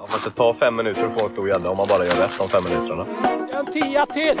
Ja, 0.00 0.06
fast 0.06 0.24
det 0.24 0.30
tar 0.30 0.54
fem 0.54 0.76
minuter 0.76 1.06
att 1.06 1.20
få 1.20 1.26
en 1.26 1.32
stor 1.32 1.48
gädda 1.48 1.70
om 1.70 1.76
man 1.76 1.86
bara 1.88 2.04
gör 2.04 2.12
rätt 2.12 2.38
de 2.38 2.48
fem 2.48 2.64
minuterna. 2.64 3.06
En 3.52 3.66
tia 3.66 4.06
till! 4.06 4.40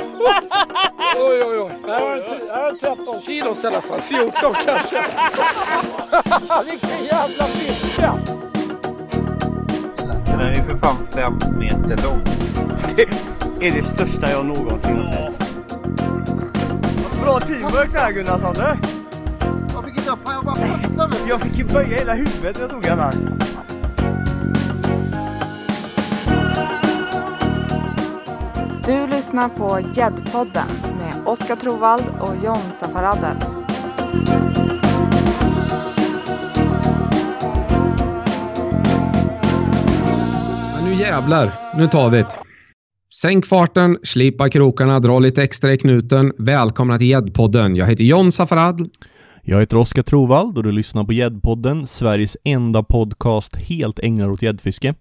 oj, 1.16 1.42
oj, 1.46 1.58
oj. 1.58 1.70
Det 1.86 1.92
här 1.92 2.00
var 2.00 2.16
en, 2.16 2.22
det 2.46 2.52
här 2.52 2.62
var 2.62 2.68
en 2.68 2.78
13 2.78 3.20
kilos 3.20 3.64
i 3.64 3.66
alla 3.66 3.80
fall. 3.80 4.00
14 4.00 4.32
kanske. 4.64 5.04
Vilken 6.70 7.04
jävla 7.04 7.44
fiska! 7.44 8.14
Den 10.26 10.40
är 10.40 10.64
för 10.64 10.78
fan 10.78 11.06
fem 11.14 11.58
meter 11.58 12.04
lång. 12.04 12.24
Det 12.96 13.66
är 13.66 13.72
det 13.72 13.84
största 13.84 14.30
jag 14.30 14.46
någonsin 14.46 14.96
har 14.96 15.12
sett. 15.12 15.38
Bra 17.22 17.40
teamwork 17.40 17.92
där 17.92 18.12
Gunnarsson 18.12 18.54
du! 18.54 18.76
Jag 19.74 19.84
fick 19.84 19.98
inte 19.98 20.10
upp 20.10 20.18
jag 20.24 20.44
bara 20.44 20.54
passade. 20.54 21.16
Jag 21.28 21.40
fick 21.40 21.58
ju 21.58 21.64
böja 21.64 21.98
hela 21.98 22.14
huvudet 22.14 22.56
när 22.56 22.60
jag 22.60 22.70
tog 22.70 22.82
den 22.82 22.98
här. 22.98 23.14
Lyssnar 29.30 29.48
på 29.48 29.80
Gäddpodden 29.94 30.66
med 30.98 31.14
Oskar 31.26 31.56
Trovald 31.56 32.04
och 32.20 32.44
John 32.44 32.58
Safaradel. 32.80 33.36
Men 40.74 40.84
nu 40.84 40.94
jävlar, 40.94 41.52
nu 41.76 41.88
tar 41.88 42.10
vi 42.10 42.18
det. 42.18 42.36
Sänk 43.22 43.46
farten, 43.46 43.98
slipa 44.02 44.48
krokarna, 44.48 45.00
dra 45.00 45.18
lite 45.18 45.42
extra 45.42 45.72
i 45.72 45.78
knuten. 45.78 46.32
Välkomna 46.38 46.98
till 46.98 47.08
Gäddpodden. 47.08 47.76
Jag 47.76 47.86
heter 47.86 48.04
John 48.04 48.32
Safaradel. 48.32 48.86
Jag 49.42 49.60
heter 49.60 49.76
Oskar 49.76 50.02
Trovald 50.02 50.56
och 50.56 50.64
du 50.64 50.72
lyssnar 50.72 51.04
på 51.04 51.12
Gäddpodden, 51.12 51.86
Sveriges 51.86 52.36
enda 52.44 52.82
podcast 52.82 53.56
helt 53.56 53.98
ägnad 53.98 54.30
åt 54.30 54.42
gäddfiske. 54.42 54.94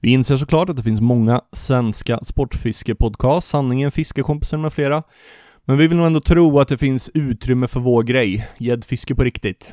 Vi 0.00 0.10
inser 0.10 0.36
såklart 0.36 0.68
att 0.68 0.76
det 0.76 0.82
finns 0.82 1.00
många 1.00 1.40
svenska 1.52 2.18
sportfiskepodcasts, 2.22 3.50
Sanningen, 3.50 3.90
Fiskekompisen 3.90 4.60
med 4.60 4.72
flera. 4.72 5.02
Men 5.64 5.78
vi 5.78 5.86
vill 5.86 5.96
nog 5.96 6.06
ändå 6.06 6.20
tro 6.20 6.60
att 6.60 6.68
det 6.68 6.78
finns 6.78 7.10
utrymme 7.14 7.68
för 7.68 7.80
vår 7.80 8.02
grej, 8.02 8.48
gäddfiske 8.58 9.14
på 9.14 9.24
riktigt. 9.24 9.72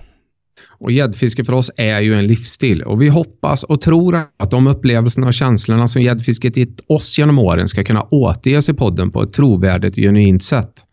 Och 0.79 0.91
gäddfiske 0.91 1.45
för 1.45 1.53
oss 1.53 1.71
är 1.77 1.99
ju 1.99 2.13
en 2.13 2.27
livsstil 2.27 2.83
och 2.83 3.01
vi 3.01 3.09
hoppas 3.09 3.63
och 3.63 3.81
tror 3.81 4.15
att 4.39 4.51
de 4.51 4.67
upplevelserna 4.67 5.27
och 5.27 5.33
känslorna 5.33 5.87
som 5.87 6.01
gäddfisket 6.01 6.57
gett 6.57 6.79
oss 6.87 7.17
genom 7.17 7.39
åren 7.39 7.67
ska 7.67 7.83
kunna 7.83 8.07
återges 8.11 8.69
i 8.69 8.73
podden 8.73 9.11
på 9.11 9.21
ett 9.21 9.33
trovärdigt 9.33 9.97
och 9.97 10.03
genuint 10.03 10.43
sätt. 10.43 10.85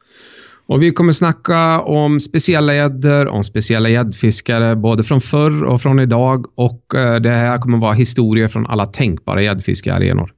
Och 0.68 0.82
vi 0.82 0.92
kommer 0.92 1.12
snacka 1.12 1.80
om 1.80 2.20
speciella 2.20 2.74
gäddor, 2.74 3.28
om 3.28 3.44
speciella 3.44 3.88
gäddfiskare, 3.88 4.76
både 4.76 5.04
från 5.04 5.20
förr 5.20 5.64
och 5.64 5.82
från 5.82 6.00
idag. 6.00 6.46
Och 6.54 6.94
eh, 6.94 7.20
det 7.20 7.30
här 7.30 7.58
kommer 7.58 7.78
vara 7.78 7.92
historier 7.92 8.48
från 8.48 8.66
alla 8.66 8.86
tänkbara 8.86 9.42
gäddfiskearenor. 9.42 10.32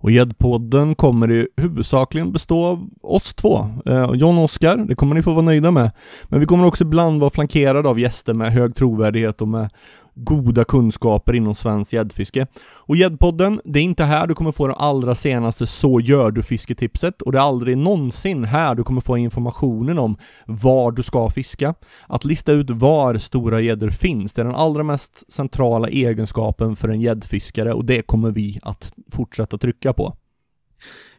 Och 0.00 0.10
Gäddpodden 0.10 0.94
kommer 0.94 1.30
i 1.30 1.48
huvudsakligen 1.56 2.32
bestå 2.32 2.64
av 2.64 2.88
oss 3.02 3.34
två, 3.34 3.70
eh, 3.86 4.10
John 4.14 4.38
och 4.38 4.44
Oskar, 4.44 4.76
det 4.76 4.94
kommer 4.94 5.14
ni 5.14 5.22
få 5.22 5.32
vara 5.32 5.42
nöjda 5.42 5.70
med. 5.70 5.90
Men 6.28 6.40
vi 6.40 6.46
kommer 6.46 6.66
också 6.66 6.84
ibland 6.84 7.20
vara 7.20 7.30
flankerade 7.30 7.88
av 7.88 8.00
gäster 8.00 8.34
med 8.34 8.52
hög 8.52 8.74
trovärdighet 8.74 9.40
och 9.40 9.48
med 9.48 9.70
goda 10.14 10.64
kunskaper 10.64 11.34
inom 11.34 11.54
svenskt 11.54 11.92
gäddfiske. 11.92 12.46
Och 12.88 12.96
Gäddpodden, 12.96 13.60
det 13.64 13.78
är 13.78 13.82
inte 13.82 14.04
här 14.04 14.26
du 14.26 14.34
kommer 14.34 14.52
få 14.52 14.66
det 14.66 14.74
allra 14.74 15.14
senaste 15.14 15.66
Så 15.66 16.00
gör 16.00 16.30
du 16.30 16.42
fisketipset 16.42 17.22
och 17.22 17.32
det 17.32 17.38
är 17.38 17.42
aldrig 17.42 17.78
någonsin 17.78 18.44
här 18.44 18.74
du 18.74 18.84
kommer 18.84 19.00
få 19.00 19.16
informationen 19.16 19.98
om 19.98 20.16
var 20.46 20.92
du 20.92 21.02
ska 21.02 21.30
fiska. 21.30 21.74
Att 22.06 22.24
lista 22.24 22.52
ut 22.52 22.70
var 22.70 23.18
stora 23.18 23.60
gäddor 23.60 23.90
finns, 23.90 24.32
det 24.32 24.42
är 24.42 24.44
den 24.44 24.54
allra 24.54 24.82
mest 24.82 25.32
centrala 25.32 25.88
egenskapen 25.88 26.76
för 26.76 26.88
en 26.88 27.00
gäddfiskare 27.00 27.72
och 27.72 27.84
det 27.84 28.02
kommer 28.02 28.30
vi 28.30 28.58
att 28.62 28.92
fortsätta 29.12 29.58
trycka 29.58 29.92
på. 29.92 30.16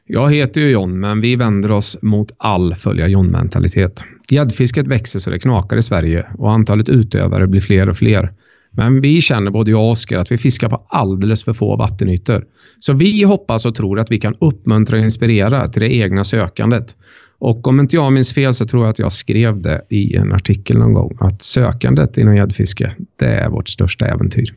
Jag 0.06 0.34
heter 0.34 0.62
ju 0.62 0.70
John, 0.70 1.00
men 1.00 1.22
vi 1.22 1.36
vänder 1.36 1.72
oss 1.72 1.98
mot 2.02 2.32
all 2.38 2.76
följa 2.76 3.08
John-mentalitet. 3.08 4.04
Gäddfisket 4.30 4.88
växer 4.88 5.20
så 5.20 5.30
det 5.30 5.40
knakar 5.40 5.78
i 5.78 5.82
Sverige 5.82 6.28
och 6.38 6.52
antalet 6.52 6.90
utövare 6.90 7.48
blir 7.48 7.62
fler 7.62 7.90
och 7.90 7.98
fler. 7.98 8.34
Men 8.80 9.02
vi 9.02 9.22
känner, 9.22 9.52
både 9.52 9.72
jag 9.72 9.82
och 9.82 9.92
Oskar, 9.92 10.20
att 10.20 10.32
vi 10.32 10.38
fiskar 10.38 10.70
på 10.70 10.86
alldeles 10.90 11.44
för 11.44 11.54
få 11.54 11.76
vattenytor. 11.76 12.46
Så 12.80 12.94
vi 12.94 13.24
hoppas 13.24 13.66
och 13.66 13.76
tror 13.76 14.00
att 14.00 14.12
vi 14.12 14.18
kan 14.18 14.36
uppmuntra 14.40 14.98
och 14.98 15.04
inspirera 15.04 15.68
till 15.68 15.82
det 15.82 15.94
egna 15.94 16.24
sökandet. 16.24 16.96
Och 17.40 17.68
om 17.68 17.80
inte 17.80 17.96
jag 17.96 18.14
minns 18.14 18.34
fel 18.34 18.54
så 18.54 18.66
tror 18.66 18.84
jag 18.84 18.90
att 18.90 19.00
jag 19.00 19.12
skrev 19.12 19.62
det 19.62 19.82
i 19.90 20.16
en 20.16 20.32
artikel 20.32 20.78
någon 20.78 20.94
gång, 20.94 21.18
att 21.20 21.42
sökandet 21.42 22.18
inom 22.18 22.36
gäddfiske, 22.36 22.96
det 23.16 23.26
är 23.26 23.50
vårt 23.50 23.70
största 23.70 24.06
äventyr. 24.06 24.56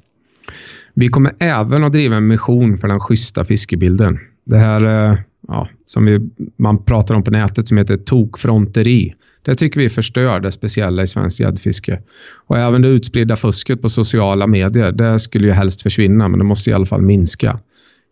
Vi 0.94 1.08
kommer 1.08 1.32
även 1.38 1.84
att 1.84 1.92
driva 1.92 2.16
en 2.16 2.26
mission 2.26 2.78
för 2.78 2.88
den 2.88 3.00
schyssta 3.00 3.44
fiskebilden. 3.44 4.18
Det 4.44 4.58
här 4.58 5.10
eh, 5.10 5.18
ja, 5.48 5.68
som 5.86 6.04
vi, 6.04 6.20
man 6.56 6.84
pratar 6.84 7.14
om 7.14 7.22
på 7.22 7.30
nätet 7.30 7.68
som 7.68 7.78
heter 7.78 7.96
tokfronteri. 7.96 9.14
Det 9.42 9.54
tycker 9.54 9.80
vi 9.80 9.88
förstör 9.88 10.40
det 10.40 10.52
speciella 10.52 11.02
i 11.02 11.06
svenskt 11.06 11.40
gäddfiske. 11.40 12.00
Och 12.46 12.58
även 12.58 12.82
det 12.82 12.88
utspridda 12.88 13.36
fusket 13.36 13.82
på 13.82 13.88
sociala 13.88 14.46
medier, 14.46 14.92
det 14.92 15.18
skulle 15.18 15.46
ju 15.46 15.52
helst 15.52 15.82
försvinna, 15.82 16.28
men 16.28 16.38
det 16.38 16.44
måste 16.44 16.70
i 16.70 16.72
alla 16.72 16.86
fall 16.86 17.02
minska. 17.02 17.60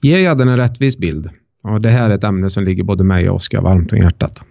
Ge 0.02 0.20
gäddan 0.20 0.48
en 0.48 0.56
rättvis 0.56 0.98
bild. 0.98 1.30
Ja, 1.62 1.78
det 1.78 1.91
här 1.91 2.10
är 2.10 2.14
ett 2.14 2.24
ämne 2.24 2.50
som 2.50 2.64
ligger 2.64 2.82
både 2.82 3.04
mig 3.04 3.30
och 3.30 3.36
Oskar 3.36 3.60
varmt 3.60 3.92
om 3.92 3.98
hjärtat. 3.98 4.44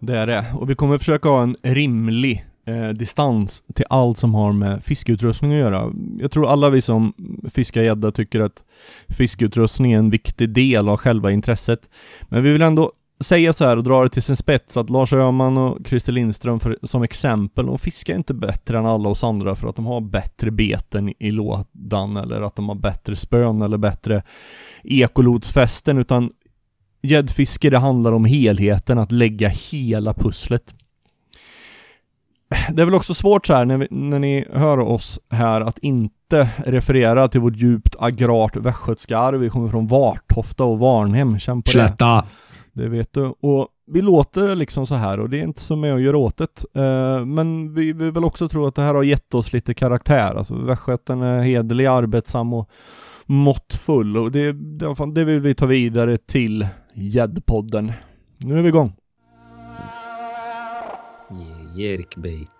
Det 0.00 0.16
är 0.16 0.26
det, 0.26 0.44
och 0.54 0.70
vi 0.70 0.74
kommer 0.74 0.98
försöka 0.98 1.28
ha 1.28 1.42
en 1.42 1.56
rimlig 1.62 2.46
eh, 2.66 2.88
distans 2.88 3.62
till 3.74 3.84
allt 3.90 4.18
som 4.18 4.34
har 4.34 4.52
med 4.52 4.84
fiskeutrustning 4.84 5.52
att 5.52 5.58
göra. 5.58 5.92
Jag 6.20 6.30
tror 6.30 6.48
alla 6.48 6.70
vi 6.70 6.80
som 6.80 7.12
fiskar 7.50 7.82
gädda 7.82 8.10
tycker 8.10 8.40
att 8.40 8.62
fiskeutrustning 9.08 9.92
är 9.92 9.98
en 9.98 10.10
viktig 10.10 10.50
del 10.50 10.88
av 10.88 10.96
själva 10.96 11.30
intresset. 11.30 11.80
Men 12.28 12.42
vi 12.42 12.52
vill 12.52 12.62
ändå 12.62 12.92
säga 13.20 13.52
så 13.52 13.64
här 13.64 13.76
och 13.76 13.84
dra 13.84 14.02
det 14.02 14.10
till 14.10 14.22
sin 14.22 14.36
spets 14.36 14.76
att 14.76 14.90
Lars 14.90 15.12
Öhman 15.12 15.58
och 15.58 15.78
Christer 15.86 16.12
Lindström 16.12 16.60
för, 16.60 16.78
som 16.82 17.02
exempel, 17.02 17.66
de 17.66 17.78
fiskar 17.78 18.14
inte 18.14 18.34
bättre 18.34 18.78
än 18.78 18.86
alla 18.86 19.08
oss 19.08 19.24
andra 19.24 19.54
för 19.54 19.68
att 19.68 19.76
de 19.76 19.86
har 19.86 20.00
bättre 20.00 20.50
beten 20.50 21.14
i 21.18 21.30
lådan 21.30 22.16
eller 22.16 22.42
att 22.42 22.56
de 22.56 22.68
har 22.68 22.76
bättre 22.76 23.16
spön 23.16 23.62
eller 23.62 23.78
bättre 23.78 24.22
ekolodsfästen, 24.84 25.98
utan 25.98 26.30
gäddfiske 27.02 27.70
det 27.70 27.78
handlar 27.78 28.12
om 28.12 28.24
helheten, 28.24 28.98
att 28.98 29.12
lägga 29.12 29.48
hela 29.48 30.14
pusslet. 30.14 30.74
Det 32.70 32.82
är 32.82 32.86
väl 32.86 32.94
också 32.94 33.14
svårt 33.14 33.46
så 33.46 33.54
här 33.54 33.64
när, 33.64 33.76
vi, 33.76 33.86
när 33.90 34.18
ni 34.18 34.44
hör 34.52 34.78
oss 34.78 35.20
här 35.30 35.60
att 35.60 35.78
inte 35.78 36.48
referera 36.56 37.28
till 37.28 37.40
vårt 37.40 37.56
djupt 37.56 37.96
agrart 37.98 38.56
västgötska 38.56 39.18
arv. 39.18 39.40
Vi 39.40 39.50
kommer 39.50 39.68
från 39.68 39.86
Vartofta 39.86 40.64
och 40.64 40.78
Varnhem, 40.78 41.38
känn 41.38 41.62
på 41.62 41.66
det. 41.66 41.70
Slätta! 41.70 42.14
Det 42.14 42.47
vet 42.86 43.12
du. 43.12 43.34
Och 43.40 43.68
vi 43.86 44.02
låter 44.02 44.54
liksom 44.54 44.86
så 44.86 44.94
här 44.94 45.20
och 45.20 45.30
det 45.30 45.38
är 45.38 45.44
inte 45.44 45.60
så 45.60 45.76
mycket 45.76 45.94
att 45.94 46.02
göra 46.02 46.16
åt 46.16 46.36
det. 46.36 46.80
Uh, 46.80 47.26
men 47.26 47.74
vi 47.74 47.92
vill 47.92 48.12
väl 48.12 48.24
också 48.24 48.48
tro 48.48 48.66
att 48.66 48.74
det 48.74 48.82
här 48.82 48.94
har 48.94 49.02
gett 49.02 49.34
oss 49.34 49.52
lite 49.52 49.74
karaktär. 49.74 50.34
Alltså 50.34 50.54
västgöten 50.54 51.22
är 51.22 51.42
hederlig, 51.42 51.86
arbetsam 51.86 52.52
och 52.52 52.70
måttfull 53.26 54.16
och 54.16 54.32
det, 54.32 54.52
det, 54.52 55.12
det 55.14 55.24
vill 55.24 55.40
vi 55.40 55.54
ta 55.54 55.66
vidare 55.66 56.18
till 56.18 56.66
Gäddpodden. 56.94 57.92
Nu 58.38 58.58
är 58.58 58.62
vi 58.62 58.68
igång. 58.68 58.92
Jerkbait. 61.76 62.50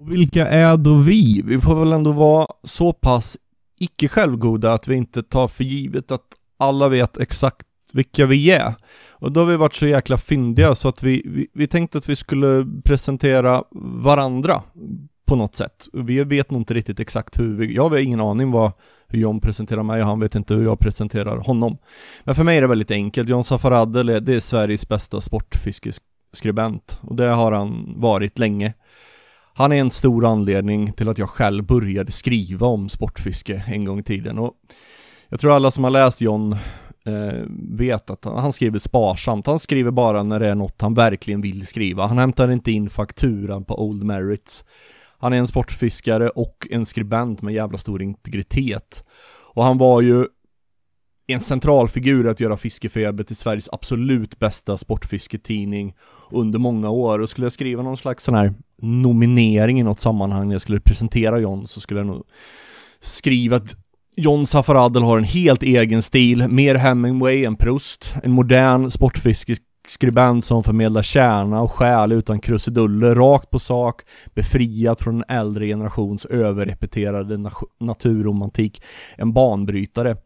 Vilka 0.00 0.46
är 0.48 0.76
då 0.76 0.94
vi? 0.94 1.42
Vi 1.44 1.60
får 1.60 1.74
väl 1.74 1.92
ändå 1.92 2.12
vara 2.12 2.46
så 2.62 2.92
pass 2.92 3.38
icke 3.78 4.08
självgoda 4.08 4.72
att 4.72 4.88
vi 4.88 4.94
inte 4.94 5.22
tar 5.22 5.48
för 5.48 5.64
givet 5.64 6.10
att 6.10 6.26
alla 6.56 6.88
vet 6.88 7.18
exakt 7.18 7.66
vilka 7.96 8.26
vi 8.26 8.50
är. 8.50 8.74
Och 9.10 9.32
då 9.32 9.40
har 9.40 9.46
vi 9.46 9.56
varit 9.56 9.74
så 9.74 9.86
jäkla 9.86 10.18
fyndiga 10.18 10.74
så 10.74 10.88
att 10.88 11.02
vi, 11.02 11.22
vi, 11.24 11.48
vi 11.52 11.66
tänkte 11.66 11.98
att 11.98 12.08
vi 12.08 12.16
skulle 12.16 12.66
presentera 12.84 13.64
varandra 14.02 14.62
på 15.26 15.36
något 15.36 15.56
sätt. 15.56 15.88
Vi 15.92 16.24
vet 16.24 16.50
nog 16.50 16.60
inte 16.60 16.74
riktigt 16.74 17.00
exakt 17.00 17.38
hur 17.38 17.56
vi, 17.56 17.74
jag 17.74 17.88
har 17.88 17.98
ingen 17.98 18.20
aning 18.20 18.50
vad, 18.50 18.72
hur 19.08 19.18
John 19.18 19.40
presenterar 19.40 19.82
mig 19.82 20.00
och 20.00 20.08
han 20.08 20.20
vet 20.20 20.34
inte 20.34 20.54
hur 20.54 20.64
jag 20.64 20.78
presenterar 20.78 21.36
honom. 21.36 21.78
Men 22.24 22.34
för 22.34 22.44
mig 22.44 22.56
är 22.56 22.60
det 22.60 22.66
väldigt 22.66 22.90
enkelt. 22.90 23.28
John 23.28 23.44
Safaradel 23.44 24.08
är, 24.08 24.20
det 24.20 24.34
är 24.34 24.40
Sveriges 24.40 24.88
bästa 24.88 25.20
sportfiskeskribent 25.20 26.98
och 27.02 27.16
det 27.16 27.26
har 27.26 27.52
han 27.52 27.94
varit 27.96 28.38
länge. 28.38 28.74
Han 29.54 29.72
är 29.72 29.76
en 29.76 29.90
stor 29.90 30.26
anledning 30.26 30.92
till 30.92 31.08
att 31.08 31.18
jag 31.18 31.28
själv 31.28 31.64
började 31.64 32.12
skriva 32.12 32.66
om 32.66 32.88
sportfiske 32.88 33.64
en 33.66 33.84
gång 33.84 33.98
i 33.98 34.02
tiden 34.02 34.38
och 34.38 34.54
jag 35.28 35.40
tror 35.40 35.52
alla 35.52 35.70
som 35.70 35.84
har 35.84 35.90
läst 35.90 36.20
John 36.20 36.56
eh, 37.06 37.44
vet 37.70 38.10
att 38.10 38.24
han, 38.24 38.38
han 38.38 38.52
skriver 38.52 38.78
sparsamt. 38.78 39.46
Han 39.46 39.58
skriver 39.58 39.90
bara 39.90 40.22
när 40.22 40.40
det 40.40 40.48
är 40.48 40.54
något 40.54 40.80
han 40.80 40.94
verkligen 40.94 41.40
vill 41.40 41.66
skriva. 41.66 42.06
Han 42.06 42.18
hämtar 42.18 42.50
inte 42.50 42.72
in 42.72 42.90
fakturan 42.90 43.64
på 43.64 43.82
Old 43.82 44.04
Merits. 44.04 44.64
Han 45.18 45.32
är 45.32 45.36
en 45.36 45.48
sportfiskare 45.48 46.28
och 46.28 46.68
en 46.70 46.86
skribent 46.86 47.42
med 47.42 47.54
jävla 47.54 47.78
stor 47.78 48.02
integritet. 48.02 49.04
Och 49.54 49.64
han 49.64 49.78
var 49.78 50.00
ju 50.00 50.26
en 51.26 51.40
central 51.40 51.88
figur 51.88 52.28
att 52.28 52.40
göra 52.40 52.56
Fiskefeber 52.56 53.24
till 53.24 53.36
Sveriges 53.36 53.68
absolut 53.72 54.38
bästa 54.38 54.78
sportfisketidning 54.78 55.94
under 56.30 56.58
många 56.58 56.90
år. 56.90 57.18
Och 57.18 57.30
skulle 57.30 57.44
jag 57.44 57.52
skriva 57.52 57.82
någon 57.82 57.96
slags 57.96 58.24
sån 58.24 58.34
här 58.34 58.54
nominering 58.82 59.80
i 59.80 59.82
något 59.82 60.00
sammanhang 60.00 60.48
när 60.48 60.54
jag 60.54 60.62
skulle 60.62 60.80
presentera 60.80 61.38
John 61.38 61.66
så 61.66 61.80
skulle 61.80 62.00
jag 62.00 62.06
nog 62.06 62.24
skriva 63.00 63.56
att 63.56 63.76
John 64.18 64.46
Safaradel 64.46 65.02
har 65.02 65.18
en 65.18 65.24
helt 65.24 65.62
egen 65.62 66.02
stil, 66.02 66.48
mer 66.48 66.74
Hemingway 66.74 67.44
än 67.44 67.56
Proust. 67.56 68.14
En 68.22 68.30
modern 68.30 68.90
sportfiskeskribent 68.90 70.44
som 70.44 70.64
förmedlar 70.64 71.02
kärna 71.02 71.62
och 71.62 71.72
själ 71.72 72.12
utan 72.12 72.40
krusiduller, 72.40 73.14
rakt 73.14 73.50
på 73.50 73.58
sak, 73.58 74.02
befriat 74.34 75.00
från 75.00 75.16
en 75.16 75.36
äldre 75.36 75.66
generations 75.66 76.24
överrepeterade 76.24 77.36
na- 77.36 77.66
naturromantik. 77.80 78.82
En 79.16 79.32
banbrytare. 79.32 80.16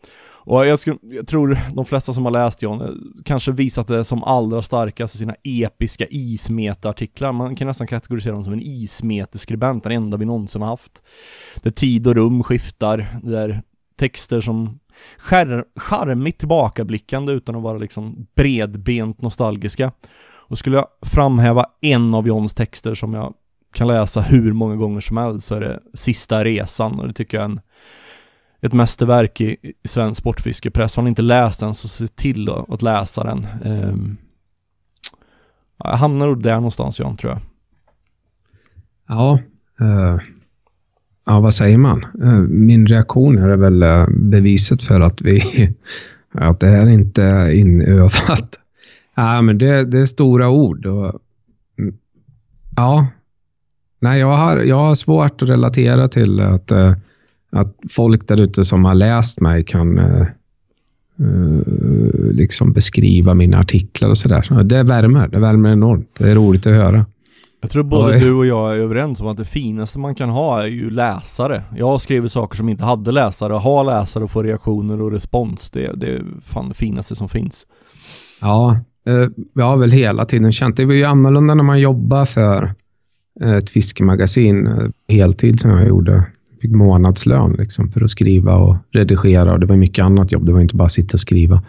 Och 0.43 0.67
jag, 0.67 0.81
skulle, 0.81 0.97
jag 1.03 1.27
tror 1.27 1.59
de 1.75 1.85
flesta 1.85 2.13
som 2.13 2.25
har 2.25 2.33
läst 2.33 2.63
John 2.63 2.81
eh, 2.81 2.89
kanske 3.25 3.53
visat 3.53 3.89
det 3.89 4.05
som 4.05 4.25
allra 4.25 4.63
starkast 4.63 5.15
i 5.15 5.19
sina 5.19 5.35
episka 5.45 6.07
ismetartiklar. 6.11 7.33
Man 7.33 7.57
kan 7.57 7.69
nästan 7.69 7.87
kategorisera 7.87 8.33
honom 8.33 8.45
som 8.45 8.53
en 8.53 8.63
ismeteskribent, 8.63 9.83
den 9.83 9.93
enda 9.93 10.17
vi 10.17 10.25
någonsin 10.25 10.63
har 10.63 10.69
haft. 10.69 11.03
Där 11.63 11.71
tid 11.71 12.07
och 12.07 12.15
rum 12.15 12.43
skiftar, 12.43 13.07
där 13.23 13.63
texter 14.01 14.41
som 14.41 14.81
skär, 15.19 15.65
charmigt 15.77 16.39
tillbakablickande 16.39 17.33
utan 17.33 17.57
att 17.57 17.63
vara 17.63 17.79
liksom 17.79 18.27
bredbent 18.35 19.23
nostalgiska. 19.23 19.93
Och 20.23 20.59
skulle 20.59 20.77
jag 20.77 20.87
framhäva 21.03 21.67
en 21.81 22.15
av 22.15 22.27
Johns 22.27 22.55
texter 22.55 22.95
som 22.95 23.15
jag 23.15 23.35
kan 23.73 23.89
läsa 23.89 24.21
hur 24.21 24.53
många 24.53 24.77
gånger 24.77 25.01
som 25.01 25.17
helst 25.17 25.47
så 25.47 25.55
är 25.55 25.61
det 25.61 25.81
Sista 25.95 26.45
resan 26.45 27.01
och 27.01 27.09
det 27.09 27.15
tycker 27.15 27.37
jag 27.37 27.45
är 27.45 27.49
en 27.51 27.61
ett 28.63 28.73
mästerverk 28.73 29.41
i, 29.41 29.57
i 29.63 29.89
svensk 29.89 30.21
sportfiskepress. 30.21 30.97
Har 30.97 31.03
ni 31.03 31.09
inte 31.09 31.23
läst 31.23 31.61
den 31.61 31.75
så 31.75 31.89
se 31.89 32.07
till 32.07 32.49
att, 32.49 32.71
att 32.71 32.83
läsa 32.83 33.25
den. 33.25 33.47
Um, 33.65 34.17
jag 35.79 35.91
hamnar 35.91 36.27
nog 36.27 36.43
där 36.43 36.55
någonstans 36.55 37.01
Jan, 37.01 37.17
tror 37.17 37.33
jag. 37.33 37.41
Ja, 39.09 39.39
eh, 39.81 40.19
ja 41.31 41.41
vad 41.41 41.55
säger 41.55 41.79
man? 41.79 42.05
Eh, 42.23 42.39
min 42.39 42.87
reaktion 42.87 43.39
är 43.39 43.57
väl 43.57 43.83
eh, 43.83 44.07
beviset 44.09 44.83
för 44.83 45.01
att 45.01 45.21
vi 45.21 45.41
att 46.33 46.61
det 46.61 46.69
här 46.69 46.89
inte 46.89 47.23
är 47.23 47.51
inövat. 47.51 48.61
Ja, 49.15 49.43
men 49.43 49.59
det, 49.59 49.85
det 49.85 49.99
är 49.99 50.07
stora 50.07 50.49
ord. 50.49 50.87
Och, 50.87 51.21
mm, 51.79 51.95
ja, 52.77 53.07
nej, 54.01 54.21
jag 54.21 54.37
har, 54.37 54.57
jag 54.57 54.77
har 54.77 54.95
svårt 54.95 55.43
att 55.43 55.49
relatera 55.49 56.09
till 56.09 56.41
att 56.41 56.71
eh, 56.71 56.95
att 57.51 57.77
folk 57.91 58.29
där 58.29 58.41
ute 58.41 58.65
som 58.65 58.85
har 58.85 58.95
läst 58.95 59.41
mig 59.41 59.65
kan 59.65 60.01
liksom 62.33 62.73
beskriva 62.73 63.35
mina 63.35 63.59
artiklar 63.59 64.09
och 64.09 64.19
sådär. 64.19 64.63
Det 64.65 64.83
värmer. 64.83 65.29
Det 65.29 65.39
värmer 65.39 65.73
enormt. 65.73 66.15
Det 66.19 66.31
är 66.31 66.35
roligt 66.35 66.67
att 66.67 66.73
höra. 66.73 67.07
Jag 67.61 67.71
tror 67.71 67.83
både 67.83 68.15
Oj. 68.15 68.21
du 68.21 68.33
och 68.33 68.47
jag 68.47 68.77
är 68.77 68.81
överens 68.81 69.21
om 69.21 69.27
att 69.27 69.37
det 69.37 69.45
finaste 69.45 69.99
man 69.99 70.15
kan 70.15 70.31
ha 70.31 70.63
är 70.63 70.67
ju 70.67 70.91
läsare. 70.91 71.63
Jag 71.77 71.87
har 71.87 71.99
skrivit 71.99 72.33
saker 72.33 72.57
som 72.57 72.69
inte 72.69 72.85
hade 72.85 73.13
läsare. 73.13 73.53
Ha 73.53 73.83
läsare 73.83 74.25
och 74.25 74.31
få 74.31 74.43
reaktioner 74.43 75.03
och 75.03 75.13
respons. 75.13 75.71
Det, 75.71 75.93
det 75.97 76.07
är 76.07 76.25
fan 76.43 76.69
det 76.69 76.75
finaste 76.75 77.17
som 77.17 77.29
finns. 77.29 77.67
Ja, 78.41 78.79
uh, 79.09 79.29
jag 79.55 79.65
har 79.65 79.77
väl 79.77 79.91
hela 79.91 80.25
tiden 80.25 80.53
känt. 80.53 80.77
Det 80.77 80.85
var 80.85 80.95
ju 80.95 81.05
annorlunda 81.05 81.55
när 81.55 81.65
man 81.65 81.81
jobbar 81.81 82.25
för 82.25 82.75
ett 83.41 83.71
fiskemagasin 83.71 84.69
heltid 85.09 85.61
som 85.61 85.71
jag 85.71 85.89
gjorde 85.89 86.25
fick 86.61 86.71
månadslön 86.71 87.53
liksom, 87.53 87.93
för 87.93 88.05
att 88.05 88.11
skriva 88.11 88.57
och 88.57 88.77
redigera. 88.91 89.53
och 89.53 89.61
Det 89.61 89.67
var 89.67 89.77
mycket 89.77 90.05
annat 90.05 90.33
jobb. 90.33 90.47
Det 90.47 90.53
var 90.53 90.61
inte 90.61 90.77
bara 90.77 90.85
att 90.85 90.93
sitta 90.93 91.15
och 91.15 91.21
skriva. 91.21 91.63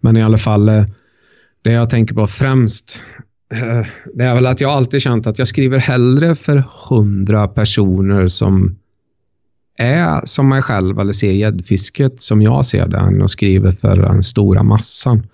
Men 0.00 0.16
i 0.16 0.22
alla 0.22 0.38
fall, 0.38 0.68
eh, 0.68 0.84
det 1.62 1.72
jag 1.72 1.90
tänker 1.90 2.14
på 2.14 2.26
främst 2.26 3.00
eh, 3.16 3.22
Eh, 3.54 3.86
det 4.14 4.24
är 4.24 4.34
väl 4.34 4.46
att 4.46 4.60
jag 4.60 4.70
alltid 4.70 5.02
känt 5.02 5.26
att 5.26 5.38
jag 5.38 5.48
skriver 5.48 5.78
hellre 5.78 6.34
för 6.34 6.64
hundra 6.88 7.48
personer 7.48 8.28
som 8.28 8.76
är 9.78 10.20
som 10.24 10.48
mig 10.48 10.62
själv 10.62 10.98
eller 10.98 11.12
ser 11.12 11.32
gäddfisket 11.32 12.20
som 12.20 12.42
jag 12.42 12.66
ser 12.66 12.88
det 12.88 12.98
än 12.98 13.22
att 13.22 13.30
skriva 13.30 13.72
för 13.72 13.96
den 13.96 14.22
stora 14.22 14.62
massan. 14.62 15.26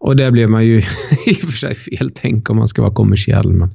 Och 0.00 0.16
det 0.16 0.30
blev 0.30 0.50
man 0.50 0.64
ju 0.64 0.78
i 1.26 1.32
och 1.32 1.50
för 1.50 1.56
sig 1.56 1.74
fel 1.74 2.10
tänk 2.14 2.50
om 2.50 2.56
man 2.56 2.68
ska 2.68 2.82
vara 2.82 2.94
kommersiell. 2.94 3.52
Men 3.52 3.70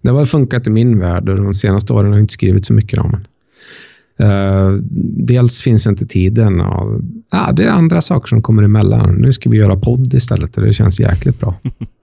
det 0.00 0.10
har 0.10 0.24
funkat 0.24 0.66
i 0.66 0.70
min 0.70 0.98
värld 0.98 1.28
och 1.28 1.36
de 1.36 1.54
senaste 1.54 1.92
åren 1.92 2.06
har 2.06 2.14
jag 2.14 2.22
inte 2.22 2.34
skrivit 2.34 2.66
så 2.66 2.72
mycket 2.72 2.98
om 2.98 3.10
den. 3.10 3.26
Uh, 4.20 4.28
eh, 4.28 4.72
dels 5.26 5.62
finns 5.62 5.86
inte 5.86 6.06
tiden 6.06 6.60
och 6.60 6.92
uh, 7.34 7.52
det 7.52 7.64
är 7.64 7.70
andra 7.70 8.00
saker 8.00 8.28
som 8.28 8.42
kommer 8.42 8.62
emellan. 8.62 9.14
Nu 9.14 9.32
ska 9.32 9.50
vi 9.50 9.56
göra 9.56 9.76
podd 9.76 10.14
istället 10.14 10.56
och 10.56 10.62
det 10.62 10.72
känns 10.72 11.00
jäkligt 11.00 11.40
bra. 11.40 11.54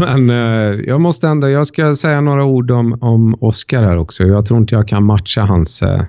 Men 0.00 0.30
uh, 0.30 0.80
jag 0.86 1.00
måste 1.00 1.28
ändå, 1.28 1.48
jag 1.48 1.66
ska 1.66 1.94
säga 1.94 2.20
några 2.20 2.44
ord 2.44 2.70
om, 2.70 2.98
om 3.00 3.36
Oscar 3.40 3.82
här 3.82 3.96
också. 3.96 4.24
Jag 4.24 4.46
tror 4.46 4.60
inte 4.60 4.74
jag 4.74 4.88
kan 4.88 5.04
matcha 5.04 5.42
hans 5.42 5.82
uh, 5.82 6.02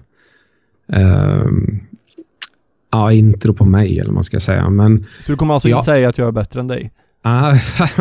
ja, 2.92 3.12
intro 3.12 3.54
på 3.54 3.66
mig 3.66 4.00
eller 4.00 4.06
vad 4.10 4.14
man 4.14 4.24
ska 4.24 4.40
säga. 4.40 4.70
Men, 4.70 5.06
Så 5.22 5.32
du 5.32 5.38
kommer 5.38 5.54
alltså 5.54 5.70
ja. 5.70 5.78
inte 5.78 5.86
säga 5.86 6.10
att 6.10 6.18
jag 6.18 6.28
är 6.28 6.32
bättre 6.32 6.60
än 6.60 6.68
dig? 6.68 6.92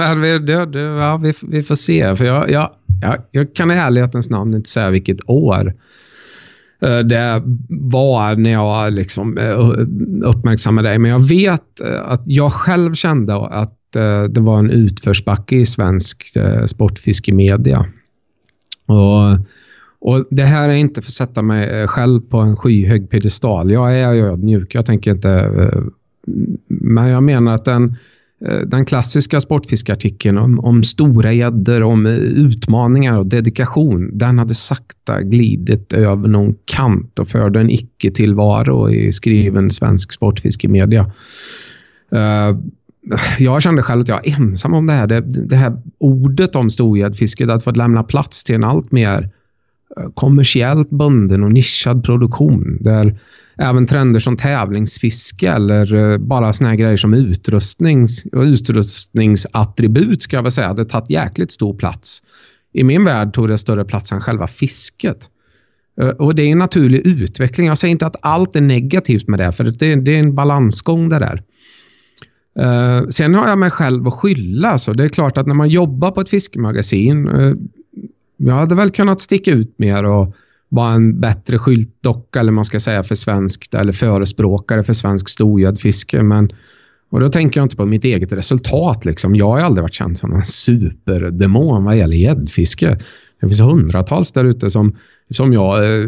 ja, 0.75 1.17
vi, 1.23 1.33
vi 1.43 1.63
får 1.63 1.75
se. 1.75 2.17
För 2.17 2.25
jag, 2.25 2.51
jag, 2.51 2.71
jag, 3.03 3.23
jag 3.31 3.55
kan 3.55 3.71
i 3.71 3.75
ärlighetens 3.75 4.31
namn 4.31 4.55
inte 4.55 4.71
säga 4.71 4.91
vilket 4.91 5.19
år 5.27 5.75
Eh, 6.83 6.99
det 6.99 7.43
var 7.69 8.37
när 8.37 8.51
jag 8.51 8.93
liksom 8.93 9.39
eh, 9.39 9.59
uppmärksammade 10.29 10.89
dig. 10.89 10.99
Men 10.99 11.11
jag 11.11 11.29
vet 11.29 11.81
eh, 11.81 12.01
att 12.05 12.23
jag 12.27 12.53
själv 12.53 12.95
kände 12.95 13.47
att 13.47 13.79
Eh, 13.97 14.25
det 14.25 14.41
var 14.41 14.59
en 14.59 14.71
utförsbacke 14.71 15.57
i 15.57 15.67
svensk 15.67 16.37
eh, 16.37 16.65
sportfiskemedia. 16.65 17.87
Och, 18.87 19.33
och 20.01 20.27
det 20.31 20.45
här 20.45 20.69
är 20.69 20.75
inte 20.75 21.03
för 21.03 21.09
att 21.09 21.15
sätta 21.15 21.43
mig 21.43 21.81
eh, 21.81 21.87
själv 21.87 22.21
på 22.21 22.39
en 22.39 22.57
skyhög 22.57 23.11
pedestal. 23.11 23.71
Jag 23.71 23.99
är 23.99 24.15
ödmjuk. 24.15 24.75
Jag 24.75 24.87
tänker 24.87 25.11
inte... 25.11 25.51
Men 26.67 27.09
jag 27.09 27.23
menar 27.23 27.55
att 27.55 27.65
den 27.65 27.97
den 28.67 28.85
klassiska 28.85 29.41
sportfiskartikeln 29.41 30.39
om, 30.39 30.61
om 30.61 30.83
stora 30.83 31.33
gäddor, 31.33 31.83
om 31.83 32.07
utmaningar 32.07 33.19
och 33.19 33.27
dedikation, 33.27 34.11
den 34.19 34.39
hade 34.39 34.55
sakta 34.55 35.23
glidit 35.23 35.93
över 35.93 36.29
någon 36.29 36.55
kant 36.65 37.19
och 37.19 37.29
förde 37.29 37.61
en 37.61 37.71
icke-tillvaro 37.71 38.91
i 38.91 39.13
skriven 39.13 39.71
svensk 39.71 40.13
sportfiskemedia. 40.13 41.13
Jag 43.39 43.63
kände 43.63 43.83
själv 43.83 44.01
att 44.01 44.09
jag 44.09 44.27
är 44.27 44.41
ensam 44.41 44.75
om 44.75 44.87
det 44.87 44.93
här. 44.93 45.07
Det, 45.07 45.21
det 45.21 45.57
här 45.57 45.83
ordet 45.99 46.57
om 46.57 46.71
storgäddfisket 46.71 47.49
att 47.49 47.65
få 47.65 47.71
lämna 47.71 48.03
plats 48.03 48.45
till 48.45 48.55
en 48.55 48.65
allt 48.65 48.93
mer 48.93 49.31
eh, 49.97 50.11
kommersiellt 50.15 50.91
bunden 50.91 51.45
och 51.45 51.53
nischad 51.53 52.05
produktion 52.05 52.79
där 52.81 53.19
även 53.57 53.87
trender 53.87 54.21
som 54.21 54.37
tävlingsfiske 54.37 55.51
eller 55.51 55.95
eh, 55.95 56.19
bara 56.19 56.53
såna 56.53 56.69
här 56.69 56.77
grejer 56.77 56.97
som 56.97 57.15
utrustnings, 57.15 58.25
utrustningsattribut 58.33 60.23
ska 60.23 60.37
jag 60.37 60.43
väl 60.43 60.53
säga, 60.53 60.69
hade 60.69 60.85
tagit 60.85 61.11
jäkligt 61.11 61.53
stor 61.53 61.75
plats. 61.75 62.23
I 62.73 62.85
min 62.85 63.05
värld 63.05 63.33
tog 63.33 63.49
det 63.49 63.59
större 63.59 63.85
plats 63.85 64.13
än 64.13 64.21
själva 64.21 64.47
fisket. 64.47 65.29
Eh, 66.01 66.09
och 66.09 66.35
det 66.35 66.43
är 66.43 66.53
en 66.53 66.59
naturlig 66.59 67.07
utveckling. 67.07 67.67
Jag 67.67 67.79
säger 67.79 67.93
inte 67.93 68.07
att 68.07 68.17
allt 68.21 68.57
är 68.57 68.61
negativt 68.61 69.29
med 69.29 69.39
det, 69.39 69.53
för 69.53 69.65
det, 69.65 69.95
det 69.95 70.17
är 70.17 70.21
en 70.21 70.35
balansgång 70.35 71.09
det 71.09 71.19
där. 71.19 71.43
Uh, 72.61 73.09
sen 73.09 73.35
har 73.35 73.49
jag 73.49 73.59
mig 73.59 73.71
själv 73.71 74.09
att 74.09 74.15
skylla. 74.15 74.79
Så 74.79 74.93
det 74.93 75.05
är 75.05 75.09
klart 75.09 75.39
att 75.39 75.47
när 75.47 75.55
man 75.55 75.69
jobbar 75.69 76.11
på 76.11 76.21
ett 76.21 76.29
fiskemagasin, 76.29 77.29
uh, 77.29 77.57
jag 78.37 78.55
hade 78.55 78.75
väl 78.75 78.91
kunnat 78.91 79.21
sticka 79.21 79.51
ut 79.53 79.79
mer 79.79 80.05
och 80.05 80.35
vara 80.69 80.93
en 80.93 81.21
bättre 81.21 81.59
skyltdocka 81.59 82.41
eller 82.41 82.53
man 82.53 82.65
ska 82.65 82.81
säga 82.81 83.03
för 83.03 83.15
svenskt 83.15 83.75
eller 83.75 83.93
förespråkare 83.93 84.85
för 84.85 84.93
svensk 84.93 85.29
storgäddfiske. 85.29 86.23
Men 86.23 86.53
och 87.13 87.21
då 87.21 87.29
tänker 87.29 87.61
jag 87.61 87.65
inte 87.65 87.77
på 87.77 87.87
mitt 87.87 88.05
eget 88.05 88.33
resultat. 88.33 89.05
Liksom. 89.05 89.37
Jag 89.37 89.49
har 89.49 89.61
aldrig 89.61 89.83
varit 89.83 89.95
känd 89.95 90.19
som 90.19 90.33
en 90.33 90.43
superdemon 90.43 91.85
vad 91.85 91.97
gäller 91.97 92.17
gäddfiske. 92.17 92.99
Det 93.41 93.49
finns 93.49 93.61
hundratals 93.61 94.33
där 94.33 94.45
ute 94.45 94.71
som, 94.71 94.97
som 95.31 95.53
jag 95.53 95.85
eh, 95.85 96.07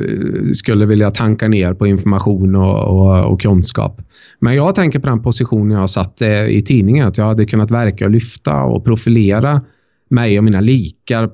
skulle 0.53 0.87
vilja 0.87 1.11
tanka 1.11 1.49
ner 1.49 1.75
på 1.75 1.87
information 1.87 2.57
och, 2.57 2.85
och, 2.85 3.33
och, 3.33 3.41
kunskap. 3.41 4.03
Men 4.39 4.55
jag 4.55 4.75
tänker 4.75 4.99
på 4.99 5.09
den 5.09 5.23
positionen 5.23 5.71
jag 5.71 5.79
har 5.79 5.87
satt 5.87 6.23
eh, 6.23 6.45
i 6.45 6.63
tidningen. 6.63 7.09
Att 7.09 7.19
jag 7.19 7.25
hade 7.25 7.47
kunnat 7.47 7.71
verka 7.71 8.05
och 8.05 8.11
lyfta 8.11 8.63
och 8.63 8.85
profilera 8.85 9.63
mig 10.09 10.39
och 10.39 10.45
mina 10.45 10.61
likar 10.61 11.31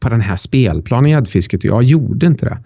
på 0.00 0.08
den 0.08 0.20
här 0.20 0.36
spelplanen 0.36 1.06
i 1.06 1.10
gäddfisket 1.10 1.64
jag 1.64 1.82
gjorde 1.82 2.26
inte 2.26 2.46
det. 2.46 2.58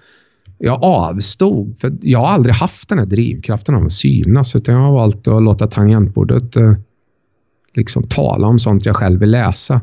Jag 0.59 0.85
avstod, 0.85 1.79
för 1.79 1.93
jag 2.01 2.19
har 2.19 2.29
aldrig 2.29 2.55
haft 2.55 2.89
den 2.89 2.99
här 2.99 3.07
drivkraften 3.07 3.75
av 3.75 3.85
att 3.85 3.93
synas, 3.93 4.57
utan 4.57 4.75
jag 4.75 4.83
har 4.83 4.93
valt 4.93 5.29
att 5.29 5.43
låta 5.43 5.67
tangentbordet 5.67 6.57
eh, 6.57 6.75
liksom 7.75 8.03
tala 8.03 8.47
om 8.47 8.59
sånt 8.59 8.87
jag 8.87 8.97
själv 8.97 9.21
vill 9.21 9.31
läsa. 9.31 9.81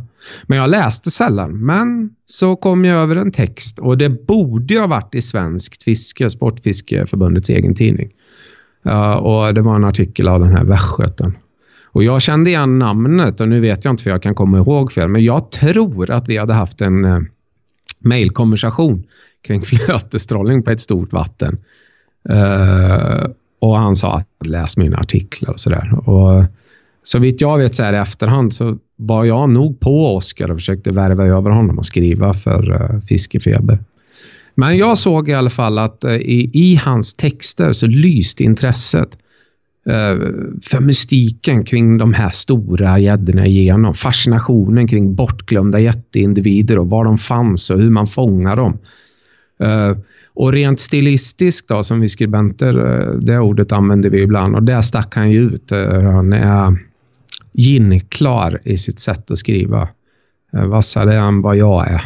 Men 0.48 0.58
jag 0.58 0.70
läste 0.70 1.12
sällan. 1.12 1.66
Men 1.66 2.10
så 2.26 2.56
kom 2.56 2.86
jag 2.86 2.98
över 2.98 3.16
en 3.16 3.32
text 3.32 3.80
och 3.80 3.98
det 3.98 4.10
borde 4.28 4.74
ju 4.74 4.80
ha 4.80 4.88
varit 4.88 5.16
i 5.16 5.22
Svenskt 5.22 5.84
fiske, 5.84 6.30
Sportfiskeförbundets 6.30 7.50
egen 7.50 7.76
tidning. 7.76 8.10
Uh, 8.86 9.14
och 9.14 9.54
det 9.54 9.62
var 9.62 9.76
en 9.76 9.84
artikel 9.84 10.28
av 10.28 10.40
den 10.40 10.50
här 10.50 10.64
västgöten. 10.64 11.38
Och 11.86 12.04
jag 12.04 12.22
kände 12.22 12.50
igen 12.50 12.80
namnet 12.80 13.42
och 13.42 13.50
nu 13.50 13.60
vet 13.60 13.86
jag 13.86 13.94
inte 13.94 14.04
för 14.04 14.10
jag 14.10 14.24
kan 14.24 14.36
komma 14.36 14.58
ihåg 14.58 14.92
fel, 14.92 15.08
men 15.08 15.24
jag 15.24 15.52
tror 15.52 16.12
att 16.12 16.30
vi 16.30 16.38
hade 16.38 16.54
haft 16.54 16.82
en 16.82 17.06
eh, 17.06 17.16
uh, 17.16 17.22
mejlkonversation 18.00 19.04
kring 19.42 19.62
flötestrålning 19.64 20.64
på 20.64 20.72
ett 20.72 20.80
stort 20.80 21.14
vatten. 21.14 21.58
Eh, 22.30 23.30
och 23.60 23.78
han 23.78 23.96
sa 23.96 24.14
att 24.14 24.48
läs 24.48 24.78
mina 24.78 24.98
artiklar 24.98 25.52
och 25.52 25.60
sådär. 25.60 26.10
Och 26.10 26.44
så 27.04 27.20
vitt 27.20 27.42
jag 27.42 27.58
vet 27.58 27.76
så 27.76 27.84
här 27.84 27.94
i 27.94 27.98
efterhand 27.98 28.54
så 28.54 28.78
var 28.96 29.26
jag 29.26 29.50
nog 29.50 29.80
på 29.80 30.16
Oskar 30.16 30.52
och 30.52 30.58
försökte 30.58 30.92
värva 30.92 31.26
över 31.26 31.50
honom 31.50 31.78
och 31.78 31.86
skriva 31.86 32.34
för 32.34 32.72
uh, 32.72 33.02
Fiskefeber. 33.02 33.80
Men 34.60 34.78
jag 34.78 34.98
såg 34.98 35.30
i 35.30 35.34
alla 35.34 35.50
fall 35.50 35.80
att 35.80 36.04
eh, 36.04 36.14
i, 36.14 36.50
i, 36.54 36.76
hans 36.76 37.14
texter 37.14 37.74
så 37.74 37.88
lyste 37.88 38.44
intresset 38.44 39.18
eh, 39.86 40.16
för 40.64 40.80
mystiken 40.82 41.64
kring 41.64 41.98
de 41.98 42.14
här 42.14 42.30
stora 42.30 43.00
gäddorna 43.00 43.46
igenom. 43.46 43.94
Fascinationen 43.94 44.88
kring 44.88 45.16
bortglömda 45.16 45.80
jätteindivider 45.80 46.80
och 46.80 46.90
var 46.90 47.06
de 47.06 47.18
fanns 47.18 47.70
och 47.70 47.80
hur 47.80 47.90
man 47.90 48.08
fångar 48.08 48.56
dem. 48.56 48.78
Eh, 49.60 49.98
och 50.34 50.54
rent 50.54 50.80
stilistiskt 50.80 51.68
då, 51.68 51.84
som 51.84 52.00
vi 52.00 52.10
skribenter, 52.10 52.74
det 53.22 53.40
ordet 53.40 53.72
använder 53.72 54.10
vi 54.10 54.22
ibland 54.22 54.56
och 54.56 54.64
där 54.64 54.82
stack 54.82 55.16
han 55.16 55.32
ju 55.32 55.40
ut. 55.40 55.72
Han 56.04 56.34
är 56.34 56.78
ginklar 57.54 58.62
i 58.64 58.78
sitt 58.78 59.00
sätt 59.00 59.32
att 59.32 59.38
skriva. 59.38 59.90
Vassare 60.52 61.18
än 61.18 61.42
vad 61.42 61.58
jag 61.58 61.88
är. 61.88 62.02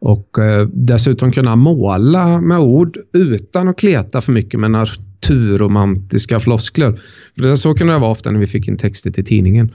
Och 0.00 0.38
eh, 0.38 0.68
dessutom 0.72 1.32
kunna 1.32 1.56
måla 1.56 2.40
med 2.40 2.58
ord 2.58 2.98
utan 3.12 3.68
att 3.68 3.78
kleta 3.78 4.20
för 4.20 4.32
mycket 4.32 4.60
med 4.60 4.70
naturromantiska 4.70 6.40
floskler. 6.40 7.00
För 7.38 7.54
så 7.54 7.74
kunde 7.74 7.92
det 7.92 7.98
vara 7.98 8.10
ofta 8.10 8.30
när 8.30 8.40
vi 8.40 8.46
fick 8.46 8.68
in 8.68 8.76
texter 8.76 9.10
till 9.10 9.24
tidningen. 9.24 9.74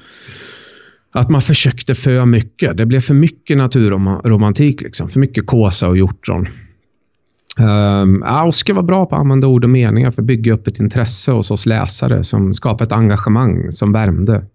Att 1.12 1.30
man 1.30 1.42
försökte 1.42 1.96
för 1.96 2.26
mycket. 2.26 2.78
Det 2.78 2.86
blev 2.86 3.00
för 3.00 3.14
mycket 3.14 3.58
naturromantik. 3.58 4.82
Liksom. 4.82 5.10
För 5.10 5.20
mycket 5.20 5.48
kåsa 5.48 5.90
och 5.90 5.98
hjortron. 5.98 6.48
Ehm, 7.60 8.24
um, 8.24 8.48
Oskar 8.48 8.74
var 8.74 8.84
bra 8.84 9.06
på 9.06 9.16
att 9.16 9.22
använda 9.22 9.48
ord 9.48 9.64
och 9.64 9.70
meningar 9.70 10.12
för 10.12 10.22
att 10.22 10.26
bygga 10.26 10.54
upp 10.54 10.68
ett 10.68 10.80
intresse 10.80 11.32
hos 11.32 11.52
oss 11.52 11.66
läsare 11.66 12.24
som 12.24 12.54
skapade 12.54 12.84
ett 12.84 12.92
engagemang 12.92 13.72
som 13.72 13.92
värmde. 13.92 14.46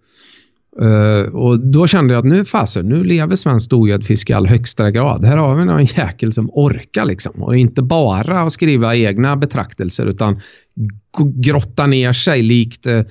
Uh, 0.83 1.35
och 1.35 1.61
då 1.61 1.87
kände 1.87 2.15
jag 2.15 2.19
att 2.19 2.31
nu 2.31 2.45
fasen, 2.45 2.89
nu 2.89 3.05
lever 3.05 3.37
svenskt 3.37 3.73
ogäddfiske 3.73 4.33
i 4.33 4.37
all 4.37 4.47
högsta 4.47 4.91
grad. 4.91 5.25
Här 5.25 5.37
har 5.37 5.57
vi 5.57 5.65
någon 5.65 5.85
jäkel 5.85 6.33
som 6.33 6.51
orkar 6.53 7.05
liksom. 7.05 7.43
Och 7.43 7.57
inte 7.57 7.83
bara 7.83 8.43
att 8.43 8.53
skriva 8.53 8.97
egna 8.97 9.37
betraktelser 9.37 10.07
utan 10.07 10.41
grotta 11.35 11.87
ner 11.87 12.13
sig 12.13 12.43
likt 12.43 12.87
uh, 12.87 13.03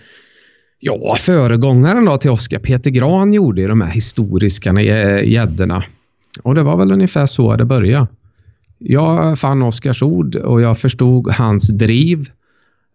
ja, 0.80 1.16
föregångaren 1.16 2.06
då 2.06 2.18
till 2.18 2.32
Oskar, 2.32 2.60
Peter 2.60 2.90
Gran 2.90 3.34
gjorde 3.34 3.62
i 3.62 3.66
de 3.68 3.82
här 3.82 3.92
historiska 3.92 4.70
eh, 4.70 5.30
gäddorna. 5.30 5.84
Och 6.44 6.56
det 6.56 6.64
var 6.64 6.78
väl 6.78 6.92
ungefär 6.92 7.26
så 7.26 7.56
det 7.56 7.66
började. 7.66 8.08
Jag 8.78 9.40
fann 9.40 9.62
Oskars 9.62 10.04
ord 10.04 10.36
och 10.36 10.62
jag 10.62 10.78
förstod 10.78 11.32
hans 11.32 11.68
driv. 11.68 12.30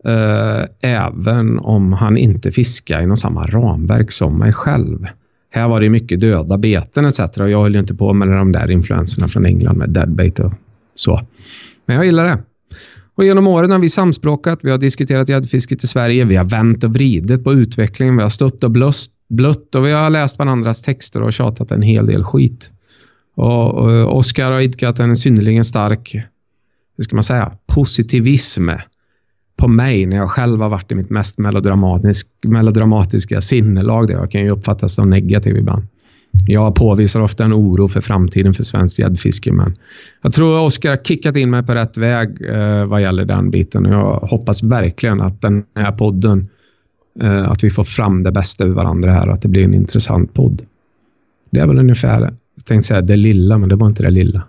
Uh, 0.07 0.65
även 0.81 1.59
om 1.59 1.93
han 1.93 2.17
inte 2.17 2.51
fiskar 2.51 3.03
inom 3.03 3.17
samma 3.17 3.47
ramverk 3.47 4.13
som 4.13 4.39
mig 4.39 4.53
själv. 4.53 5.07
Här 5.51 5.69
var 5.69 5.81
det 5.81 5.91
mycket 5.91 6.21
döda 6.21 6.59
beten 6.59 7.05
etc. 7.05 7.21
Och 7.21 7.51
jag 7.51 7.63
höll 7.63 7.77
inte 7.77 7.95
på 7.95 8.13
med 8.13 8.29
de 8.29 8.53
där 8.53 8.71
influenserna 8.71 9.29
från 9.29 9.47
England 9.47 9.77
med 9.77 9.91
deadbait 9.91 10.41
och 10.41 10.53
så. 10.95 11.21
Men 11.87 11.97
jag 11.97 12.05
gillar 12.05 12.25
det. 12.25 12.39
Och 13.15 13.25
genom 13.25 13.47
åren 13.47 13.71
har 13.71 13.79
vi 13.79 13.89
samspråkat, 13.89 14.59
vi 14.63 14.71
har 14.71 14.79
diskuterat 14.79 15.29
gäddfisket 15.29 15.85
i 15.85 15.87
Sverige, 15.87 16.25
vi 16.25 16.37
har 16.37 16.45
vänt 16.45 16.85
och 16.85 16.95
vridit 16.95 17.45
på 17.45 17.53
utvecklingen, 17.53 18.17
vi 18.17 18.23
har 18.23 18.31
stött 18.31 18.65
och 18.65 18.71
blöst, 18.71 19.13
blött 19.29 19.75
och 19.75 19.87
vi 19.87 19.93
har 19.93 20.11
läst 20.11 20.39
varandras 20.39 20.83
texter 20.83 21.23
och 21.23 21.33
tjatat 21.33 21.71
en 21.71 21.83
hel 21.83 22.07
del 22.07 22.25
skit. 22.25 22.71
Och, 23.35 23.91
eh, 23.91 24.05
och 24.05 24.17
Oskar 24.17 24.53
har 24.53 24.61
idkat 24.61 24.99
en 24.99 25.17
synnerligen 25.17 25.65
stark, 25.65 26.17
hur 26.97 27.05
ska 27.05 27.17
man 27.17 27.23
säga, 27.23 27.53
positivism 27.67 28.71
på 29.63 29.69
mig 29.69 30.07
när 30.07 30.17
jag 30.17 30.31
själv 30.31 30.61
har 30.61 30.69
varit 30.69 30.93
i 30.93 30.95
mitt 30.95 31.11
mest 31.11 31.39
melodramatisk, 31.39 32.29
melodramatiska 32.43 33.41
sinnelag. 33.41 34.07
Där 34.07 34.15
jag 34.15 34.31
kan 34.31 34.41
ju 34.41 34.51
uppfattas 34.51 34.95
som 34.95 35.11
negativ 35.11 35.57
ibland. 35.57 35.83
Jag 36.47 36.75
påvisar 36.75 37.21
ofta 37.21 37.45
en 37.45 37.53
oro 37.53 37.89
för 37.89 38.01
framtiden 38.01 38.55
för 38.55 38.63
svenskt 38.63 38.99
gäddfiske, 38.99 39.53
men 39.53 39.77
jag 40.23 40.33
tror 40.33 40.61
Oskar 40.61 40.91
har 40.91 40.97
kickat 40.97 41.37
in 41.37 41.51
mig 41.51 41.63
på 41.63 41.75
rätt 41.75 41.97
väg 41.97 42.29
eh, 42.51 42.85
vad 42.85 43.03
gäller 43.03 43.25
den 43.25 43.51
biten. 43.51 43.87
Och 43.87 43.93
jag 43.93 44.17
hoppas 44.17 44.63
verkligen 44.63 45.21
att 45.21 45.41
den 45.41 45.65
här 45.75 45.93
podden, 45.93 46.49
eh, 47.21 47.51
att 47.51 47.65
vi 47.65 47.71
får 47.71 47.85
fram 47.85 48.23
det 48.23 48.33
bästa 48.33 48.65
ur 48.65 48.73
varandra 48.73 49.13
här 49.13 49.29
och 49.29 49.35
att 49.35 49.43
det 49.43 49.49
blir 49.49 49.65
en 49.65 49.75
intressant 49.75 50.35
podd. 50.35 50.63
Det 51.51 51.61
är 51.61 51.67
väl 51.67 51.79
ungefär, 51.79 52.21
jag 52.55 52.65
tänkte 52.65 52.89
säga 52.89 53.01
det 53.01 53.17
lilla, 53.17 53.59
men 53.59 53.69
det 53.69 53.77
var 53.77 53.87
inte 53.87 54.03
det 54.03 54.11
lilla. 54.11 54.43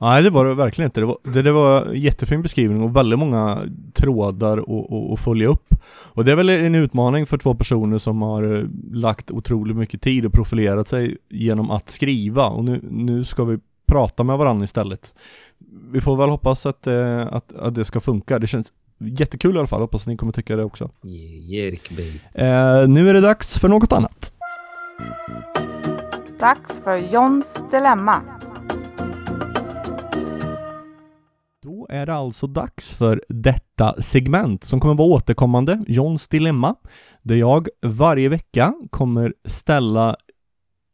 Nej 0.00 0.22
det 0.22 0.30
var 0.30 0.44
det 0.44 0.54
verkligen 0.54 0.88
inte. 0.88 1.00
Det 1.00 1.06
var, 1.06 1.18
det, 1.22 1.42
det 1.42 1.52
var 1.52 1.92
jättefin 1.92 2.42
beskrivning 2.42 2.82
och 2.82 2.96
väldigt 2.96 3.18
många 3.18 3.58
trådar 3.94 4.64
att 5.12 5.20
följa 5.20 5.48
upp. 5.48 5.74
Och 5.90 6.24
det 6.24 6.32
är 6.32 6.36
väl 6.36 6.48
en 6.48 6.74
utmaning 6.74 7.26
för 7.26 7.38
två 7.38 7.54
personer 7.54 7.98
som 7.98 8.22
har 8.22 8.68
lagt 8.92 9.30
otroligt 9.30 9.76
mycket 9.76 10.02
tid 10.02 10.26
och 10.26 10.32
profilerat 10.32 10.88
sig 10.88 11.16
genom 11.28 11.70
att 11.70 11.90
skriva. 11.90 12.48
Och 12.48 12.64
nu, 12.64 12.80
nu 12.90 13.24
ska 13.24 13.44
vi 13.44 13.58
prata 13.86 14.24
med 14.24 14.38
varandra 14.38 14.64
istället. 14.64 15.14
Vi 15.90 16.00
får 16.00 16.16
väl 16.16 16.28
hoppas 16.28 16.66
att, 16.66 16.86
eh, 16.86 17.26
att, 17.26 17.52
att 17.52 17.74
det 17.74 17.84
ska 17.84 18.00
funka. 18.00 18.38
Det 18.38 18.46
känns 18.46 18.72
jättekul 18.98 19.56
i 19.56 19.58
alla 19.58 19.68
fall. 19.68 19.80
Hoppas 19.80 20.02
att 20.02 20.06
ni 20.06 20.16
kommer 20.16 20.32
tycka 20.32 20.56
det 20.56 20.64
också. 20.64 20.90
Yeah, 21.04 21.74
eh, 22.34 22.88
nu 22.88 23.08
är 23.08 23.14
det 23.14 23.20
dags 23.20 23.58
för 23.58 23.68
något 23.68 23.92
annat. 23.92 24.32
Dags 26.40 26.80
för 26.80 26.96
Johns 26.96 27.58
Dilemma. 27.70 28.22
Då 31.62 31.86
är 31.90 32.06
det 32.06 32.14
alltså 32.14 32.46
dags 32.46 32.94
för 32.94 33.24
detta 33.28 34.02
segment 34.02 34.64
som 34.64 34.80
kommer 34.80 34.94
vara 34.94 35.08
återkommande, 35.08 35.84
Johns 35.88 36.28
Dilemma, 36.28 36.74
där 37.22 37.34
jag 37.34 37.68
varje 37.82 38.28
vecka 38.28 38.74
kommer 38.90 39.34
ställa 39.44 40.16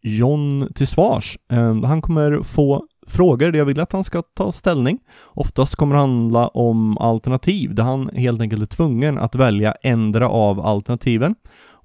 John 0.02 0.72
till 0.74 0.86
svars. 0.86 1.38
Ehm, 1.48 1.84
han 1.84 2.02
kommer 2.02 2.42
få 2.42 2.86
frågor 3.06 3.52
där 3.52 3.58
jag 3.58 3.64
vill 3.64 3.80
att 3.80 3.92
han 3.92 4.04
ska 4.04 4.22
ta 4.22 4.52
ställning. 4.52 4.98
Oftast 5.24 5.76
kommer 5.76 5.94
det 5.94 6.00
handla 6.00 6.48
om 6.48 6.98
alternativ 6.98 7.74
där 7.74 7.82
han 7.82 8.08
helt 8.08 8.40
enkelt 8.40 8.62
är 8.62 8.76
tvungen 8.76 9.18
att 9.18 9.34
välja 9.34 9.74
ändra 9.82 10.28
av 10.28 10.60
alternativen. 10.60 11.34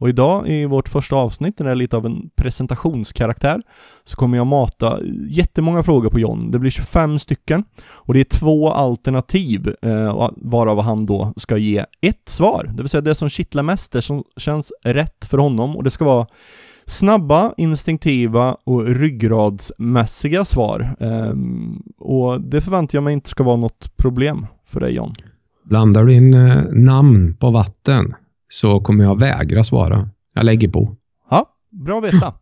Och 0.02 0.10
idag 0.10 0.48
i 0.48 0.66
vårt 0.66 0.90
första 0.90 1.16
avsnitt, 1.16 1.60
när 1.60 1.66
det 1.66 1.72
är 1.72 1.76
lite 1.76 1.98
av 1.98 2.06
en 2.06 2.30
presentationskaraktär, 2.36 3.62
så 4.04 4.18
kommer 4.18 4.38
jag 4.38 4.48
mata 4.48 5.00
jättemånga 5.30 5.84
frågor 5.84 6.10
på 6.10 6.20
John. 6.20 6.52
Det 6.52 6.60
blir 6.60 6.72
25 6.72 7.20
stycken 7.20 7.64
och 7.90 8.14
det 8.14 8.20
är 8.20 8.24
två 8.24 8.70
alternativ 8.72 9.76
eh, 9.82 10.30
varav 10.36 10.82
han 10.82 11.06
då 11.06 11.34
ska 11.38 11.58
ge 11.58 11.86
ett 12.02 12.30
svar. 12.30 12.72
Det 12.76 12.82
vill 12.82 12.90
säga 12.90 13.02
det 13.02 13.16
som 13.16 13.30
kittlar 13.30 13.64
mest, 13.64 13.92
det 13.92 14.02
som 14.02 14.24
känns 14.38 14.72
rätt 14.84 15.26
för 15.26 15.38
honom 15.38 15.76
och 15.76 15.84
det 15.84 15.92
ska 15.92 16.06
vara 16.06 16.28
snabba, 16.86 17.54
instinktiva 17.58 18.58
och 18.64 18.86
ryggradsmässiga 18.86 20.46
svar. 20.46 20.96
Um, 21.00 21.84
och 21.98 22.42
det 22.42 22.62
förväntar 22.62 22.96
jag 22.98 23.04
mig 23.04 23.14
inte 23.14 23.30
ska 23.30 23.44
vara 23.44 23.58
något 23.58 23.98
problem 23.98 24.48
för 24.66 24.80
dig 24.80 24.94
John. 24.94 25.14
Blandar 25.64 26.04
du 26.04 26.14
in 26.14 26.34
eh, 26.34 26.64
namn 26.72 27.36
på 27.40 27.52
vatten 27.52 28.14
så 28.52 28.80
kommer 28.80 29.04
jag 29.04 29.20
vägra 29.20 29.64
svara. 29.64 30.10
Jag 30.34 30.46
lägger 30.46 30.68
på. 30.68 30.96
Ja, 31.30 31.56
bra 31.70 31.98
att 31.98 32.14
veta. 32.14 32.34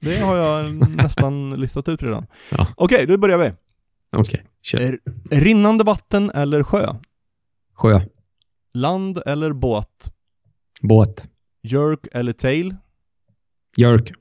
Det 0.00 0.18
har 0.18 0.36
jag 0.36 0.90
nästan 0.90 1.50
listat 1.60 1.88
ut 1.88 2.02
redan. 2.02 2.26
Ja. 2.50 2.66
Okej, 2.76 2.96
okay, 2.96 3.06
då 3.06 3.18
börjar 3.18 3.38
vi. 3.38 3.52
Okej, 4.16 4.44
okay. 4.74 4.98
Rinnande 5.30 5.84
vatten 5.84 6.30
eller 6.30 6.62
sjö? 6.62 6.94
Sjö. 7.74 8.00
Land 8.74 9.22
eller 9.26 9.52
båt? 9.52 10.12
Båt. 10.80 11.30
Jerk 11.62 12.06
eller 12.12 12.32
tail? 12.32 12.76
Jerk. 13.76 14.12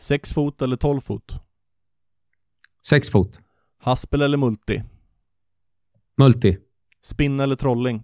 Sex 0.00 0.32
fot 0.32 0.62
eller 0.62 0.76
tolv 0.76 1.00
fot? 1.00 1.32
Sex 2.86 3.10
fot. 3.10 3.40
Haspel 3.78 4.22
eller 4.22 4.36
multi? 4.36 4.82
Multi. 6.16 6.58
Spinn 7.02 7.40
eller 7.40 7.56
trolling? 7.56 8.02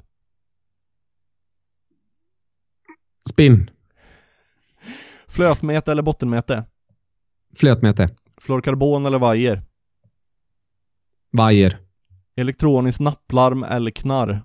Spinn. 3.29 3.71
Flötmete 5.27 5.93
eller 5.93 6.03
bottenmete? 6.03 6.65
Flötmete. 7.57 8.09
Fluorkarbon 8.37 9.07
eller 9.07 9.19
vajer? 9.19 9.63
Vajer. 11.33 11.79
Elektronisk 12.37 13.01
napplarm 13.01 13.65
eller 13.65 13.91
knarr? 13.91 14.43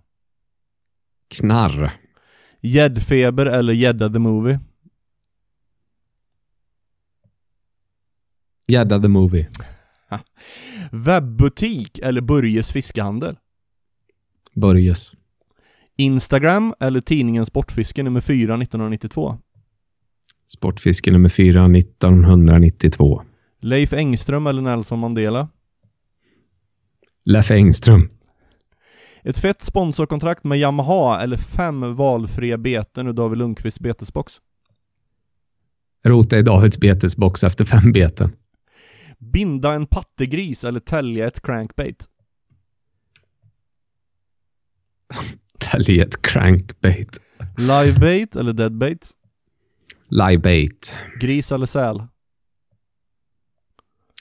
Knarr. 1.28 1.92
Gäddfeber 2.62 3.46
eller 3.46 3.74
Gädda 3.74 4.10
the 4.10 4.20
Movie? 4.20 4.60
Gädda 8.68 9.00
the 9.00 9.08
Movie. 9.08 9.48
Webbutik 10.92 12.00
eller 12.00 12.22
Börjes 12.22 12.72
fiskehandel? 12.72 13.38
Börjes. 14.54 15.16
Instagram 16.00 16.74
eller 16.80 17.02
tidningen 17.02 17.46
Sportfiske 17.46 18.04
nummer 18.04 18.22
4 18.22 18.54
1992? 18.54 19.38
Sportfiske 20.48 21.12
nummer 21.12 21.30
4 21.30 21.66
1992. 21.78 23.22
Leif 23.60 23.94
Engström 23.94 24.48
eller 24.48 24.62
Nelson 24.62 25.00
Mandela? 25.00 25.50
Leif 27.26 27.52
Engström. 27.52 28.10
Ett 29.24 29.38
fett 29.38 29.64
sponsorkontrakt 29.64 30.44
med 30.44 30.60
Yamaha 30.60 31.22
eller 31.22 31.38
fem 31.38 31.96
valfria 31.96 32.58
beten 32.58 33.08
ur 33.08 33.14
David 33.14 33.38
Lundqvists 33.38 33.80
betesbox. 33.80 34.34
Rota 36.06 36.38
i 36.38 36.42
Davids 36.42 36.80
betesbox 36.80 37.44
efter 37.44 37.66
fem 37.66 37.92
beten. 37.92 38.32
Binda 39.18 39.74
en 39.74 39.86
pattegris 39.86 40.64
eller 40.64 40.80
tälja 40.80 41.28
ett 41.28 41.42
crankbait. 41.42 42.08
Ett 46.02 46.22
crankbait. 46.22 47.20
Livebait 47.58 48.36
eller 48.36 48.54
deadbait. 48.54 49.12
Livebait. 50.08 50.98
Gris 51.20 51.52
eller 51.52 51.66
säl. 51.66 52.04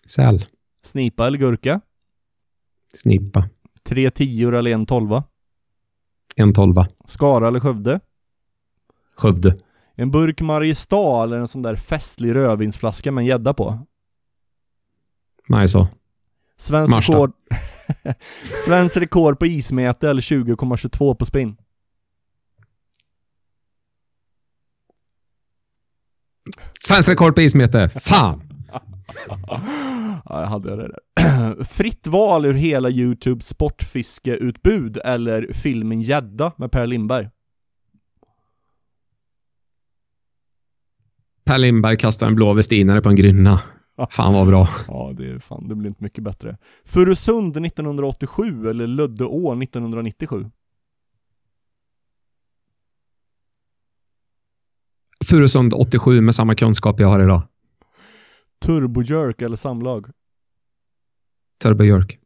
Säl. 0.06 0.44
Snipa 0.82 1.26
eller 1.26 1.38
gurka. 1.38 1.80
Snippa. 2.94 3.48
Tre 3.82 4.10
tior 4.10 4.54
eller 4.54 4.70
en 4.70 4.86
tolva. 4.86 5.24
En 6.36 6.52
tolva. 6.52 6.88
Skara 7.06 7.48
eller 7.48 7.60
Skövde. 7.60 8.00
Skövde. 9.16 9.58
En 9.94 10.10
burk 10.10 10.40
Mariestad 10.40 11.22
eller 11.22 11.38
en 11.38 11.48
sån 11.48 11.62
där 11.62 11.76
festlig 11.76 12.34
rödvinsflaska 12.34 13.12
med 13.12 13.22
en 13.22 13.26
gädda 13.26 13.54
på. 13.54 13.86
Mariestad. 15.48 15.88
Svensk 16.58 16.90
Marstad. 16.90 17.14
rekord... 17.14 17.32
Svensk 18.64 18.96
rekord 18.96 19.38
på 19.38 19.46
ismete 19.46 20.10
eller 20.10 20.22
20,22 20.22 21.14
på 21.14 21.24
spinn. 21.24 21.56
Svensk 26.86 27.08
rekord 27.08 27.34
på 27.34 27.40
ismeter. 27.40 27.88
Fan! 27.88 28.42
Ja, 30.24 30.40
jag 30.40 30.46
hade 30.46 30.76
det 30.76 30.88
där. 30.88 31.64
Fritt 31.64 32.06
val 32.06 32.46
ur 32.46 32.54
hela 32.54 32.90
Youtubes 32.90 33.48
sportfiskeutbud 33.48 34.98
eller 35.04 35.52
filmen 35.52 36.00
Gädda 36.00 36.52
med 36.56 36.72
Per 36.72 36.86
Lindberg. 36.86 37.28
Per 41.44 41.58
Lindberg 41.58 41.96
kastar 41.96 42.26
en 42.26 42.34
blå 42.34 42.52
westinare 42.54 43.00
på 43.00 43.08
en 43.08 43.16
grynna. 43.16 43.60
Fan 44.10 44.34
vad 44.34 44.46
bra. 44.46 44.68
Ja, 44.88 45.12
det 45.16 45.30
är 45.30 45.38
fan, 45.38 45.68
det 45.68 45.74
blir 45.74 45.88
inte 45.88 46.02
mycket 46.02 46.24
bättre. 46.24 46.56
Furusund 46.84 47.56
1987 47.56 48.68
eller 48.70 48.86
Löddeå 48.86 49.62
1997? 49.62 50.50
Furusund 55.26 55.74
87 55.74 56.20
med 56.20 56.34
samma 56.34 56.54
kunskap 56.54 57.00
jag 57.00 57.08
har 57.08 57.20
idag. 57.20 57.42
Turbojerk 58.58 59.42
eller 59.42 59.56
samlag? 59.56 60.06
Turbo 61.62 61.84
York. 61.84 62.18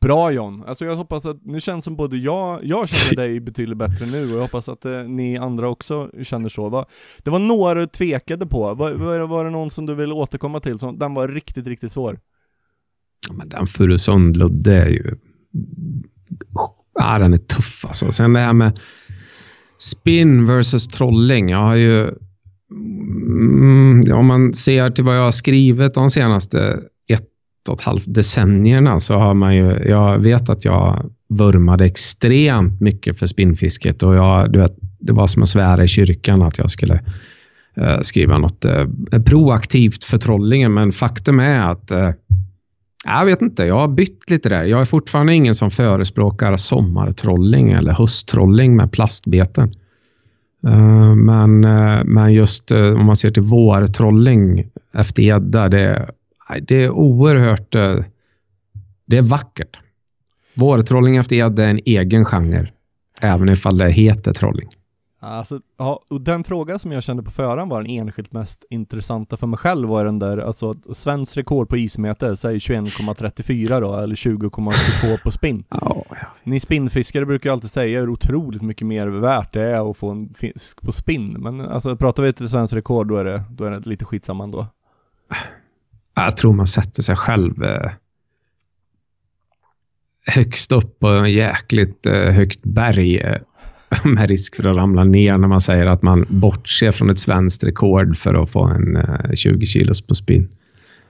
Bra 0.00 0.30
John! 0.32 0.64
Alltså 0.66 0.84
jag 0.84 0.96
hoppas 0.96 1.26
att, 1.26 1.44
nu 1.44 1.60
känns 1.60 1.84
som 1.84 1.96
både 1.96 2.16
jag, 2.16 2.64
jag 2.64 2.88
känner 2.88 3.16
dig 3.16 3.40
betydligt 3.50 3.78
bättre 3.78 4.06
nu 4.06 4.24
och 4.24 4.36
jag 4.36 4.42
hoppas 4.42 4.68
att 4.68 4.84
eh, 4.84 5.02
ni 5.02 5.38
andra 5.38 5.68
också 5.68 6.10
känner 6.22 6.48
så. 6.48 6.68
Va? 6.68 6.86
Det 7.18 7.30
var 7.30 7.38
några 7.38 7.74
du 7.74 7.86
tvekade 7.86 8.46
på, 8.46 8.74
var, 8.74 8.92
var, 8.92 9.18
var 9.18 9.44
det 9.44 9.50
någon 9.50 9.70
som 9.70 9.86
du 9.86 9.94
ville 9.94 10.14
återkomma 10.14 10.60
till? 10.60 10.78
Som, 10.78 10.98
den 10.98 11.14
var 11.14 11.28
riktigt, 11.28 11.66
riktigt 11.66 11.92
svår. 11.92 12.18
Ja, 13.28 13.34
Men 13.34 13.48
den 13.48 13.66
Furusund 13.66 14.36
Ludde 14.36 14.72
är 14.72 14.88
ju... 14.88 15.14
Ja, 16.94 17.18
den 17.18 17.34
är 17.34 17.38
tuff 17.38 17.84
alltså. 17.84 18.12
Sen 18.12 18.32
det 18.32 18.40
här 18.40 18.52
med 18.52 18.78
spin 19.78 20.46
versus 20.46 20.88
trolling. 20.88 21.48
Jag 21.48 21.58
har 21.58 21.74
ju... 21.74 22.14
Mm, 22.70 24.12
om 24.12 24.26
man 24.26 24.54
ser 24.54 24.90
till 24.90 25.04
vad 25.04 25.16
jag 25.16 25.22
har 25.22 25.32
skrivit 25.32 25.94
de 25.94 26.10
senaste 26.10 26.80
ett 27.66 27.68
och 27.68 27.80
ett 27.80 27.86
halvt 27.86 28.04
decennierna 28.06 29.00
så 29.00 29.14
har 29.14 29.34
man 29.34 29.56
ju... 29.56 29.88
Jag 29.88 30.18
vet 30.18 30.48
att 30.48 30.64
jag 30.64 31.10
vurmade 31.28 31.84
extremt 31.84 32.80
mycket 32.80 33.18
för 33.18 33.26
spinnfisket 33.26 34.02
och 34.02 34.14
jag, 34.14 34.52
du 34.52 34.58
vet, 34.58 34.76
det 34.98 35.12
var 35.12 35.26
som 35.26 35.42
att 35.42 35.48
svära 35.48 35.84
i 35.84 35.88
kyrkan 35.88 36.42
att 36.42 36.58
jag 36.58 36.70
skulle 36.70 37.00
eh, 37.76 38.00
skriva 38.00 38.38
något 38.38 38.64
eh, 38.64 38.86
proaktivt 39.26 40.04
för 40.04 40.18
trollingen. 40.18 40.74
Men 40.74 40.92
faktum 40.92 41.40
är 41.40 41.60
att 41.60 41.90
eh, 41.90 42.10
jag 43.04 43.24
vet 43.24 43.42
inte, 43.42 43.64
jag 43.64 43.78
har 43.78 43.88
bytt 43.88 44.30
lite 44.30 44.48
där. 44.48 44.64
Jag 44.64 44.80
är 44.80 44.84
fortfarande 44.84 45.34
ingen 45.34 45.54
som 45.54 45.70
förespråkar 45.70 46.56
sommartrolling 46.56 47.72
eller 47.72 47.92
hösttrolling 47.92 48.76
med 48.76 48.92
plastbeten. 48.92 49.74
Eh, 50.66 51.14
men, 51.14 51.64
eh, 51.64 52.04
men 52.04 52.32
just 52.32 52.70
eh, 52.70 52.92
om 52.92 53.06
man 53.06 53.16
ser 53.16 53.30
till 53.30 53.42
vårtrolling 53.42 54.66
efter 54.94 55.22
gädda, 55.22 55.68
det, 55.68 56.10
det 56.62 56.84
är 56.84 56.90
oerhört... 56.90 57.74
eh, 57.74 57.96
Det 59.04 59.16
är 59.18 59.22
vackert. 59.22 59.78
Vårtrolling 60.54 61.16
efter 61.16 61.36
gädda 61.36 61.64
är 61.64 61.68
en 61.70 61.80
egen 61.84 62.24
genre, 62.24 62.72
även 63.22 63.48
ifall 63.48 63.78
det 63.78 63.90
heter 63.90 64.32
trolling. 64.32 64.68
Alltså, 65.20 65.60
ja, 65.78 66.00
och 66.08 66.20
den 66.20 66.44
fråga 66.44 66.78
som 66.78 66.92
jag 66.92 67.02
kände 67.02 67.22
på 67.22 67.30
förhand 67.30 67.70
var 67.70 67.82
den 67.82 67.90
enskilt 67.90 68.32
mest 68.32 68.64
intressanta 68.70 69.36
för 69.36 69.46
mig 69.46 69.58
själv 69.58 69.88
var 69.88 70.04
den 70.04 70.18
där, 70.18 70.38
alltså 70.38 70.74
svensk 70.94 71.36
rekord 71.36 71.68
på 71.68 71.76
ismeter, 71.76 72.34
säg 72.34 72.58
21,34 72.58 73.80
då, 73.80 73.94
eller 73.94 74.14
20,22 74.14 75.22
på 75.22 75.30
spinn. 75.30 75.64
Ja. 75.68 76.04
Ni 76.42 76.60
spinnfiskare 76.60 77.26
brukar 77.26 77.50
ju 77.50 77.52
alltid 77.54 77.70
säga 77.70 78.00
hur 78.00 78.08
otroligt 78.10 78.62
mycket 78.62 78.86
mer 78.86 79.06
värt 79.06 79.52
det 79.52 79.62
är 79.62 79.90
att 79.90 79.96
få 79.96 80.10
en 80.10 80.34
fisk 80.34 80.80
på 80.82 80.92
spinn, 80.92 81.32
men 81.38 81.60
alltså 81.60 81.96
pratar 81.96 82.22
vi 82.22 82.32
till 82.32 82.48
svensk 82.48 82.74
rekord 82.74 83.08
då 83.08 83.16
är 83.16 83.24
det, 83.24 83.42
då 83.50 83.64
är 83.64 83.70
det 83.70 83.86
lite 83.86 84.04
skitsamma 84.04 84.44
ändå. 84.44 84.66
Jag 86.16 86.36
tror 86.36 86.52
man 86.52 86.66
sätter 86.66 87.02
sig 87.02 87.16
själv 87.16 87.64
eh, 87.64 87.90
högst 90.26 90.72
upp 90.72 90.98
på 90.98 91.08
en 91.08 91.32
jäkligt 91.32 92.06
eh, 92.06 92.30
högt 92.30 92.62
berg 92.62 93.18
eh, 93.18 93.36
med 94.04 94.28
risk 94.28 94.56
för 94.56 94.64
att 94.64 94.76
ramla 94.76 95.04
ner 95.04 95.38
när 95.38 95.48
man 95.48 95.60
säger 95.60 95.86
att 95.86 96.02
man 96.02 96.26
bortser 96.28 96.92
från 96.92 97.10
ett 97.10 97.18
svenskt 97.18 97.64
rekord 97.64 98.16
för 98.16 98.42
att 98.42 98.50
få 98.50 98.64
en 98.64 98.96
eh, 98.96 99.32
20 99.34 99.66
kilos 99.66 100.02
på 100.02 100.14
spinn. 100.14 100.48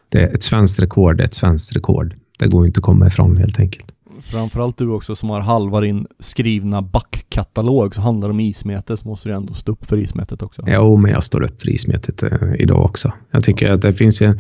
Det 0.09 0.23
är 0.23 0.35
ett 0.35 0.43
svenskt 0.43 0.81
rekord, 0.81 1.21
ett 1.21 1.35
svenskt 1.35 1.77
rekord. 1.77 2.15
Det 2.39 2.47
går 2.47 2.67
inte 2.67 2.79
att 2.79 2.85
komma 2.85 3.07
ifrån 3.07 3.37
helt 3.37 3.61
enkelt. 3.61 3.93
Framförallt 4.23 4.79
du 4.79 4.89
också 4.89 5.17
som 5.17 5.31
har 5.31 5.41
halva 5.41 5.81
din 5.81 6.07
skrivna 6.19 6.83
backkatalog 6.83 7.95
så 7.95 8.01
handlar 8.01 8.29
det 8.29 8.33
om 8.33 8.41
ismeter 8.41 8.97
så 8.97 9.09
måste 9.09 9.29
du 9.29 9.35
ändå 9.35 9.55
stå 9.55 9.73
upp 9.73 9.87
för 9.87 9.97
ismetet 9.97 10.43
också. 10.43 10.63
Jo, 10.67 10.97
men 10.97 11.11
jag 11.11 11.25
står 11.25 11.43
upp 11.43 11.61
för 11.61 11.71
ismetet 11.71 12.23
eh, 12.23 12.55
idag 12.59 12.85
också. 12.85 13.13
Jag 13.31 13.45
tycker 13.45 13.73
att 13.73 13.83
det 13.83 13.95
finns, 13.95 14.23
ju, 14.23 14.39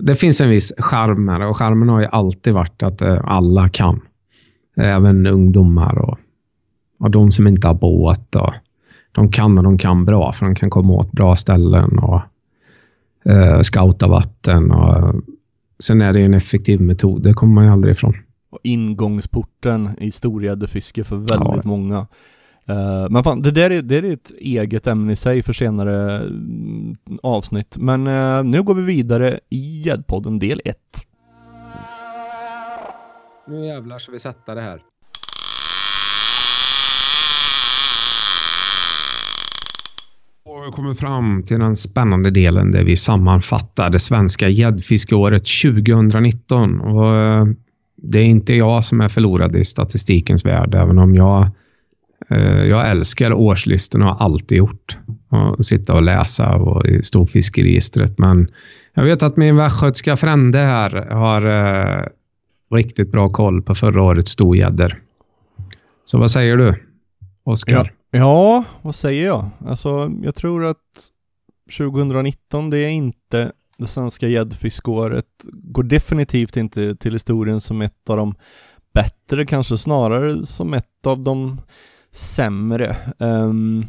det 0.00 0.14
finns 0.14 0.40
en 0.40 0.50
viss 0.50 0.72
charm 0.78 1.28
här 1.28 1.40
och 1.48 1.56
charmen 1.56 1.88
har 1.88 2.00
ju 2.00 2.06
alltid 2.06 2.54
varit 2.54 2.82
att 2.82 3.00
eh, 3.02 3.20
alla 3.24 3.68
kan. 3.68 4.00
Även 4.76 5.26
ungdomar 5.26 5.98
och, 5.98 6.18
och 6.98 7.10
de 7.10 7.30
som 7.32 7.46
inte 7.46 7.66
har 7.68 7.74
båt. 7.74 8.36
Och, 8.36 8.52
de 9.12 9.30
kan 9.30 9.58
och 9.58 9.64
de 9.64 9.78
kan 9.78 10.04
bra 10.04 10.32
för 10.32 10.46
de 10.46 10.54
kan 10.54 10.70
komma 10.70 10.92
åt 10.92 11.12
bra 11.12 11.36
ställen 11.36 11.98
och 11.98 12.20
eh, 13.24 13.60
scouta 13.60 14.08
vatten. 14.08 14.70
Och, 14.70 15.14
sen 15.78 16.00
är 16.02 16.12
det 16.12 16.18
ju 16.18 16.24
en 16.24 16.34
effektiv 16.34 16.80
metod, 16.80 17.22
det 17.22 17.34
kommer 17.34 17.54
man 17.54 17.64
ju 17.64 17.70
aldrig 17.70 17.94
ifrån. 17.94 18.14
Och 18.50 18.58
ingångsporten 18.62 19.90
i 19.98 20.10
storgäddefiske 20.10 21.04
för 21.04 21.16
väldigt 21.16 21.38
Ja. 21.38 21.60
många. 21.64 22.06
Eh, 22.66 23.06
men 23.10 23.24
fan, 23.24 23.42
det 23.42 23.50
där 23.50 23.70
är, 23.70 23.82
det 23.82 23.96
är 23.96 24.04
ett 24.04 24.30
eget 24.38 24.86
ämne 24.86 25.12
i 25.12 25.16
sig 25.16 25.42
för 25.42 25.52
senare 25.52 26.16
mm, 26.18 26.96
avsnitt. 27.22 27.76
Men 27.76 28.06
eh, 28.06 28.44
nu 28.44 28.62
går 28.62 28.74
vi 28.74 28.82
vidare 28.82 29.40
i 29.50 29.82
Gäddpodden 29.82 30.38
del 30.38 30.60
1. 30.64 30.76
Nu 33.48 33.66
jävlar 33.66 33.98
ska 33.98 34.12
vi 34.12 34.18
sätta 34.18 34.54
det 34.54 34.60
här. 34.60 34.80
Och 40.44 40.66
vi 40.66 40.72
kommer 40.72 40.94
fram 40.94 41.42
till 41.42 41.58
den 41.58 41.76
spännande 41.76 42.30
delen 42.30 42.70
där 42.70 42.84
vi 42.84 42.96
sammanfattar 42.96 43.90
det 43.90 43.98
svenska 43.98 44.48
gäddfiskeåret 44.48 45.42
2019. 45.62 46.80
Och 46.80 47.16
eh, 47.16 47.46
det 47.96 48.18
är 48.18 48.24
inte 48.24 48.54
jag 48.54 48.84
som 48.84 49.00
är 49.00 49.08
förlorad 49.08 49.56
i 49.56 49.64
statistikens 49.64 50.44
värld, 50.44 50.74
även 50.74 50.98
om 50.98 51.14
jag, 51.14 51.48
Eh, 52.28 52.64
jag 52.64 52.90
älskar 52.90 53.32
årslistorna 53.32 54.10
och 54.10 54.18
har 54.18 54.24
alltid 54.24 54.58
gjort. 54.58 54.98
Och 55.28 55.64
sitta 55.64 55.94
och 55.94 56.02
läsa 56.02 56.54
och 56.54 56.86
i 56.86 57.02
storfiskeregistret. 57.02 58.18
Men 58.18 58.48
jag 58.94 59.04
vet 59.04 59.22
att 59.22 59.36
min 59.36 59.56
västgötska 59.56 60.16
frände 60.16 60.58
här 60.58 60.90
har 61.10 61.42
eh, 61.46 62.06
riktigt 62.74 63.12
bra 63.12 63.28
koll 63.28 63.62
på 63.62 63.74
förra 63.74 64.02
årets 64.02 64.30
storgäddor. 64.30 65.00
Så 66.04 66.18
vad 66.18 66.30
säger 66.30 66.56
du, 66.56 66.74
Oskar? 67.44 67.92
Ja, 68.10 68.64
vad 68.82 68.94
säger 68.94 69.26
jag? 69.26 69.50
Alltså, 69.66 70.12
jag 70.22 70.34
tror 70.34 70.64
att 70.64 70.76
2019, 71.78 72.70
det 72.70 72.78
är 72.78 72.88
inte 72.88 73.52
det 73.78 73.86
svenska 73.86 74.28
gäddfiskåret. 74.28 75.26
Går 75.52 75.82
definitivt 75.82 76.56
inte 76.56 76.96
till 76.96 77.12
historien 77.12 77.60
som 77.60 77.82
ett 77.82 78.10
av 78.10 78.16
de 78.16 78.34
bättre, 78.94 79.46
kanske 79.46 79.78
snarare 79.78 80.46
som 80.46 80.74
ett 80.74 81.06
av 81.06 81.18
de 81.18 81.60
sämre. 82.14 82.96
Ehm, 83.18 83.84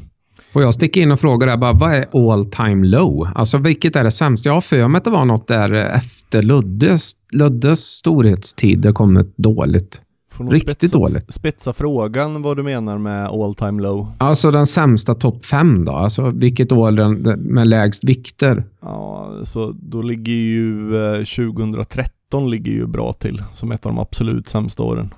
Får 0.54 0.62
jag 0.62 0.74
sticka 0.74 1.00
in 1.00 1.12
och 1.12 1.20
fråga 1.20 1.46
där 1.46 1.58
bara, 1.58 1.74
vad 1.74 1.94
är 1.94 2.32
all 2.32 2.46
time 2.46 2.88
low? 2.88 3.30
Alltså 3.36 3.58
vilket 3.58 3.96
är 3.96 4.04
det 4.04 4.12
sämsta? 4.12 4.50
Jag 4.50 4.54
har 4.54 4.62
för 4.62 4.88
mig 4.88 4.98
att 4.98 5.04
det 5.04 5.10
var 5.10 5.26
något 5.26 5.48
där 5.48 5.74
efter 5.74 6.42
Luddes, 6.42 7.12
Luddes 7.32 7.80
storhetstid 7.80 8.80
det 8.80 8.92
kom 8.94 9.18
ett 9.18 9.38
dåligt. 9.38 10.02
Riktigt 10.40 10.78
spetsa, 10.78 10.98
dåligt. 10.98 11.34
Spetsa 11.34 11.74
frågan 11.74 12.42
vad 12.42 12.58
du 12.58 12.64
menar 12.64 12.98
med 12.98 13.28
all 13.28 13.56
time 13.56 13.82
low. 13.82 14.08
Alltså 14.18 14.52
den 14.52 14.66
sämsta 14.66 15.16
topp 15.16 15.46
fem 15.46 15.86
då? 15.86 15.92
Alltså 15.92 16.30
vilket 16.30 16.72
år 16.72 16.92
den, 16.92 17.22
med 17.40 17.68
lägst 17.68 18.04
vikter? 18.04 18.64
Ja, 18.82 19.32
så 19.44 19.76
då 19.82 20.02
ligger 20.02 20.34
ju 20.34 20.96
eh, 21.14 21.18
2013 21.18 22.50
ligger 22.50 22.72
ju 22.72 22.88
bra 22.88 23.14
till 23.14 23.44
som 23.54 23.72
ett 23.72 23.86
av 23.86 23.92
de 23.92 24.00
absolut 24.00 24.50
sämsta 24.50 24.84
åren. 24.84 25.14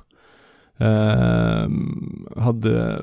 Ehm, 0.80 2.28
hade, 2.38 3.02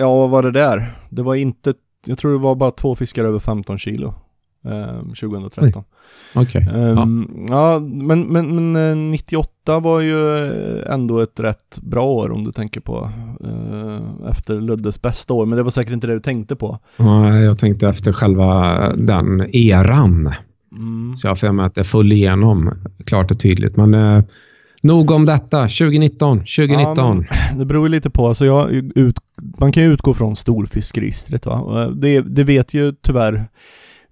ja 0.00 0.16
vad 0.16 0.30
var 0.30 0.42
det 0.42 0.50
där? 0.50 0.92
Det 1.10 1.22
var 1.22 1.34
inte, 1.34 1.74
jag 2.06 2.18
tror 2.18 2.32
det 2.32 2.38
var 2.38 2.54
bara 2.54 2.70
två 2.70 2.94
fiskar 2.94 3.24
över 3.24 3.38
15 3.38 3.78
kilo. 3.78 4.14
ehm, 4.64 5.08
2013. 5.08 5.84
Okej. 6.34 6.66
Ehm, 6.74 7.46
ja. 7.48 7.78
men, 7.78 8.22
men, 8.22 8.72
men 8.72 8.90
eh, 8.90 8.96
98 8.96 9.80
var 9.80 10.00
ju 10.00 10.46
eh, 10.46 10.94
ändå 10.94 11.20
ett 11.20 11.40
rätt 11.40 11.78
bra 11.82 12.04
år 12.04 12.30
om 12.32 12.44
du 12.44 12.52
tänker 12.52 12.80
på 12.80 13.10
eh, 13.44 14.30
efter 14.30 14.60
Luddes 14.60 15.02
bästa 15.02 15.34
år, 15.34 15.46
men 15.46 15.56
det 15.56 15.62
var 15.62 15.70
säkert 15.70 15.92
inte 15.92 16.06
det 16.06 16.12
du 16.14 16.20
tänkte 16.20 16.56
på. 16.56 16.78
Ja, 16.96 17.34
jag 17.38 17.58
tänkte 17.58 17.88
efter 17.88 18.12
själva 18.12 18.78
den 18.96 19.46
eran. 19.52 20.32
Mm. 20.72 21.16
Så 21.16 21.26
jag 21.26 21.30
har 21.30 21.36
för 21.36 21.52
mig 21.52 21.66
att 21.66 21.74
det 21.74 21.84
föll 21.84 22.12
igenom 22.12 22.70
klart 23.04 23.30
och 23.30 23.40
tydligt. 23.40 23.76
Men 23.76 23.94
eh, 23.94 24.22
nog 24.80 25.10
om 25.10 25.24
detta. 25.24 25.60
2019. 25.62 26.38
2019. 26.38 27.26
Ja, 27.30 27.36
det 27.56 27.64
beror 27.64 27.86
ju 27.86 27.88
lite 27.88 28.10
på, 28.10 28.28
alltså 28.28 28.44
jag, 28.44 28.72
ut, 28.72 29.16
man 29.58 29.72
kan 29.72 29.82
ju 29.82 29.92
utgå 29.92 30.14
från 30.14 30.36
storfiskregistret 30.36 31.46
va. 31.46 31.82
Eh, 31.82 31.90
det, 31.90 32.20
det 32.20 32.44
vet 32.44 32.74
ju 32.74 32.92
tyvärr 32.92 33.48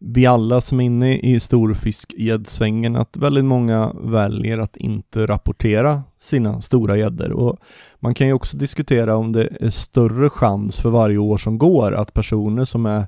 vi 0.00 0.26
alla 0.26 0.60
som 0.60 0.80
är 0.80 0.84
inne 0.84 1.18
i 1.18 1.40
storfiskgäddsvängen 1.40 2.96
att 2.96 3.16
väldigt 3.16 3.44
många 3.44 3.92
väljer 4.02 4.58
att 4.58 4.76
inte 4.76 5.26
rapportera 5.26 6.02
sina 6.18 6.60
stora 6.60 6.96
gäddor. 6.96 7.30
Och 7.32 7.58
man 8.00 8.14
kan 8.14 8.26
ju 8.26 8.32
också 8.32 8.56
diskutera 8.56 9.16
om 9.16 9.32
det 9.32 9.48
är 9.60 9.70
större 9.70 10.30
chans 10.30 10.80
för 10.80 10.90
varje 10.90 11.18
år 11.18 11.38
som 11.38 11.58
går 11.58 11.92
att 11.92 12.14
personer 12.14 12.64
som 12.64 12.86
är 12.86 13.06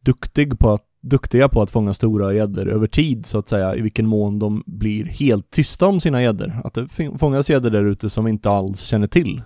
duktig 0.00 0.58
på 0.58 0.72
att, 0.72 0.84
duktiga 1.04 1.48
på 1.48 1.62
att 1.62 1.70
fånga 1.70 1.94
stora 1.94 2.32
gäddor 2.32 2.68
över 2.68 2.86
tid 2.86 3.26
så 3.26 3.38
att 3.38 3.48
säga, 3.48 3.76
i 3.76 3.80
vilken 3.80 4.06
mån 4.06 4.38
de 4.38 4.62
blir 4.66 5.04
helt 5.04 5.50
tysta 5.50 5.86
om 5.86 6.00
sina 6.00 6.22
gäddor. 6.22 6.60
Att 6.64 6.74
det 6.74 6.88
fångas 7.18 7.50
gäddor 7.50 7.70
där 7.70 7.84
ute 7.84 8.10
som 8.10 8.24
vi 8.24 8.30
inte 8.30 8.50
alls 8.50 8.80
känner 8.80 9.06
till. 9.06 9.42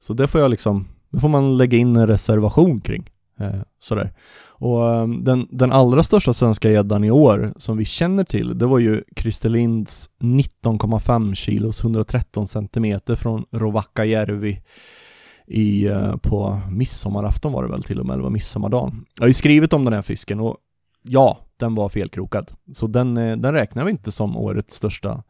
Så 0.00 0.14
det 0.14 0.28
får 0.28 0.40
jag 0.40 0.50
liksom, 0.50 0.88
det 1.10 1.20
får 1.20 1.28
man 1.28 1.56
lägga 1.56 1.78
in 1.78 1.96
en 1.96 2.06
reservation 2.06 2.80
kring. 2.80 3.10
Eh, 3.40 3.60
sådär. 3.80 4.12
Och 4.46 4.90
eh, 4.90 5.08
den, 5.08 5.48
den 5.50 5.72
allra 5.72 6.02
största 6.02 6.34
svenska 6.34 6.70
gäddan 6.70 7.04
i 7.04 7.10
år 7.10 7.54
som 7.56 7.76
vi 7.76 7.84
känner 7.84 8.24
till, 8.24 8.58
det 8.58 8.66
var 8.66 8.78
ju 8.78 9.02
Christer 9.16 9.48
Linds 9.48 10.10
19,5 10.20 11.34
kilos 11.34 11.82
113 11.82 12.46
centimeter 12.46 13.16
från 13.16 13.44
Rovakajärvi 13.50 14.60
i, 15.46 15.86
eh, 15.86 16.16
på 16.16 16.60
midsommarafton 16.70 17.52
var 17.52 17.62
det 17.62 17.70
väl 17.70 17.82
till 17.82 18.00
och 18.00 18.06
med, 18.06 18.14
eller 18.14 18.22
var 18.22 18.30
midsommardagen. 18.30 19.04
Jag 19.16 19.22
har 19.22 19.28
ju 19.28 19.34
skrivit 19.34 19.72
om 19.72 19.84
den 19.84 19.94
här 19.94 20.02
fisken 20.02 20.40
och 20.40 20.56
ja, 21.02 21.38
den 21.56 21.74
var 21.74 21.88
felkrokad. 21.88 22.50
Så 22.74 22.86
den, 22.86 23.16
eh, 23.16 23.36
den 23.36 23.52
räknar 23.52 23.84
vi 23.84 23.90
inte 23.90 24.12
som 24.12 24.36
årets 24.36 24.74
största 24.74 25.22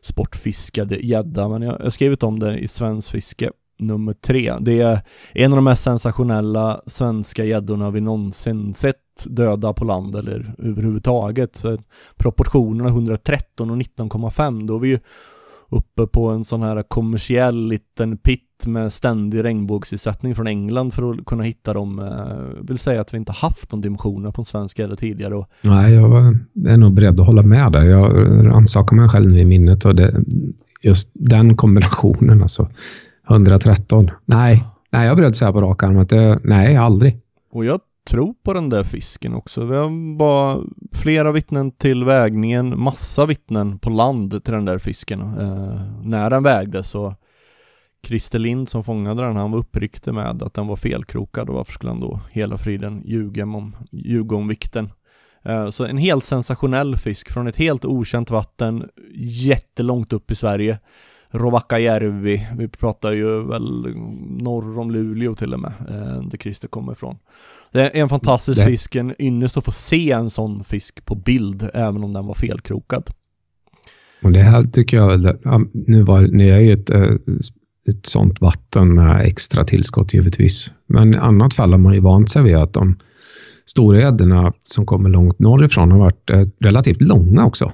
sportfiskade 0.00 0.96
gädda, 0.96 1.48
men 1.48 1.62
jag 1.62 1.80
jag 1.80 1.84
har 1.84 1.90
skrivit 1.90 2.22
om 2.22 2.38
det 2.38 2.58
i 2.58 2.68
Svensk 2.68 3.10
Fiske 3.10 3.50
nummer 3.78 4.12
tre. 4.12 4.54
Det 4.60 4.80
är 4.80 5.00
en 5.32 5.52
av 5.52 5.56
de 5.56 5.64
mest 5.64 5.82
sensationella 5.82 6.80
svenska 6.86 7.44
gäddorna 7.44 7.90
vi 7.90 8.00
någonsin 8.00 8.74
sett 8.74 8.96
döda 9.26 9.72
på 9.72 9.84
land 9.84 10.16
eller 10.16 10.54
överhuvudtaget. 10.58 11.56
Så 11.56 11.78
proportionerna 12.16 12.88
113 12.88 13.70
och 13.70 13.76
19,5, 13.76 14.66
då 14.66 14.76
är 14.76 14.80
vi 14.80 14.88
ju 14.88 14.98
uppe 15.72 16.06
på 16.06 16.28
en 16.28 16.44
sån 16.44 16.62
här 16.62 16.82
kommersiell 16.82 17.68
liten 17.68 18.16
pit 18.16 18.66
med 18.66 18.92
ständig 18.92 19.44
regnbågsisättning 19.44 20.34
från 20.34 20.46
England 20.46 20.94
för 20.94 21.10
att 21.10 21.24
kunna 21.24 21.42
hitta 21.42 21.72
dem. 21.72 21.98
Jag 22.56 22.68
vill 22.68 22.78
säga 22.78 23.00
att 23.00 23.14
vi 23.14 23.18
inte 23.18 23.32
haft 23.32 23.70
de 23.70 23.80
dimensionerna 23.80 24.32
på 24.32 24.40
en 24.40 24.46
svensk 24.46 24.78
gädda 24.78 24.96
tidigare 24.96 25.34
och 25.34 25.46
Nej, 25.62 25.94
jag 25.94 26.36
är 26.66 26.76
nog 26.76 26.94
beredd 26.94 27.20
att 27.20 27.26
hålla 27.26 27.42
med 27.42 27.72
där. 27.72 27.82
Jag 27.82 28.12
rannsakar 28.46 28.96
mig 28.96 29.08
själv 29.08 29.30
nu 29.30 29.40
i 29.40 29.44
minnet 29.44 29.84
och 29.84 29.94
det, 29.94 30.24
just 30.82 31.10
den 31.14 31.56
kombinationen 31.56 32.42
alltså. 32.42 32.68
113. 33.30 34.10
Nej, 34.24 34.64
nej 34.90 35.04
jag 35.04 35.12
är 35.12 35.16
beredd 35.16 35.28
att 35.28 35.36
säga 35.36 35.52
på 35.52 35.60
rak 35.60 35.82
arm 35.82 35.98
att 35.98 36.08
det, 36.08 36.38
nej, 36.44 36.76
aldrig. 36.76 37.20
Och 37.52 37.64
jag 37.64 37.80
tro 38.04 38.34
på 38.42 38.52
den 38.52 38.68
där 38.68 38.84
fisken 38.84 39.34
också. 39.34 39.64
Vi 39.64 39.76
har 39.76 40.16
bara 40.16 40.60
flera 40.92 41.32
vittnen 41.32 41.70
till 41.70 42.04
vägningen, 42.04 42.80
massa 42.80 43.26
vittnen 43.26 43.78
på 43.78 43.90
land 43.90 44.44
till 44.44 44.54
den 44.54 44.64
där 44.64 44.78
fisken. 44.78 45.20
Eh, 45.20 45.80
när 46.02 46.30
den 46.30 46.42
vägdes 46.42 46.94
och 46.94 47.14
Christer 48.06 48.38
Lind 48.38 48.68
som 48.68 48.84
fångade 48.84 49.22
den, 49.22 49.36
han 49.36 49.50
var 49.50 49.58
uppriktig 49.58 50.14
med 50.14 50.42
att 50.42 50.54
den 50.54 50.66
var 50.66 50.76
felkrokad 50.76 51.48
och 51.48 51.54
varför 51.54 51.72
skulle 51.72 51.90
han 51.90 52.00
då 52.00 52.20
hela 52.30 52.58
friden 52.58 53.02
ljuga 53.04 53.44
om, 53.44 53.76
ljuga 53.90 54.36
om 54.36 54.48
vikten? 54.48 54.90
Eh, 55.42 55.70
så 55.70 55.84
en 55.84 55.98
helt 55.98 56.24
sensationell 56.24 56.96
fisk 56.96 57.30
från 57.30 57.46
ett 57.46 57.56
helt 57.56 57.84
okänt 57.84 58.30
vatten, 58.30 58.88
jättelångt 59.24 60.12
upp 60.12 60.30
i 60.30 60.34
Sverige. 60.34 60.78
Rovakajärvi, 61.30 62.48
vi 62.56 62.68
pratar 62.68 63.12
ju 63.12 63.42
väl 63.42 63.96
norr 64.42 64.78
om 64.78 64.90
Luleå 64.90 65.34
till 65.34 65.54
och 65.54 65.60
med, 65.60 65.72
eh, 65.88 66.22
där 66.22 66.38
Christer 66.38 66.68
kommer 66.68 66.92
ifrån. 66.92 67.18
Det 67.72 67.96
är 67.98 68.02
en 68.02 68.08
fantastisk 68.08 68.60
Det- 68.60 68.66
fisk, 68.66 68.94
en 68.96 69.14
ynnest 69.22 69.56
att 69.56 69.64
få 69.64 69.72
se 69.72 70.10
en 70.12 70.30
sån 70.30 70.64
fisk 70.64 71.04
på 71.04 71.14
bild, 71.14 71.68
även 71.74 72.04
om 72.04 72.12
den 72.12 72.26
var 72.26 72.34
felkrokad. 72.34 73.10
Och 74.22 74.32
det 74.32 74.38
här 74.42 74.62
tycker 74.62 74.96
jag, 74.96 75.08
väl- 75.08 75.38
nu, 75.72 76.02
var, 76.02 76.20
nu 76.22 76.50
är 76.50 76.58
ju 76.60 76.72
ett, 76.72 76.90
eh, 76.90 77.02
ett 77.88 78.06
sånt 78.06 78.40
vatten 78.40 78.94
med 78.94 79.26
extra 79.26 79.64
tillskott 79.64 80.14
givetvis. 80.14 80.72
Men 80.86 81.14
i 81.14 81.16
annat 81.16 81.54
fall 81.54 81.70
har 81.72 81.78
man 81.78 81.94
ju 81.94 82.00
vant 82.00 82.30
sig 82.30 82.42
vid 82.42 82.56
att 82.56 82.72
de 82.72 82.96
stora 83.66 84.00
gäddorna 84.00 84.52
som 84.64 84.86
kommer 84.86 85.10
långt 85.10 85.38
norrifrån 85.38 85.92
har 85.92 85.98
varit 85.98 86.30
eh, 86.30 86.44
relativt 86.60 87.00
långa 87.00 87.46
också. 87.46 87.72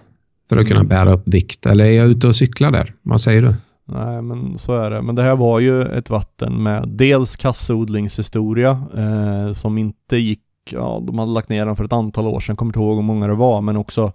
För 0.49 0.57
att 0.57 0.67
kunna 0.67 0.81
Mm. 0.81 0.89
bära 0.89 1.13
upp 1.13 1.23
vikt. 1.29 1.67
Eller 1.67 1.85
är 1.85 1.91
jag 1.91 2.07
ute 2.09 2.27
och 2.27 2.35
cyklar 2.37 2.71
där? 2.71 2.95
Vad 3.03 3.21
säger 3.21 3.43
du? 3.43 3.55
Nej 3.89 4.23
men 4.23 4.59
så 4.59 4.75
är 4.75 4.91
det. 4.91 5.03
Men 5.03 5.15
det 5.15 5.23
här 5.23 5.37
var 5.37 5.61
ju 5.61 5.83
ett 5.83 6.11
vatten 6.11 6.63
med 6.63 6.89
dels 6.89 7.37
kassodlingshistoria 7.37 8.83
eh, 8.97 9.53
som 9.53 9.79
inte 9.79 10.17
gick, 10.17 10.43
ja 10.71 11.03
de 11.07 11.19
hade 11.19 11.33
lagt 11.33 11.49
ner 11.49 11.67
den 11.67 11.77
för 11.77 11.85
ett 11.85 11.93
antal 11.93 12.27
år 12.27 12.41
sedan, 12.41 12.57
kommer 12.57 12.69
inte 12.71 12.79
ihåg 12.79 12.97
hur 12.97 13.03
många 13.03 13.27
det 13.27 13.35
var, 13.35 13.61
men 13.61 13.77
också 13.77 14.13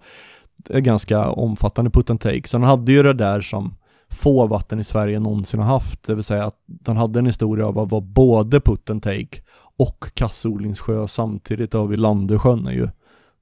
ganska 0.69 1.29
omfattande 1.29 1.91
put 1.91 2.09
and 2.09 2.21
take. 2.21 2.47
Så 2.47 2.57
den 2.57 2.67
hade 2.67 2.91
ju 2.91 3.03
det 3.03 3.13
där 3.13 3.41
som 3.41 3.75
få 4.09 4.47
vatten 4.47 4.79
i 4.79 4.83
Sverige 4.83 5.19
någonsin 5.19 5.59
har 5.59 5.67
haft, 5.67 6.03
det 6.03 6.15
vill 6.15 6.23
säga 6.23 6.45
att 6.45 6.57
den 6.65 6.97
hade 6.97 7.19
en 7.19 7.25
historia 7.25 7.67
av 7.67 7.79
att 7.79 7.91
vara 7.91 8.01
både 8.01 8.59
put 8.59 8.89
and 8.89 9.03
take 9.03 9.41
och 9.77 10.05
kassodlingssjö 10.13 11.07
samtidigt. 11.07 11.73
Har 11.73 11.88
vi 11.88 11.97
Landösjön 11.97 12.67
är 12.67 12.71
ju 12.71 12.89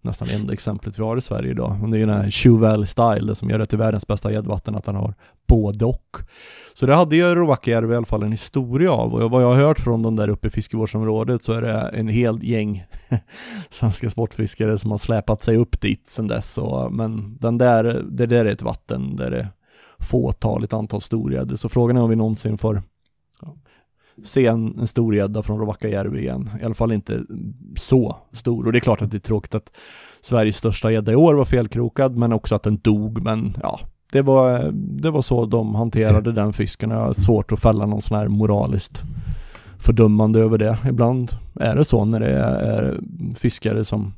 nästan 0.02 0.28
enda 0.30 0.54
exemplet 0.54 1.00
vi 1.00 1.04
har 1.04 1.18
i 1.18 1.22
Sverige 1.22 1.52
idag. 1.52 1.80
Och 1.84 1.90
det 1.90 1.98
är 1.98 2.00
ju 2.00 2.06
den 2.06 2.16
här 2.16 2.32
Shoe 2.32 2.60
Valley 2.60 2.88
Style, 2.88 3.28
det 3.28 3.36
som 3.36 3.50
gör 3.50 3.60
det 3.60 3.66
till 3.66 3.78
världens 3.78 4.08
bästa 4.08 4.32
gäddvatten, 4.32 4.76
att 4.76 4.84
den 4.84 4.96
har 4.96 5.14
både 5.48 5.86
och. 5.86 6.18
Så 6.74 6.86
det 6.86 6.96
hade 6.96 7.16
ju 7.16 7.36
Rovakajärvi 7.36 7.94
i 7.94 7.98
alla 7.98 8.06
fall 8.06 8.24
en 8.24 8.32
historia 8.32 8.92
av 8.92 9.14
och 9.14 9.32
vad 9.32 9.44
jag 9.44 9.48
har 9.48 9.56
hört 9.56 9.80
från 9.80 10.04
de 10.04 10.16
där 10.16 10.30
uppe 10.30 10.48
i 10.48 10.52
fiskevårdsområdet 10.52 11.44
så 11.44 11.54
är 11.54 11.62
det 11.62 11.72
en 11.94 12.08
hel 12.08 12.44
gäng 12.44 12.86
svenska 13.70 14.10
sportfiskare 14.10 14.78
som 14.78 14.92
har 14.92 14.98
släpat 14.98 15.44
sig 15.44 15.58
upp 15.58 15.82
dit 15.82 16.08
sedan 16.08 16.28
dess. 16.28 16.58
Och, 16.58 16.94
men 16.94 17.38
den 17.38 17.58
där, 17.58 18.06
det 18.10 18.26
där 18.26 18.46
är 18.46 18.52
ett 18.52 18.62
vatten 18.62 19.16
där 19.16 19.32
det 19.32 19.40
är 19.40 19.50
fåtaligt 20.00 20.74
antal 20.74 21.02
storgäddor. 21.02 21.56
Så 21.56 21.70
frågan 21.70 21.98
är 21.98 22.02
om 22.02 22.10
vi 22.10 22.16
någonsin 22.16 22.58
får 22.58 22.84
se 24.24 24.48
en, 24.48 24.80
en 24.80 24.88
storgädda 24.88 25.44
från 25.44 25.60
Rovakajärvi 25.60 26.20
igen. 26.20 26.50
I 26.62 26.66
alla 26.66 26.74
fall 26.74 26.92
inte 26.92 27.20
så 27.78 28.16
stor. 28.32 28.66
Och 28.66 28.72
det 28.72 28.78
är 28.78 28.80
klart 28.80 29.02
att 29.02 29.12
det 29.12 29.18
är 29.18 29.20
tråkigt 29.20 29.56
att 29.56 29.72
Sveriges 30.22 30.58
största 30.58 30.92
gädda 30.92 31.12
i 31.12 31.16
år 31.16 31.34
var 31.34 31.46
felkrokad, 31.46 32.18
men 32.18 32.34
också 32.34 32.56
att 32.56 32.64
den 32.64 32.78
dog. 32.78 33.22
Men 33.22 33.54
ja, 33.62 33.80
det 34.12 34.22
var, 34.22 34.72
det 34.74 35.12
var 35.12 35.22
så 35.22 35.46
de 35.46 35.76
hanterade 35.76 36.32
den 36.32 36.54
fisken. 36.54 36.90
Jag 36.90 36.98
har 36.98 37.14
svårt 37.14 37.52
att 37.52 37.60
fälla 37.60 37.86
någon 37.86 38.02
sån 38.02 38.18
här 38.18 38.28
moraliskt 38.28 39.02
fördömande 39.80 40.40
över 40.40 40.58
det. 40.58 40.78
Ibland 40.90 41.32
är 41.56 41.76
det 41.76 41.86
så 41.86 42.06
när 42.06 42.20
det 42.20 42.32
är 42.32 43.00
fiskare 43.36 43.86
som 43.86 44.14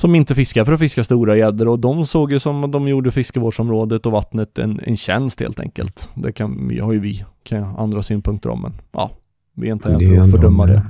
som 0.00 0.14
inte 0.14 0.34
fiskar 0.34 0.64
för 0.64 0.72
att 0.72 0.80
fiska 0.80 1.04
stora 1.04 1.36
gäddor 1.36 1.68
och 1.68 1.78
de 1.78 2.06
såg 2.06 2.32
ju 2.32 2.40
som 2.40 2.70
de 2.70 2.88
gjorde 2.88 3.10
fiskevårdsområdet 3.10 4.06
och 4.06 4.12
vattnet 4.12 4.58
en, 4.58 4.80
en 4.82 4.96
tjänst 4.96 5.40
helt 5.40 5.60
enkelt. 5.60 6.08
Det 6.14 6.32
kan, 6.32 6.78
har 6.82 6.92
ju 6.92 7.00
vi, 7.00 7.24
kan 7.42 7.64
andra 7.64 8.02
synpunkter 8.02 8.50
om 8.50 8.62
men 8.62 8.72
ja, 8.92 9.10
vi 9.54 9.68
är 9.68 9.72
inte 9.72 9.92
här 9.92 9.98
för 9.98 10.24
att 10.24 10.30
fördöma 10.30 10.66
det. 10.66 10.86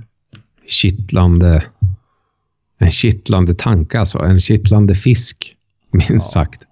Kittlande, 0.67 1.65
en 2.79 2.91
kittlande 2.91 3.55
tanke 3.55 4.01
alltså. 4.01 4.19
En 4.19 4.41
kittlande 4.41 4.95
fisk, 4.95 5.57
minst 5.91 6.11
Ja. 6.11 6.21
sagt. 6.21 6.63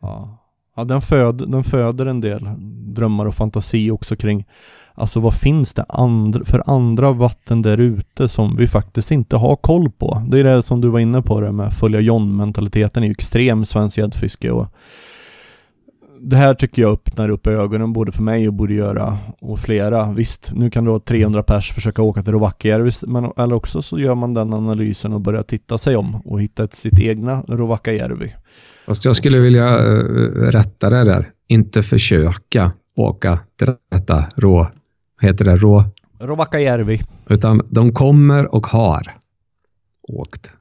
Ja, 0.00 0.38
ja 0.76 0.84
den, 0.84 1.00
föd, 1.00 1.50
den 1.50 1.64
föder 1.64 2.06
en 2.06 2.20
del 2.20 2.48
drömmar 2.94 3.26
och 3.26 3.34
fantasi 3.34 3.90
också 3.90 4.16
kring 4.16 4.44
Alltså 4.98 5.20
vad 5.20 5.34
finns 5.34 5.72
det 5.72 5.84
andra, 5.88 6.44
för 6.44 6.62
andra 6.66 7.12
vatten 7.12 7.62
där 7.62 7.78
ute 7.78 8.28
som 8.28 8.56
vi 8.56 8.68
faktiskt 8.68 9.10
inte 9.10 9.36
har 9.36 9.56
koll 9.56 9.90
på? 9.90 10.22
Det 10.28 10.40
är 10.40 10.44
det 10.44 10.62
som 10.62 10.80
du 10.80 10.88
var 10.88 11.00
inne 11.00 11.22
på 11.22 11.40
det 11.40 11.52
med 11.52 11.72
följa 11.72 12.00
John-mentaliteten 12.00 13.02
är 13.02 13.06
ju 13.06 13.12
extrem 13.12 13.64
svensk 13.64 13.98
gäddfiske 13.98 14.50
och 14.50 14.66
det 16.20 16.36
här 16.36 16.54
tycker 16.54 16.82
jag 16.82 16.92
öppnar 16.92 17.28
upp 17.28 17.46
ögonen 17.46 17.92
både 17.92 18.12
för 18.12 18.22
mig 18.22 18.48
och 18.48 18.54
borde 18.54 18.74
göra 18.74 19.18
och 19.40 19.58
flera. 19.58 20.12
Visst, 20.12 20.50
nu 20.54 20.70
kan 20.70 20.84
du 20.84 20.90
ha 20.90 21.00
300 21.00 21.42
pers 21.42 21.72
försöka 21.72 22.02
åka 22.02 22.22
till 22.22 22.32
Rovakajärvi, 22.32 22.90
men 23.06 23.32
eller 23.36 23.54
också 23.54 23.82
så 23.82 23.98
gör 23.98 24.14
man 24.14 24.34
den 24.34 24.52
analysen 24.52 25.12
och 25.12 25.20
börjar 25.20 25.42
titta 25.42 25.78
sig 25.78 25.96
om 25.96 26.14
och 26.14 26.42
hitta 26.42 26.64
ett, 26.64 26.74
sitt 26.74 26.98
egna 26.98 27.42
Rovakajärvi. 27.48 28.34
Fast 28.86 29.04
jag 29.04 29.16
skulle 29.16 29.40
vilja 29.40 29.78
uh, 29.78 30.30
rätta 30.50 30.90
det 30.90 31.04
där. 31.04 31.30
Inte 31.48 31.82
försöka 31.82 32.72
åka 32.96 33.38
till 33.58 33.74
detta 33.90 34.24
rå 34.36 34.66
heter 35.20 35.44
det? 35.44 35.56
Rå... 35.56 35.84
Rovakajärvi. 36.18 37.02
Utan 37.28 37.62
de 37.70 37.92
kommer 37.92 38.54
och 38.54 38.66
har 38.66 39.16
åkt 40.02 40.52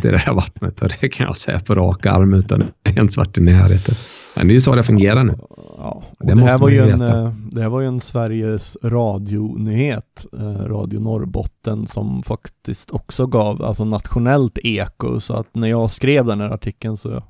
till 0.00 0.10
det 0.10 0.18
här 0.18 0.34
vattnet 0.34 0.82
och 0.82 0.88
det 1.00 1.08
kan 1.08 1.26
jag 1.26 1.36
säga 1.36 1.60
på 1.60 1.74
rak 1.74 2.06
arm 2.06 2.34
utan 2.34 2.64
ens 2.84 3.16
varit 3.16 3.38
i 3.38 3.40
närheten. 3.40 3.94
Men 4.36 4.48
det 4.48 4.54
är 4.54 4.60
så 4.60 4.74
det 4.74 4.82
fungerar 4.82 5.24
nu. 5.24 5.34
Ja, 5.78 6.02
Det 6.18 6.34
det, 6.34 6.40
här 6.40 6.58
var 6.58 6.68
ju 6.68 6.74
ju 6.74 6.90
en, 6.90 7.00
eh, 7.00 7.32
det 7.52 7.60
här 7.62 7.68
var 7.68 7.80
ju 7.80 7.86
en 7.86 8.00
Sveriges 8.00 8.76
radionyhet, 8.82 10.26
eh, 10.32 10.64
Radio 10.66 11.00
Norrbotten, 11.00 11.86
som 11.86 12.22
faktiskt 12.22 12.90
också 12.90 13.26
gav 13.26 13.62
alltså 13.62 13.84
nationellt 13.84 14.58
eko. 14.62 15.20
Så 15.20 15.34
att 15.34 15.46
när 15.52 15.68
jag 15.68 15.90
skrev 15.90 16.24
den 16.24 16.40
här 16.40 16.50
artikeln 16.50 16.96
så 16.96 17.22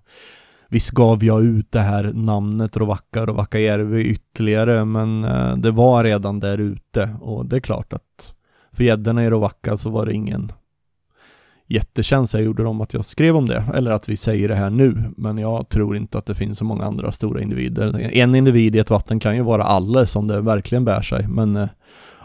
visst 0.75 0.91
gav 0.91 1.25
jag 1.25 1.45
ut 1.45 1.73
det 1.73 1.81
här 1.81 2.13
namnet 2.15 2.77
Rovacka 2.77 3.27
Rovakajärvi 3.27 4.05
ytterligare, 4.05 4.85
men 4.85 5.25
eh, 5.25 5.57
det 5.57 5.71
var 5.71 6.05
redan 6.05 6.41
där 6.41 6.59
ute. 6.59 7.17
Och 7.21 7.47
det 7.47 7.57
är 7.57 7.61
klart 7.61 7.93
att 7.93 8.35
för 8.73 8.85
gäddorna 8.85 9.25
i 9.25 9.31
Rovacka 9.31 9.77
så 9.77 9.91
var 9.91 10.07
det 10.07 10.13
ingen 10.13 10.53
jättekänsla 11.67 12.39
jag 12.39 12.47
gjorde 12.47 12.65
om 12.65 12.81
att 12.81 12.95
jag 12.95 13.05
skrev 13.05 13.37
om 13.37 13.49
det, 13.49 13.65
eller 13.75 13.91
att 13.91 14.09
vi 14.09 14.17
säger 14.17 14.49
det 14.49 14.55
här 14.55 14.71
nu, 14.71 15.13
men 15.17 15.39
jag 15.39 15.69
tror 15.69 15.97
inte 15.97 16.19
att 16.19 16.27
det 16.27 16.35
finns 16.35 16.59
så 16.59 16.65
många 16.65 16.85
andra 16.85 17.13
stora 17.13 17.43
individer. 17.43 18.11
En 18.13 18.35
individ 18.35 18.77
i 18.77 18.79
ett 18.79 18.91
vatten 18.91 19.21
kan 19.21 19.37
ju 19.37 19.43
vara 19.43 19.63
alla 19.63 20.07
som 20.07 20.27
det 20.29 20.41
verkligen 20.41 20.85
bär 20.85 21.03
sig, 21.03 21.29
men 21.29 21.57
eh, 21.57 21.69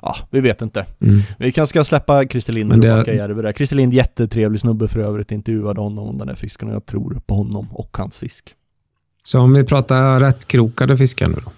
ja, 0.01 0.15
vi 0.29 0.39
vet 0.41 0.62
inte. 0.62 0.85
Mm. 0.99 1.19
Vi 1.38 1.51
kanske 1.51 1.69
ska 1.73 1.83
släppa 1.83 2.25
Christer 2.27 2.53
Lind 2.53 2.71
och 2.71 2.79
det- 2.79 2.91
Rovakkajärvi 2.93 3.41
där. 3.41 3.53
Christer 3.53 3.75
Lind, 3.75 3.93
jättetrevlig 3.93 4.62
snubbe 4.62 4.88
för 4.88 4.99
övrigt, 4.99 5.31
intervjuade 5.31 5.81
honom 5.81 6.07
om 6.07 6.17
den 6.17 6.27
här 6.27 6.35
fisken 6.35 6.67
och 6.69 6.73
jag 6.75 6.85
tror 6.85 7.21
på 7.25 7.35
honom 7.35 7.67
och 7.73 7.97
hans 7.97 8.17
fisk. 8.17 8.55
Så 9.23 9.39
om 9.39 9.53
vi 9.53 9.63
pratar 9.63 10.19
rätt 10.19 10.47
krokade 10.47 10.97
fiskar 10.97 11.27
nu 11.27 11.35
då. 11.45 11.51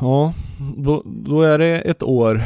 Ja, 0.00 0.34
då, 0.76 1.02
då 1.06 1.42
är 1.42 1.58
det 1.58 1.78
ett 1.80 2.02
år 2.02 2.36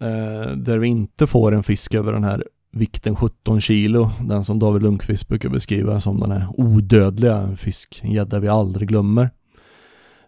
eh, 0.00 0.56
där 0.56 0.78
vi 0.78 0.88
inte 0.88 1.26
får 1.26 1.54
en 1.54 1.62
fisk 1.62 1.94
över 1.94 2.12
den 2.12 2.24
här 2.24 2.44
vikten 2.72 3.16
17 3.16 3.60
kilo. 3.60 4.10
Den 4.20 4.44
som 4.44 4.58
David 4.58 4.82
Lundqvist 4.82 5.28
brukar 5.28 5.48
beskriva 5.48 6.00
som 6.00 6.20
den 6.20 6.30
här 6.30 6.46
odödliga 6.56 7.56
fisk, 7.56 8.00
en 8.04 8.12
gädda 8.12 8.38
vi 8.38 8.48
aldrig 8.48 8.88
glömmer. 8.88 9.30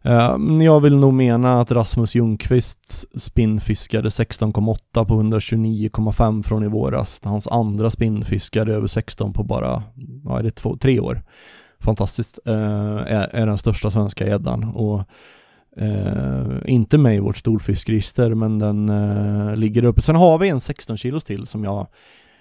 Uh, 0.06 0.64
jag 0.64 0.80
vill 0.80 0.96
nog 0.96 1.14
mena 1.14 1.60
att 1.60 1.72
Rasmus 1.72 2.14
Ljungqvists 2.14 3.06
spinnfiskade 3.14 4.08
16,8 4.08 5.04
på 5.04 5.22
129,5 5.22 6.42
från 6.42 6.64
i 6.64 6.68
våras. 6.68 7.20
Hans 7.24 7.48
andra 7.48 7.90
spinnfiskade 7.90 8.74
över 8.74 8.86
16 8.86 9.32
på 9.32 9.42
bara, 9.42 9.82
vad 10.22 10.38
är 10.38 10.42
det, 10.42 10.50
två, 10.50 10.76
tre 10.76 11.00
år. 11.00 11.22
Fantastiskt. 11.80 12.38
Uh, 12.48 12.54
är, 13.06 13.28
är 13.32 13.46
den 13.46 13.58
största 13.58 13.90
svenska 13.90 14.26
gäddan 14.26 14.64
och 14.64 15.02
uh, 15.80 16.58
inte 16.66 16.98
med 16.98 17.16
i 17.16 17.20
vårt 17.20 17.36
storfiskregister 17.36 18.34
men 18.34 18.58
den 18.58 18.88
eh, 18.88 19.56
ligger 19.56 19.84
uppe. 19.84 20.02
Sen 20.02 20.16
har 20.16 20.38
vi 20.38 20.48
en 20.48 20.60
16 20.60 20.96
kilos 20.96 21.24
till 21.24 21.46
som 21.46 21.64
jag 21.64 21.86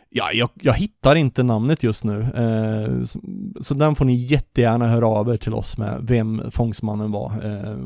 Ja, 0.10 0.32
jag, 0.32 0.50
jag 0.54 0.74
hittar 0.74 1.16
inte 1.16 1.44
namnet 1.44 1.84
just 1.84 2.04
nu. 2.04 2.22
Eh, 2.22 3.04
så, 3.04 3.20
så 3.62 3.74
den 3.74 3.96
får 3.96 4.06
ni 4.06 4.16
jättegärna 4.16 4.88
höra 4.88 5.08
av 5.08 5.30
er 5.30 5.38
till 5.38 5.54
oss 5.54 5.78
med 5.78 6.00
vem 6.02 6.52
fångstmannen 6.52 7.12
var. 7.12 7.32
Eh, 7.32 7.78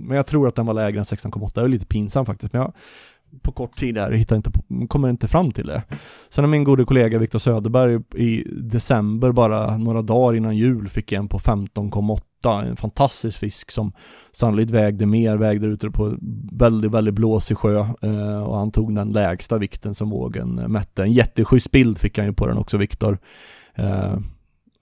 men 0.00 0.16
jag 0.16 0.26
tror 0.26 0.48
att 0.48 0.54
den 0.54 0.66
var 0.66 0.74
lägre 0.74 0.98
än 0.98 1.04
16,8. 1.04 1.50
Det 1.54 1.60
är 1.60 1.68
lite 1.68 1.86
pinsamt 1.86 2.26
faktiskt. 2.26 2.52
Men 2.52 2.62
jag, 2.62 2.72
på 3.42 3.52
kort 3.52 3.78
tid 3.78 3.98
här 3.98 4.10
hittar 4.12 4.36
inte, 4.36 4.50
kommer 4.88 5.10
inte 5.10 5.28
fram 5.28 5.52
till 5.52 5.66
det. 5.66 5.82
Sen 6.28 6.44
har 6.44 6.50
min 6.50 6.64
gode 6.64 6.84
kollega 6.84 7.18
Viktor 7.18 7.38
Söderberg 7.38 8.00
i 8.14 8.44
december, 8.50 9.32
bara 9.32 9.76
några 9.76 10.02
dagar 10.02 10.36
innan 10.36 10.56
jul, 10.56 10.88
fick 10.88 11.12
en 11.12 11.28
på 11.28 11.38
15,8. 11.38 12.20
En 12.48 12.76
fantastisk 12.76 13.38
fisk 13.38 13.70
som 13.70 13.92
sannolikt 14.32 14.70
vägde 14.70 15.06
mer, 15.06 15.36
vägde 15.36 15.66
ute 15.66 15.90
på 15.90 16.16
väldigt, 16.52 16.90
väldigt 16.90 17.14
blåsig 17.14 17.56
sjö 17.58 17.78
eh, 18.02 18.42
och 18.42 18.56
han 18.56 18.70
tog 18.72 18.94
den 18.94 19.12
lägsta 19.12 19.58
vikten 19.58 19.94
som 19.94 20.10
vågen 20.10 20.58
eh, 20.58 20.68
mätte. 20.68 21.02
En 21.02 21.12
jätteschysst 21.12 21.70
bild 21.70 21.98
fick 21.98 22.18
han 22.18 22.26
ju 22.26 22.32
på 22.32 22.46
den 22.46 22.56
också, 22.56 22.76
Viktor. 22.76 23.18
Eh, 23.74 24.12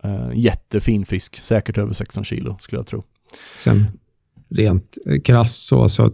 eh, 0.02 0.30
jättefin 0.34 1.06
fisk, 1.06 1.36
säkert 1.36 1.78
över 1.78 1.92
16 1.92 2.24
kilo 2.24 2.58
skulle 2.60 2.78
jag 2.78 2.86
tro. 2.86 3.04
Sen 3.58 3.84
rent 4.50 4.98
eh, 5.06 5.20
krasst 5.20 5.66
så, 5.66 5.88
så 5.88 6.10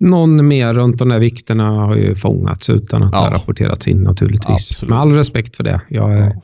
någon 0.00 0.48
mer 0.48 0.74
runt 0.74 0.98
de 0.98 1.08
där 1.08 1.18
vikterna 1.20 1.70
har 1.70 1.96
ju 1.96 2.14
fångats 2.14 2.70
utan 2.70 3.02
att 3.02 3.12
Ja. 3.12 3.18
det 3.18 3.24
har 3.26 3.32
rapporterats 3.32 3.88
in 3.88 4.02
naturligtvis. 4.02 4.70
Absolut. 4.72 4.90
Med 4.90 4.98
all 4.98 5.12
respekt 5.12 5.56
för 5.56 5.64
det. 5.64 5.80
Jag 5.88 6.12
är 6.12 6.18
Ja. 6.34 6.42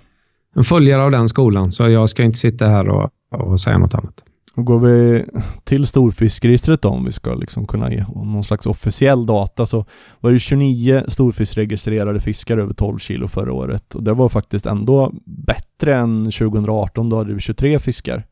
en 0.57 0.64
följare 0.64 1.02
av 1.02 1.11
den 1.11 1.28
skolan, 1.28 1.72
så 1.72 1.88
jag 1.88 2.09
ska 2.09 2.22
inte 2.22 2.38
sitta 2.38 2.68
här 2.68 2.88
och, 2.88 3.11
och 3.37 3.61
säga 3.61 3.79
något 3.79 3.94
annat. 3.94 4.25
Då 4.57 4.62
går 4.62 4.79
vi 4.79 5.25
till 5.64 5.87
storfiskregistret 5.87 6.83
då, 6.83 6.88
om 6.88 7.05
vi 7.05 7.12
ska 7.12 7.35
liksom 7.35 7.66
kunna 7.66 7.92
ge 7.92 8.05
någon 8.14 8.44
slags 8.44 8.66
officiell 8.66 9.27
data 9.27 9.66
så 9.66 9.85
var 10.20 10.33
det 10.33 10.38
29 10.38 11.03
storfiskregistrerade 11.09 12.20
fiskar 12.20 12.59
över 12.59 12.75
12 12.75 12.99
kilo 12.99 13.29
förra 13.29 13.53
året 13.53 13.94
och 13.94 14.03
det 14.03 14.12
var 14.12 14.29
faktiskt 14.29 14.66
ändå 14.66 15.12
bättre 15.25 15.97
än 15.97 16.25
2018 16.25 17.09
då 17.09 17.16
hade 17.16 17.35
vi 17.35 17.40
23 17.40 17.79
fiskar. 17.79 18.27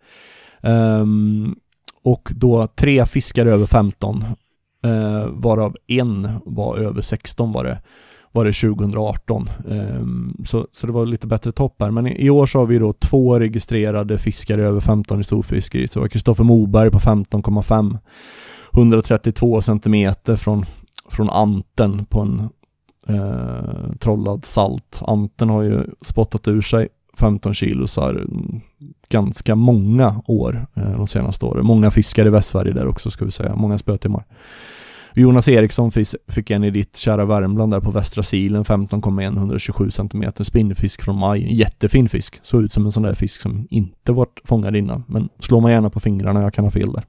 Um, 0.61 1.57
och 2.03 2.33
då 2.35 2.67
tre 2.67 3.07
fiskar 3.07 3.47
över 3.47 3.67
15 3.67 4.25
uh, 4.87 4.93
eh, 4.93 5.27
varav 5.29 5.77
en 5.87 6.29
var 6.45 6.79
över 6.79 7.01
16 7.03 7.53
var 7.53 7.65
det 7.65 7.81
var 8.33 8.45
det 8.45 8.53
2018. 8.53 9.49
Ehm, 9.71 10.37
så, 10.47 10.67
så 10.73 10.87
det 10.87 10.93
var 10.93 11.07
lite 11.07 11.27
bättre 11.27 11.53
topp 11.53 11.77
här. 11.79 11.91
Men 11.91 12.07
i, 12.07 12.31
år 12.31 12.47
så 12.47 12.59
har 12.59 12.67
vi 12.67 12.79
då 12.79 12.93
två 12.93 13.39
registrerade 13.39 14.19
fiskare 14.19 14.63
över 14.63 14.81
15 14.81 15.21
i 15.21 15.25
storfiskeri. 15.25 15.89
Så 15.89 15.99
det 15.99 16.03
var 16.03 16.09
Kristoffer 16.09 16.45
Moberg 16.45 16.91
på 16.91 16.99
15,5. 16.99 17.99
132 18.75 19.63
centimeter 19.63 20.37
från, 20.37 20.67
från 21.11 21.31
Anten 21.31 22.05
på 22.05 22.21
en 22.21 22.49
eh, 23.09 23.93
trollad 23.99 24.45
salt. 24.45 25.03
Anten 25.07 25.49
har 25.49 25.63
ju 25.63 25.85
spottat 26.07 26.49
ur 26.49 26.61
sig 26.61 26.89
15 27.19 27.55
kilo 27.55 27.87
så 27.87 28.01
här, 28.01 28.11
mm, 28.11 28.61
ganska 29.09 29.55
många 29.55 30.23
år 30.27 30.67
eh, 30.75 30.91
de 30.91 31.07
senaste 31.07 31.47
åren. 31.47 31.67
Många 31.67 31.91
fiskare 31.91 32.29
i 32.29 32.31
Västsverige 32.31 32.73
där 32.73 32.87
också 32.87 33.11
ska 33.11 33.25
vi 33.25 33.31
säga. 33.31 33.57
Många 33.57 33.79
spötimmar. 33.79 34.25
Jonas 35.15 35.49
Eriksson 35.49 35.93
fick 36.29 36.51
en 36.51 36.65
i 36.65 36.71
ditt 36.71 36.97
kära 36.97 37.25
Värmland 37.25 37.73
där 37.73 37.81
på 37.81 37.91
Västra 37.91 38.23
Silen 38.23 38.65
15,1 38.65 39.37
127 39.37 39.91
cm 39.91 40.33
spinnfisk 40.41 41.03
från 41.03 41.19
maj. 41.19 41.59
Jättefin 41.59 42.09
fisk. 42.09 42.41
Såg 42.43 42.63
ut 42.63 42.73
som 42.73 42.87
en 42.87 42.93
sån 42.93 43.03
där 43.03 43.15
fisk 43.15 43.41
som 43.41 43.67
inte 43.71 44.13
varit 44.13 44.41
fångad 44.45 44.77
innan. 44.77 45.05
Men 45.07 45.29
slå 45.39 45.61
mig 45.61 45.73
gärna 45.73 45.91
på 45.91 46.01
fingrarna, 46.01 46.43
jag 46.43 46.55
kan 46.55 46.65
ha 46.65 46.71
fel 46.71 46.93
där. 46.93 47.05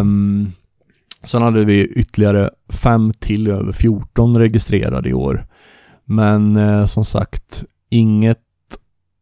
Um, 0.00 0.52
sen 1.24 1.42
hade 1.42 1.64
vi 1.64 1.86
ytterligare 1.86 2.50
fem 2.68 3.12
till 3.12 3.50
över 3.50 3.72
14 3.72 4.38
registrerade 4.38 5.08
i 5.08 5.14
år. 5.14 5.46
Men 6.04 6.56
eh, 6.56 6.86
som 6.86 7.04
sagt, 7.04 7.64
inget 7.90 8.38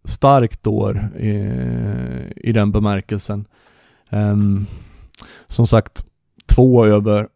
starkt 0.04 0.66
år 0.66 1.10
eh, 1.16 2.26
i 2.36 2.52
den 2.52 2.72
bemärkelsen. 2.72 3.44
Um, 4.10 4.66
som 5.46 5.66
sagt, 5.66 6.04
två 6.46 6.86
över 6.86 7.28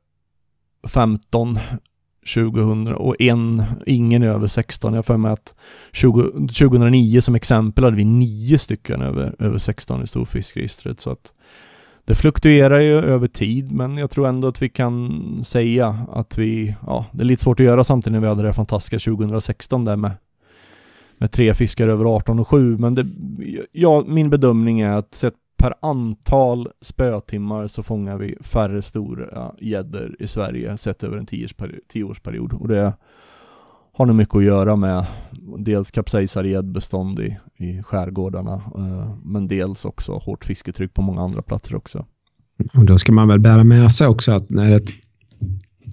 15 0.89 1.59
2000 2.35 2.95
och 2.95 3.17
en, 3.19 3.63
ingen 3.87 4.23
över 4.23 4.47
16. 4.47 4.93
Jag 4.93 4.99
har 4.99 5.03
för 5.03 5.17
mig 5.17 5.33
att 5.33 5.55
20, 5.93 6.23
2009 6.23 7.21
som 7.21 7.35
exempel 7.35 7.85
hade 7.85 7.97
vi 7.97 8.05
nio 8.05 8.59
stycken 8.59 9.03
över, 9.03 9.35
över 9.39 9.59
16 9.59 10.03
i 10.03 10.07
storfiskregistret. 10.07 11.01
Så 11.01 11.11
att 11.11 11.33
det 12.05 12.15
fluktuerar 12.15 12.81
ju 12.81 12.93
över 12.93 13.29
tid, 13.29 13.73
men 13.73 13.97
jag 13.97 14.11
tror 14.11 14.29
ändå 14.29 14.49
att 14.49 14.63
vi 14.63 14.69
kan 14.69 15.45
säga 15.45 16.07
att 16.13 16.39
vi, 16.39 16.75
ja, 16.87 17.07
det 17.13 17.23
är 17.23 17.25
lite 17.25 17.43
svårt 17.43 17.61
att 17.61 17.67
göra 17.67 17.85
samtidigt 17.85 18.13
när 18.13 18.21
vi 18.21 18.27
hade 18.27 18.43
det 18.43 18.53
fantastiska 18.53 18.99
2016 18.99 19.85
där 19.85 19.97
med, 19.97 20.11
med 21.19 21.33
tre 21.33 21.55
fiskar 21.55 21.89
över 21.89 22.05
18 22.05 22.39
och 22.39 22.49
7, 22.49 22.79
men 22.79 22.95
det, 22.95 23.07
ja, 23.73 24.05
min 24.07 24.31
bedömning 24.31 24.81
är 24.81 24.97
att 24.97 25.15
sett 25.15 25.35
per 25.59 25.75
antal 25.83 26.69
spötimmar 26.81 27.67
så 27.67 27.83
fångar 27.83 28.17
vi 28.17 28.37
färre 28.41 28.83
stora 28.83 29.55
gäddor 29.61 30.17
i 30.19 30.27
Sverige 30.27 30.79
sett 30.79 31.05
över 31.05 31.17
en 31.17 31.27
tioårsperiod. 31.89 32.53
Och 32.53 32.69
det 32.69 32.93
har 33.93 34.07
nog 34.07 34.17
mycket 34.17 34.35
att 34.35 34.45
göra 34.45 34.77
med 34.77 35.07
dels 35.59 35.91
kapsejsade 35.91 36.49
gäddbestånd 36.49 37.21
i, 37.21 37.37
i 37.57 37.83
skärgårdarna, 37.83 38.55
eh, 38.55 39.17
men 39.25 39.49
dels 39.49 39.85
också 39.85 40.13
hårt 40.13 40.45
fisketryck 40.45 40.95
på 40.95 41.03
många 41.03 41.23
andra 41.23 41.43
platser 41.43 41.75
också. 41.75 42.07
Och 42.75 42.85
då 42.85 42.99
ska 42.99 43.13
man 43.13 43.29
väl 43.29 43.41
bära 43.41 43.65
med 43.65 43.93
sig 43.93 44.07
också 44.07 44.33
att 44.33 44.51
när 44.51 44.73
ett... 44.73 44.89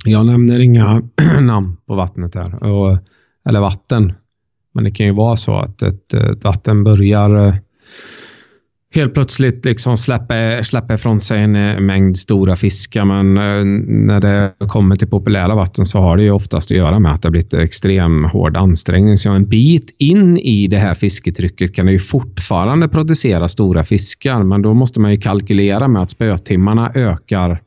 Jag 0.05 0.25
nämner 0.25 0.59
inga 0.59 1.01
namn 1.41 1.77
på 1.85 1.95
vattnet 1.95 2.35
här, 2.35 2.63
och, 2.63 2.97
eller 3.45 3.59
vatten. 3.59 4.13
Men 4.73 4.83
det 4.83 4.91
kan 4.91 5.05
ju 5.05 5.11
vara 5.11 5.35
så 5.35 5.55
att 5.55 5.81
ett, 5.81 6.13
ett 6.13 6.43
vatten 6.43 6.83
börjar 6.83 7.47
eh, 7.47 7.55
helt 8.95 9.13
plötsligt 9.13 9.65
liksom 9.65 9.97
släpper, 9.97 10.63
släpper 10.63 10.93
ifrån 10.93 11.19
sig 11.19 11.41
en 11.41 11.55
eh, 11.55 11.79
mängd 11.79 12.17
stora 12.17 12.55
fiskar. 12.55 13.05
Men 13.05 13.37
eh, 13.37 13.65
när 14.07 14.19
det 14.19 14.67
kommer 14.67 14.95
till 14.95 15.07
populära 15.07 15.55
vatten 15.55 15.85
så 15.85 15.99
har 15.99 16.17
det 16.17 16.23
ju 16.23 16.31
oftast 16.31 16.71
att 16.71 16.77
göra 16.77 16.99
med 16.99 17.13
att 17.13 17.21
det 17.21 17.25
har 17.25 17.31
blivit 17.31 17.53
extrem 17.53 18.25
hård 18.25 18.57
ansträngning. 18.57 19.17
Så 19.17 19.29
en 19.29 19.49
bit 19.49 19.95
in 19.97 20.37
i 20.37 20.67
det 20.67 20.77
här 20.77 20.93
fisketrycket 20.93 21.75
kan 21.75 21.85
det 21.85 21.91
ju 21.91 21.99
fortfarande 21.99 22.87
producera 22.87 23.47
stora 23.47 23.83
fiskar. 23.83 24.43
Men 24.43 24.61
då 24.61 24.73
måste 24.73 24.99
man 24.99 25.11
ju 25.11 25.17
kalkylera 25.17 25.87
med 25.87 26.01
att 26.01 26.11
spötimmarna 26.11 26.91
ökar 26.95 27.61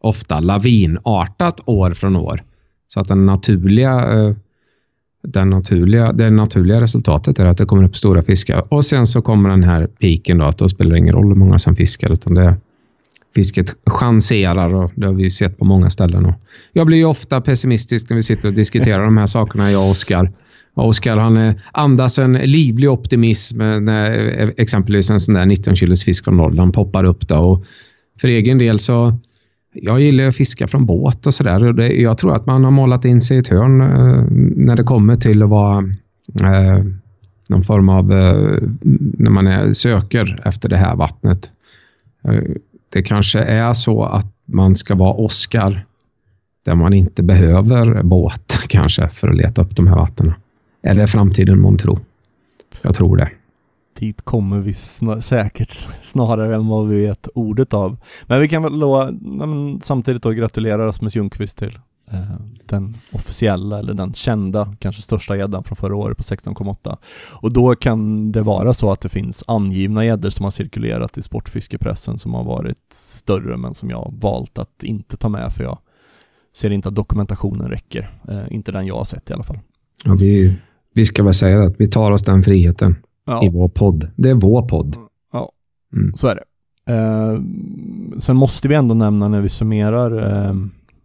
ofta 0.00 0.40
lavinartat 0.40 1.60
år 1.64 1.90
från 1.90 2.16
år. 2.16 2.42
Så 2.88 3.00
att 3.00 3.08
den 3.08 3.26
naturliga 3.26 4.12
eh, 4.12 4.34
den 5.24 5.50
naturliga, 5.50 6.12
det 6.12 6.30
naturliga 6.30 6.80
resultatet 6.80 7.38
är 7.38 7.44
att 7.44 7.58
det 7.58 7.64
kommer 7.64 7.84
upp 7.84 7.96
stora 7.96 8.22
fiskar 8.22 8.64
och 8.74 8.84
sen 8.84 9.06
så 9.06 9.22
kommer 9.22 9.48
den 9.48 9.64
här 9.64 9.86
piken 9.86 10.38
då 10.38 10.44
att 10.44 10.58
då 10.58 10.68
spelar 10.68 10.90
det 10.90 10.98
ingen 10.98 11.14
roll 11.14 11.28
hur 11.28 11.34
många 11.34 11.58
som 11.58 11.76
fiskar 11.76 12.12
utan 12.12 12.34
det 12.34 12.56
fisket 13.34 13.76
chanserar 13.86 14.74
och 14.74 14.92
det 14.94 15.06
har 15.06 15.14
vi 15.14 15.30
sett 15.30 15.58
på 15.58 15.64
många 15.64 15.90
ställen. 15.90 16.26
Och 16.26 16.34
jag 16.72 16.86
blir 16.86 16.98
ju 16.98 17.04
ofta 17.04 17.40
pessimistisk 17.40 18.10
när 18.10 18.16
vi 18.16 18.22
sitter 18.22 18.48
och 18.48 18.54
diskuterar 18.54 19.04
de 19.04 19.16
här 19.16 19.26
sakerna, 19.26 19.70
jag 19.70 19.84
och 19.84 19.90
Oskar. 19.90 20.32
Oskar 20.74 21.16
han 21.16 21.36
eh, 21.36 21.54
andas 21.72 22.18
en 22.18 22.32
livlig 22.32 22.90
optimism 22.90 23.60
eh, 23.60 23.80
när 23.80 24.40
eh, 24.42 24.48
exempelvis 24.56 25.10
en 25.10 25.20
sån 25.20 25.34
där 25.34 25.46
19 25.46 25.76
kilos 25.76 26.04
fisk 26.04 26.24
från 26.24 26.36
Norrland 26.36 26.74
poppar 26.74 27.04
upp. 27.04 27.28
Då. 27.28 27.38
Och 27.38 27.64
för 28.20 28.28
egen 28.28 28.58
del 28.58 28.78
så 28.78 29.18
jag 29.74 30.00
gillar 30.00 30.24
att 30.24 30.36
fiska 30.36 30.68
från 30.68 30.86
båt 30.86 31.26
och 31.26 31.34
sådär. 31.34 31.80
Jag 31.90 32.18
tror 32.18 32.34
att 32.34 32.46
man 32.46 32.64
har 32.64 32.70
målat 32.70 33.04
in 33.04 33.20
sig 33.20 33.36
i 33.36 33.40
ett 33.40 33.48
hörn 33.48 33.80
eh, 33.80 34.24
när 34.56 34.76
det 34.76 34.82
kommer 34.82 35.16
till 35.16 35.42
att 35.42 35.48
vara 35.48 35.78
eh, 36.44 36.84
någon 37.48 37.64
form 37.64 37.88
av... 37.88 38.12
Eh, 38.12 38.58
när 39.18 39.30
man 39.30 39.46
är, 39.46 39.72
söker 39.72 40.42
efter 40.44 40.68
det 40.68 40.76
här 40.76 40.96
vattnet. 40.96 41.50
Det 42.92 43.02
kanske 43.02 43.40
är 43.40 43.74
så 43.74 44.04
att 44.04 44.32
man 44.44 44.74
ska 44.74 44.94
vara 44.94 45.12
Oscar 45.14 45.86
där 46.64 46.74
man 46.74 46.92
inte 46.92 47.22
behöver 47.22 48.02
båt 48.02 48.58
kanske 48.68 49.08
för 49.08 49.28
att 49.28 49.36
leta 49.36 49.62
upp 49.62 49.76
de 49.76 49.86
här 49.86 49.96
vattnen. 49.96 50.34
Eller 50.82 51.06
framtiden 51.06 51.60
mån. 51.60 51.78
Jag 52.82 52.94
tror 52.94 53.16
det 53.16 53.30
dit 53.94 54.22
kommer 54.22 54.58
vi 54.58 54.74
sn 54.74 55.22
säkert 55.22 55.86
snarare 56.02 56.54
än 56.54 56.68
vad 56.68 56.88
vi 56.88 57.06
vet 57.06 57.28
ordet 57.34 57.74
av. 57.74 57.96
Men 58.26 58.40
vi 58.40 58.48
kan 58.48 58.62
väl 58.62 58.78
då, 58.78 59.10
samtidigt 59.82 60.22
då 60.22 60.30
gratulera 60.30 60.86
Rasmus 60.86 61.16
Ljungqvist 61.16 61.58
till 61.58 61.78
eh, 62.10 62.36
den 62.66 62.96
officiella 63.12 63.78
eller 63.78 63.94
den 63.94 64.14
kända, 64.14 64.74
kanske 64.78 65.02
största 65.02 65.36
gäddan 65.36 65.64
från 65.64 65.76
förra 65.76 65.96
året 65.96 66.16
på 66.16 66.22
16,8. 66.22 66.96
Och 67.30 67.52
då 67.52 67.74
kan 67.74 68.32
det 68.32 68.42
vara 68.42 68.74
så 68.74 68.92
att 68.92 69.00
det 69.00 69.08
finns 69.08 69.44
angivna 69.46 70.04
gäddor 70.04 70.30
som 70.30 70.44
har 70.44 70.50
cirkulerat 70.50 71.18
i 71.18 71.22
sportfiskepressen 71.22 72.18
som 72.18 72.34
har 72.34 72.44
varit 72.44 72.92
större 72.92 73.56
men 73.56 73.74
som 73.74 73.90
jag 73.90 74.14
valt 74.20 74.58
att 74.58 74.82
inte 74.82 75.16
ta 75.16 75.28
med 75.28 75.52
för 75.52 75.64
jag 75.64 75.78
ser 76.56 76.70
inte 76.70 76.88
att 76.88 76.94
dokumentationen 76.94 77.68
räcker. 77.68 78.18
Eh, 78.28 78.42
inte 78.50 78.72
den 78.72 78.86
jag 78.86 78.96
har 78.96 79.04
sett 79.04 79.30
i 79.30 79.32
alla 79.32 79.44
fall. 79.44 79.58
Ja, 80.04 80.14
vi, 80.14 80.56
vi 80.94 81.04
ska 81.04 81.22
väl 81.22 81.34
säga 81.34 81.62
att 81.62 81.74
vi 81.78 81.86
tar 81.86 82.10
oss 82.10 82.22
den 82.22 82.42
friheten 82.42 82.96
ja. 83.26 83.44
i 83.44 83.48
vår 83.48 83.68
podd. 83.68 84.10
Det 84.16 84.30
är 84.30 84.34
vår 84.34 84.62
podd. 84.62 84.96
Ja, 85.32 85.52
mm. 85.96 86.16
så 86.16 86.28
är 86.28 86.34
det. 86.34 86.44
Eh, 86.86 87.40
sen 88.20 88.36
måste 88.36 88.68
vi 88.68 88.74
ändå 88.74 88.94
nämna 88.94 89.28
när 89.28 89.40
vi 89.40 89.48
summerar, 89.48 90.18
eh, 90.18 90.54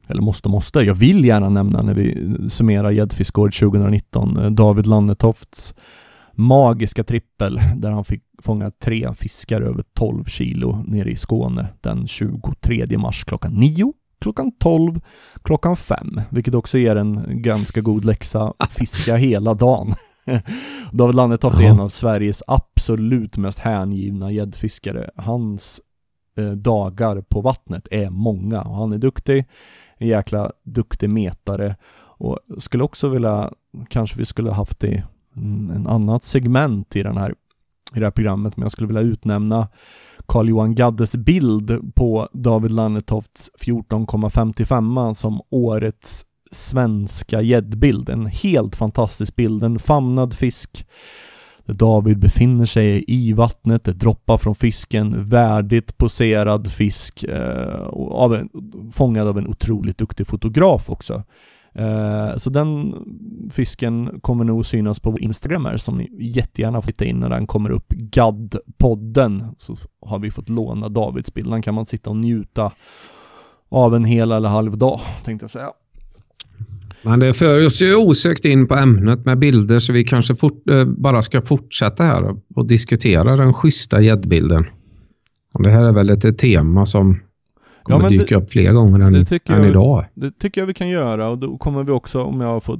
eller 0.07 0.21
måste 0.21 0.49
måste, 0.49 0.79
jag 0.79 0.95
vill 0.95 1.25
gärna 1.25 1.49
nämna 1.49 1.81
när 1.81 1.93
vi 1.93 2.35
summerar 2.49 2.91
gäddfiskår 2.91 3.49
2019, 3.49 4.37
eh, 4.37 4.51
David 4.51 4.85
Lannetofts 4.85 5.73
magiska 6.31 7.03
trippel 7.03 7.61
där 7.75 7.91
han 7.91 8.05
fick 8.05 8.23
fånga 8.41 8.71
tre 8.71 9.13
fiskar 9.13 9.61
över 9.61 9.83
12 9.93 10.25
kilo 10.25 10.83
nere 10.87 11.11
i 11.11 11.15
Skåne 11.15 11.67
den 11.81 12.07
23 12.07 12.97
mars 12.97 13.23
klockan 13.23 13.53
9 13.53 13.93
klockan 14.21 14.51
12, 14.59 15.01
klockan 15.41 15.75
5, 15.75 16.21
vilket 16.29 16.55
också 16.55 16.77
ger 16.77 16.95
en 16.95 17.41
ganska 17.41 17.81
god 17.81 18.05
läxa 18.05 18.53
fiska 18.69 19.15
hela 19.15 19.53
dagen. 19.53 19.93
David 20.91 21.15
Lannetoft 21.15 21.59
är 21.59 21.63
en 21.63 21.79
av 21.79 21.89
Sveriges 21.89 22.43
absolut 22.47 23.37
mest 23.37 23.59
hängivna 23.59 24.31
gäddfiskare. 24.31 25.09
Hans 25.15 25.81
eh, 26.37 26.51
dagar 26.51 27.21
på 27.21 27.41
vattnet 27.41 27.87
är 27.91 28.09
många 28.09 28.61
och 28.61 28.75
han 28.75 28.93
är 28.93 28.97
duktig, 28.97 29.45
en 29.97 30.07
jäkla 30.07 30.51
duktig 30.63 31.13
metare 31.13 31.75
och 32.19 32.39
skulle 32.57 32.83
också 32.83 33.09
vilja, 33.09 33.53
kanske 33.89 34.17
vi 34.17 34.25
skulle 34.25 34.51
haft 34.51 34.79
det 34.79 35.03
en, 35.33 35.71
en 35.75 35.87
annat 35.87 36.23
segment 36.23 36.95
i 36.95 37.03
den 37.03 37.17
här 37.17 37.33
i 37.95 37.99
det 37.99 38.05
här 38.05 38.11
programmet, 38.11 38.57
men 38.57 38.63
jag 38.63 38.71
skulle 38.71 38.87
vilja 38.87 39.01
utnämna 39.01 39.67
Carl-Johan 40.25 40.75
Gaddes 40.75 41.15
bild 41.15 41.95
på 41.95 42.29
David 42.33 42.71
Lannetofts 42.71 43.51
14,55 43.59 45.13
som 45.13 45.41
årets 45.49 46.25
svenska 46.51 47.41
gäddbild. 47.41 48.09
En 48.09 48.25
helt 48.25 48.75
fantastisk 48.75 49.35
bild, 49.35 49.63
en 49.63 49.79
famnad 49.79 50.33
fisk 50.33 50.85
där 51.69 51.73
David 51.73 52.19
befinner 52.19 52.65
sig 52.65 53.05
i 53.07 53.33
vattnet, 53.33 53.83
det 53.83 53.93
droppar 53.93 54.37
från 54.37 54.55
fisken, 54.55 55.23
värdigt 55.23 55.97
poserad 55.97 56.71
fisk, 56.71 57.23
eh, 57.23 57.87
av 58.11 58.35
en, 58.35 58.49
fångad 58.93 59.27
av 59.27 59.37
en 59.37 59.47
otroligt 59.47 59.97
duktig 59.97 60.27
fotograf 60.27 60.89
också. 60.89 61.23
Eh, 61.73 62.37
så 62.37 62.49
den 62.49 62.95
fisken 63.51 64.19
kommer 64.21 64.43
nog 64.43 64.65
synas 64.65 64.99
på 64.99 65.11
vår 65.11 65.21
Instagram 65.21 65.65
här, 65.65 65.77
som 65.77 65.97
ni 65.97 66.09
jättegärna 66.19 66.81
får 66.81 66.87
titta 66.87 67.05
in 67.05 67.19
när 67.19 67.29
den 67.29 67.47
kommer 67.47 67.69
upp. 67.69 67.93
GAD-podden, 67.93 69.55
så 69.57 69.75
har 70.01 70.19
vi 70.19 70.31
fått 70.31 70.49
låna 70.49 70.89
Davids 70.89 71.33
bild. 71.33 71.51
Den 71.51 71.61
kan 71.61 71.73
man 71.73 71.85
sitta 71.85 72.09
och 72.09 72.17
njuta 72.17 72.71
av 73.69 73.95
en 73.95 74.05
hel 74.05 74.31
eller 74.31 74.49
halv 74.49 74.77
dag, 74.77 74.99
tänkte 75.23 75.43
jag 75.43 75.51
säga. 75.51 75.71
Men 77.01 77.19
det 77.19 77.33
för 77.33 77.65
oss 77.65 77.81
ju 77.81 77.95
osökt 77.95 78.45
in 78.45 78.67
på 78.67 78.75
ämnet 78.75 79.25
med 79.25 79.37
bilder 79.37 79.79
så 79.79 79.93
vi 79.93 80.03
kanske 80.03 80.35
fort, 80.35 80.69
äh, 80.69 80.85
bara 80.85 81.21
ska 81.21 81.41
fortsätta 81.41 82.03
här 82.03 82.23
och, 82.23 82.37
och 82.55 82.67
diskutera 82.67 83.35
den 83.35 83.53
schyssta 83.53 84.01
gäddbilden. 84.01 84.65
Det 85.59 85.69
här 85.69 85.83
är 85.83 85.91
väl 85.91 86.09
ett 86.09 86.37
tema 86.37 86.85
som 86.85 87.19
kommer 87.83 88.03
ja, 88.03 88.09
dyka 88.09 88.39
det, 88.39 88.43
upp 88.43 88.51
fler 88.51 88.73
gånger 88.73 88.99
än, 88.99 89.15
än 89.15 89.25
jag, 89.43 89.67
idag. 89.67 90.05
Det 90.13 90.31
tycker 90.31 90.61
jag 90.61 90.65
vi 90.65 90.73
kan 90.73 90.89
göra 90.89 91.29
och 91.29 91.37
då 91.37 91.57
kommer 91.57 91.83
vi 91.83 91.91
också, 91.91 92.21
om 92.21 92.41
jag 92.41 92.63
får 92.63 92.79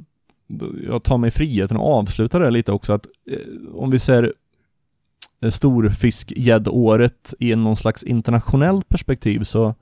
jag 0.88 1.02
tar 1.02 1.18
mig 1.18 1.30
friheten 1.30 1.76
att 1.76 1.82
avsluta 1.82 2.38
det 2.38 2.50
lite 2.50 2.72
också, 2.72 2.92
att 2.92 3.06
eh, 3.30 3.36
om 3.74 3.90
vi 3.90 3.98
ser 3.98 4.32
eh, 5.42 5.50
storfiskgäddåret 5.50 7.34
i 7.38 7.56
någon 7.56 7.76
slags 7.76 8.02
internationellt 8.02 8.88
perspektiv 8.88 9.44
så 9.44 9.74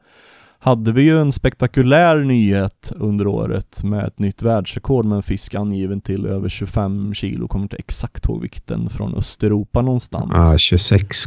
hade 0.59 0.93
vi 0.93 1.03
ju 1.03 1.21
en 1.21 1.33
spektakulär 1.33 2.17
nyhet 2.17 2.93
under 2.97 3.27
året 3.27 3.83
med 3.83 4.05
ett 4.05 4.19
nytt 4.19 4.43
världsrekord 4.43 5.05
med 5.05 5.17
en 5.17 5.23
fisk 5.23 5.55
angiven 5.55 6.01
till 6.01 6.27
över 6.27 6.49
25 6.49 7.15
kilo, 7.15 7.49
kommer 7.49 7.63
inte 7.63 7.77
exakt 7.77 8.25
ihåg 8.25 8.43
vikten, 8.43 8.91
från 8.91 9.15
Östeuropa 9.15 9.83
någonstans. 9.83 10.31
Ja, 10.35 10.59
26, 10.59 11.27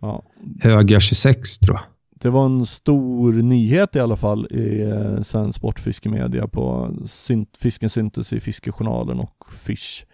ja. 0.00 0.22
höga 0.60 1.00
26 1.00 1.58
tror 1.58 1.76
jag. 1.76 1.84
Det 2.20 2.30
var 2.30 2.46
en 2.46 2.66
stor 2.66 3.32
nyhet 3.32 3.96
i 3.96 4.00
alla 4.00 4.16
fall 4.16 4.46
i 4.50 4.82
eh, 4.82 5.22
svensk 5.22 5.58
sportfiskemedia 5.58 6.48
på 6.48 6.94
synt, 7.06 7.56
fisken 7.58 7.90
syntes 7.90 8.32
i 8.32 8.40
Fiskejournalen 8.40 9.20
och 9.20 9.44
Fish 9.56 10.04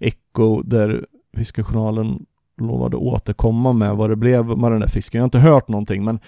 Echo 0.00 0.62
där 0.62 1.06
Fiskejournalen 1.36 2.26
lovade 2.60 2.96
återkomma 2.96 3.72
med 3.72 3.96
vad 3.96 4.10
det 4.10 4.16
blev 4.16 4.58
med 4.58 4.72
den 4.72 4.80
där 4.80 4.88
fisken. 4.88 5.18
Jag 5.18 5.22
har 5.22 5.26
inte 5.26 5.38
hört 5.38 5.68
någonting, 5.68 6.04
men 6.04 6.18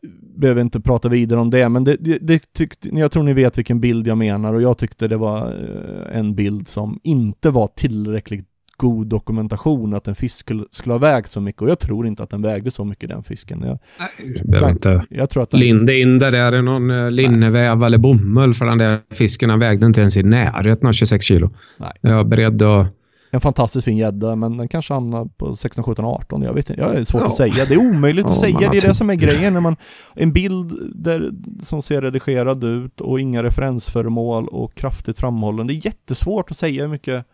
jag 0.00 0.12
behöver 0.40 0.60
inte 0.60 0.80
prata 0.80 1.08
vidare 1.08 1.40
om 1.40 1.50
det. 1.50 1.68
Men 1.68 1.84
det, 1.84 1.96
det, 2.00 2.18
det 2.20 2.52
tyckte, 2.52 2.88
jag 2.88 3.12
tror 3.12 3.22
ni 3.22 3.32
vet 3.32 3.58
vilken 3.58 3.80
bild 3.80 4.06
jag 4.06 4.18
menar 4.18 4.54
och 4.54 4.62
jag 4.62 4.78
tyckte 4.78 5.08
det 5.08 5.16
var 5.16 5.46
eh, 5.46 6.18
en 6.18 6.34
bild 6.34 6.68
som 6.68 7.00
inte 7.02 7.50
var 7.50 7.66
tillräckligt 7.66 8.48
god 8.78 9.06
dokumentation 9.06 9.94
att 9.94 10.08
en 10.08 10.14
fisk 10.14 10.38
skulle, 10.38 10.64
skulle 10.70 10.94
ha 10.94 10.98
vägt 10.98 11.30
så 11.30 11.40
mycket 11.40 11.62
och 11.62 11.70
jag 11.70 11.78
tror 11.78 12.06
inte 12.06 12.22
att 12.22 12.30
den 12.30 12.42
vägde 12.42 12.70
så 12.70 12.84
mycket 12.84 13.08
den 13.08 13.22
fisken. 13.22 13.62
Jag, 13.62 13.78
Nej, 13.98 14.42
behöver 14.44 14.70
inte 14.70 15.04
jag 15.10 15.30
tror 15.30 15.42
att 15.42 15.50
den, 15.50 15.60
linda 15.60 15.92
in 15.92 16.18
det 16.18 16.30
där 16.30 16.54
i 16.54 16.62
någon 16.62 16.90
uh, 16.90 17.10
linneväv 17.10 17.84
eller 17.84 17.98
bomull 17.98 18.54
för 18.54 18.66
den 18.66 18.78
där 18.78 19.00
fisken. 19.10 19.48
Den 19.48 19.58
vägde 19.58 19.86
inte 19.86 20.00
ens 20.00 20.16
i 20.16 20.22
närheten 20.22 20.88
av 20.88 20.92
26 20.92 21.24
kilo. 21.24 21.50
Nej. 21.76 21.92
Jag 22.00 22.20
är 22.20 22.24
beredd 22.24 22.62
att 22.62 22.86
en 23.30 23.40
fantastiskt 23.40 23.84
fin 23.84 23.96
gädda, 23.96 24.36
men 24.36 24.56
den 24.56 24.68
kanske 24.68 24.94
hamnar 24.94 25.24
på 25.24 25.56
16, 25.56 25.84
17, 25.84 26.04
18. 26.04 26.42
Jag 26.42 26.52
vet 26.52 26.70
inte. 26.70 26.82
Jag 26.82 26.94
är 26.94 27.04
svårt 27.04 27.22
ja. 27.22 27.28
att 27.28 27.36
säga. 27.36 27.64
Det 27.64 27.74
är 27.74 27.78
omöjligt 27.78 28.26
ja, 28.26 28.32
att 28.32 28.38
säga. 28.38 28.70
Det 28.70 28.76
är 28.76 28.88
det 28.88 28.94
som 28.94 29.10
är 29.10 29.14
grejen. 29.14 29.52
När 29.52 29.60
man, 29.60 29.76
en 30.14 30.32
bild 30.32 30.92
där, 30.94 31.30
som 31.62 31.82
ser 31.82 32.02
redigerad 32.02 32.64
ut 32.64 33.00
och 33.00 33.20
inga 33.20 33.42
referensföremål 33.42 34.48
och 34.48 34.74
kraftigt 34.74 35.18
framhållen. 35.18 35.66
Det 35.66 35.72
är 35.72 35.86
jättesvårt 35.86 36.50
att 36.50 36.58
säga 36.58 36.82
hur 36.82 36.90
mycket 36.90 37.24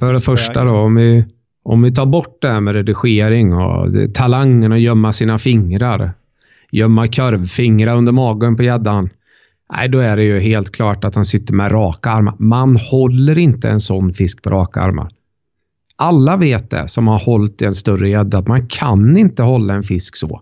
För 0.00 0.12
det 0.12 0.20
första 0.20 0.64
då, 0.64 0.72
om 0.72 0.94
vi, 0.94 1.24
om 1.62 1.82
vi 1.82 1.94
tar 1.94 2.06
bort 2.06 2.38
det 2.40 2.50
här 2.50 2.60
med 2.60 2.74
redigering 2.74 3.54
och 3.54 3.90
det, 3.90 4.14
talangen 4.14 4.72
att 4.72 4.80
gömma 4.80 5.12
sina 5.12 5.38
fingrar. 5.38 6.12
Gömma 6.70 7.06
korvfingrar 7.06 7.96
under 7.96 8.12
magen 8.12 8.56
på 8.56 8.62
gäddan. 8.62 9.10
Nej, 9.72 9.88
då 9.88 9.98
är 9.98 10.16
det 10.16 10.24
ju 10.24 10.40
helt 10.40 10.72
klart 10.72 11.04
att 11.04 11.14
han 11.14 11.24
sitter 11.24 11.54
med 11.54 11.72
raka 11.72 12.10
armar. 12.10 12.34
Man 12.38 12.76
håller 12.76 13.38
inte 13.38 13.68
en 13.68 13.80
sån 13.80 14.14
fisk 14.14 14.42
på 14.42 14.50
raka 14.50 14.80
armar. 14.80 15.10
Alla 15.96 16.36
vet 16.36 16.70
det 16.70 16.88
som 16.88 17.06
har 17.06 17.18
hållit 17.18 17.62
i 17.62 17.64
en 17.64 17.74
större 17.74 18.08
gädda 18.08 18.38
att 18.38 18.48
man 18.48 18.66
kan 18.66 19.16
inte 19.16 19.42
hålla 19.42 19.74
en 19.74 19.82
fisk 19.82 20.16
så. 20.16 20.40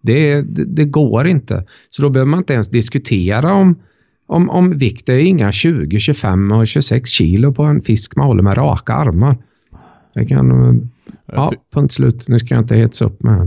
Det, 0.00 0.42
det, 0.42 0.64
det, 0.64 0.84
går 0.84 1.26
inte. 1.26 1.64
Så 1.90 2.02
då 2.02 2.10
behöver 2.10 2.30
man 2.30 2.38
inte 2.38 2.52
ens 2.52 2.68
diskutera 2.68 3.52
om, 3.52 3.80
om, 4.26 4.50
om 4.50 4.78
vikt. 4.78 5.06
Det 5.06 5.14
är 5.14 5.20
inga 5.20 5.52
20, 5.52 5.98
25 5.98 6.52
och 6.52 6.66
26 6.66 7.10
kilo 7.10 7.52
på 7.52 7.62
en 7.62 7.82
fisk 7.82 8.16
man 8.16 8.26
håller 8.26 8.42
med 8.42 8.56
raka 8.56 8.94
armar. 8.94 9.36
Det 10.16 10.26
kan... 10.26 10.90
Ja, 11.26 11.52
punkt 11.74 11.92
slut. 11.92 12.28
Nu 12.28 12.38
ska 12.38 12.54
jag 12.54 12.62
inte 12.62 12.76
hetsa 12.76 13.04
upp 13.04 13.22
mig. 13.22 13.36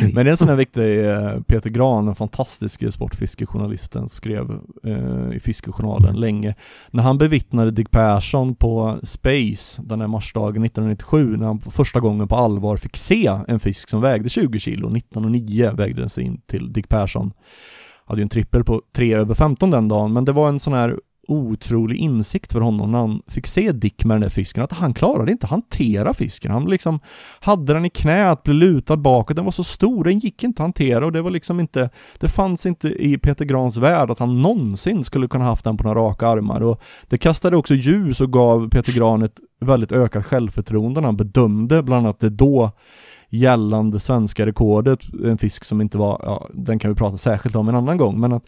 Men 0.00 0.14
det 0.14 0.20
är 0.20 0.26
en 0.26 0.36
sån 0.36 0.48
här 0.48 0.56
viktig, 0.56 1.04
eh, 1.04 1.40
Peter 1.40 1.70
Gran, 1.70 2.06
den 2.06 2.14
fantastiske 2.14 2.92
sportfiskejournalisten, 2.92 4.08
skrev 4.08 4.58
eh, 4.84 5.36
i 5.36 5.40
Fiskejournalen 5.40 6.16
länge. 6.16 6.54
När 6.90 7.02
han 7.02 7.18
bevittnade 7.18 7.70
Dick 7.70 7.90
Persson 7.90 8.54
på 8.54 8.98
Space 9.02 9.82
den 9.82 10.00
här 10.00 10.08
marsdagen 10.08 10.64
1997, 10.64 11.36
när 11.36 11.46
han 11.46 11.60
första 11.60 12.00
gången 12.00 12.28
på 12.28 12.36
allvar 12.36 12.76
fick 12.76 12.96
se 12.96 13.30
en 13.48 13.60
fisk 13.60 13.88
som 13.88 14.00
vägde 14.00 14.28
20 14.28 14.58
kilo. 14.58 14.96
1909 14.96 15.70
vägde 15.74 16.00
den 16.00 16.10
sig 16.10 16.24
in 16.24 16.40
till 16.46 16.72
Dick 16.72 16.88
Persson. 16.88 17.32
Hade 18.04 18.20
ju 18.20 18.22
en 18.22 18.28
trippel 18.28 18.64
på 18.64 18.82
3 18.92 19.14
över 19.14 19.34
15 19.34 19.70
den 19.70 19.88
dagen, 19.88 20.12
men 20.12 20.24
det 20.24 20.32
var 20.32 20.48
en 20.48 20.60
sån 20.60 20.72
här 20.72 20.96
otrolig 21.28 21.96
insikt 21.96 22.52
för 22.52 22.60
honom 22.60 22.92
när 22.92 22.98
han 22.98 23.22
fick 23.26 23.46
se 23.46 23.72
Dick 23.72 24.04
med 24.04 24.14
den 24.14 24.22
där 24.22 24.28
fisken, 24.28 24.64
att 24.64 24.72
han 24.72 24.94
klarade 24.94 25.32
inte 25.32 25.46
hantera 25.46 26.14
fisken. 26.14 26.50
Han 26.50 26.64
liksom 26.64 27.00
hade 27.40 27.74
den 27.74 27.84
i 27.84 27.90
knät, 27.90 28.42
blev 28.42 28.56
lutad 28.56 28.96
bakåt, 28.96 29.36
den 29.36 29.44
var 29.44 29.52
så 29.52 29.64
stor, 29.64 30.04
den 30.04 30.18
gick 30.18 30.42
inte 30.42 30.62
att 30.62 30.64
hantera 30.64 31.06
och 31.06 31.12
det 31.12 31.22
var 31.22 31.30
liksom 31.30 31.60
inte, 31.60 31.90
det 32.20 32.28
fanns 32.28 32.66
inte 32.66 32.88
i 32.88 33.18
Peter 33.18 33.44
Grans 33.44 33.76
värld 33.76 34.10
att 34.10 34.18
han 34.18 34.42
någonsin 34.42 35.04
skulle 35.04 35.28
kunna 35.28 35.44
haft 35.44 35.64
den 35.64 35.76
på 35.76 35.84
några 35.84 36.00
raka 36.00 36.28
armar. 36.28 36.60
Och 36.60 36.82
det 37.08 37.18
kastade 37.18 37.56
också 37.56 37.74
ljus 37.74 38.20
och 38.20 38.32
gav 38.32 38.68
Peter 38.70 38.92
Gran 38.92 39.22
ett 39.22 39.40
väldigt 39.60 39.92
ökat 39.92 40.26
självförtroende 40.26 41.00
när 41.00 41.08
han 41.08 41.16
bedömde 41.16 41.82
bland 41.82 42.06
annat 42.06 42.20
det 42.20 42.30
då 42.30 42.70
gällande 43.28 44.00
svenska 44.00 44.46
rekordet, 44.46 45.00
en 45.24 45.38
fisk 45.38 45.64
som 45.64 45.80
inte 45.80 45.98
var, 45.98 46.20
ja, 46.22 46.48
den 46.54 46.78
kan 46.78 46.90
vi 46.90 46.94
prata 46.94 47.16
särskilt 47.16 47.56
om 47.56 47.68
en 47.68 47.74
annan 47.74 47.96
gång, 47.96 48.20
men 48.20 48.32
att 48.32 48.44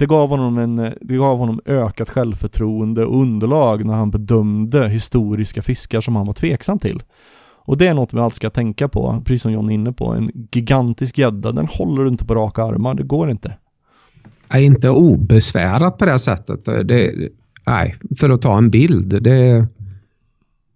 det 0.00 0.06
gav 0.06 0.28
honom, 0.28 0.58
en, 0.58 0.78
eh, 0.78 0.92
det 1.00 1.16
gav 1.16 1.38
honom 1.38 1.60
ökat 1.66 2.10
självförtroende 2.10 3.04
och 3.04 3.20
underlag 3.20 3.84
när 3.84 3.94
han 3.94 4.10
bedömde 4.10 4.88
historiska 4.88 5.62
fiskar 5.62 6.00
som 6.00 6.16
han 6.16 6.26
var 6.26 6.32
tveksam 6.32 6.78
till. 6.78 7.02
Och 7.42 7.76
det 7.76 7.86
är 7.86 7.94
något 7.94 8.14
vi 8.14 8.18
alltid 8.18 8.36
ska 8.36 8.50
tänka 8.50 8.88
på, 8.88 9.22
precis 9.24 9.42
som 9.42 9.52
John 9.52 9.70
är 9.70 9.74
inne 9.74 9.92
på. 9.92 10.12
En 10.12 10.30
gigantisk 10.52 11.18
gädda, 11.18 11.52
den 11.52 11.66
håller 11.66 12.02
du 12.02 12.08
inte 12.08 12.24
på 12.24 12.34
raka 12.34 12.64
armar, 12.64 12.94
det 12.94 13.02
går 13.02 13.30
inte. 13.30 13.56
är 14.48 14.60
inte 14.60 14.90
obesvärat 14.90 15.98
på 15.98 16.04
det 16.04 16.18
sättet. 16.18 16.64
Det, 16.64 17.30
nej, 17.66 17.96
för 18.20 18.30
att 18.30 18.42
ta 18.42 18.58
en 18.58 18.70
bild. 18.70 19.22
Det, 19.22 19.68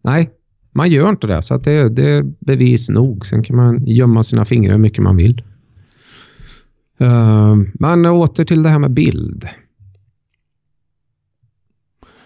nej, 0.03 0.31
man 0.73 0.91
gör 0.91 1.09
inte 1.09 1.27
det. 1.27 1.43
Så 1.43 1.55
att 1.55 1.65
det, 1.65 1.89
det 1.89 2.11
är 2.11 2.23
bevis 2.39 2.89
nog. 2.89 3.27
Sen 3.27 3.43
kan 3.43 3.57
man 3.57 3.87
gömma 3.87 4.23
sina 4.23 4.45
fingrar 4.45 4.73
hur 4.73 4.81
mycket 4.81 5.03
man 5.03 5.17
vill. 5.17 5.43
Uh, 7.01 7.57
men 7.75 8.07
åter 8.07 8.45
till 8.45 8.63
det 8.63 8.69
här 8.69 8.79
med 8.79 8.91
bild. 8.91 9.49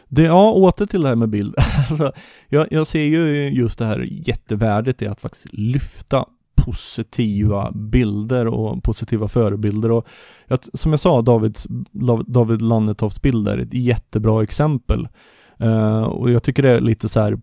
Det, 0.08 0.22
ja, 0.22 0.52
åter 0.52 0.86
till 0.86 1.02
det 1.02 1.08
här 1.08 1.16
med 1.16 1.28
bild. 1.28 1.54
Jag, 2.48 2.66
jag 2.70 2.86
ser 2.86 3.02
ju 3.02 3.48
just 3.48 3.78
det 3.78 3.84
här 3.84 4.08
jättevärdet 4.10 5.02
i 5.02 5.06
att 5.06 5.20
faktiskt 5.20 5.52
lyfta 5.52 6.26
positiva 6.56 7.72
bilder 7.72 8.46
och 8.46 8.82
positiva 8.82 9.28
förebilder. 9.28 9.90
Och 9.90 10.06
att, 10.48 10.68
som 10.74 10.92
jag 10.92 11.00
sa, 11.00 11.22
Davids, 11.22 11.66
David 12.26 12.62
Lannetofts 12.62 13.22
bilder 13.22 13.58
är 13.58 13.62
ett 13.62 13.74
jättebra 13.74 14.42
exempel. 14.42 15.08
Uh, 15.62 16.02
och 16.02 16.30
jag 16.30 16.42
tycker 16.42 16.62
det 16.62 16.70
är 16.70 16.80
lite 16.80 17.08
så 17.08 17.20
här 17.20 17.38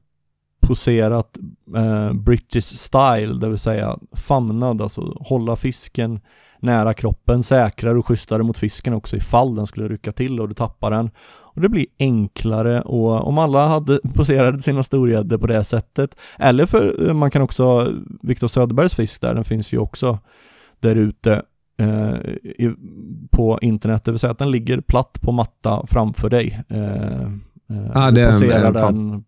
poserat 0.60 1.38
uh, 1.76 2.14
British 2.14 2.78
style, 2.78 3.40
det 3.40 3.50
vill 3.50 3.58
säga 3.60 4.00
famnad, 4.12 4.82
alltså 4.82 5.18
hålla 5.20 5.56
fisken 5.56 6.20
nära 6.60 6.94
kroppen, 6.94 7.44
säkrare 7.44 7.98
och 7.98 8.08
schysstare 8.08 8.44
mot 8.44 8.58
fisken 8.58 8.94
också 8.94 9.18
ifall 9.18 9.56
den 9.56 9.68
skulle 9.68 9.88
rycka 9.88 10.12
till 10.12 10.40
och 10.40 10.48
du 10.48 10.54
tappar 10.54 10.92
den. 10.92 11.10
Och 11.56 11.62
det 11.62 11.70
blir 11.70 11.86
enklare 12.00 12.82
och 12.82 13.28
om 13.28 13.38
alla 13.38 13.68
hade 13.68 14.00
poserat 14.14 14.64
sina 14.64 14.84
storgäddor 14.84 15.38
på 15.38 15.48
det 15.48 15.64
sättet, 15.64 16.16
eller 16.40 16.66
för 16.66 17.08
eh, 17.08 17.14
man 17.14 17.32
kan 17.32 17.42
också, 17.42 17.94
Viktor 18.22 18.48
Söderbergs 18.48 18.96
fisk 18.96 19.22
där, 19.22 19.34
den 19.34 19.44
finns 19.44 19.74
ju 19.74 19.78
också 19.78 20.20
där 20.80 20.96
ute 20.96 21.42
eh, 21.78 22.14
på 23.32 23.60
internet, 23.62 24.06
det 24.06 24.12
vill 24.12 24.20
säga 24.20 24.32
att 24.32 24.40
den 24.40 24.52
ligger 24.52 24.82
platt 24.82 25.22
på 25.22 25.32
matta 25.32 25.86
framför 25.88 26.30
dig. 26.30 26.62
Eh, 26.70 27.30
ja, 27.94 28.12
det 28.12 28.32
poserar 28.32 28.74
den, 28.74 29.24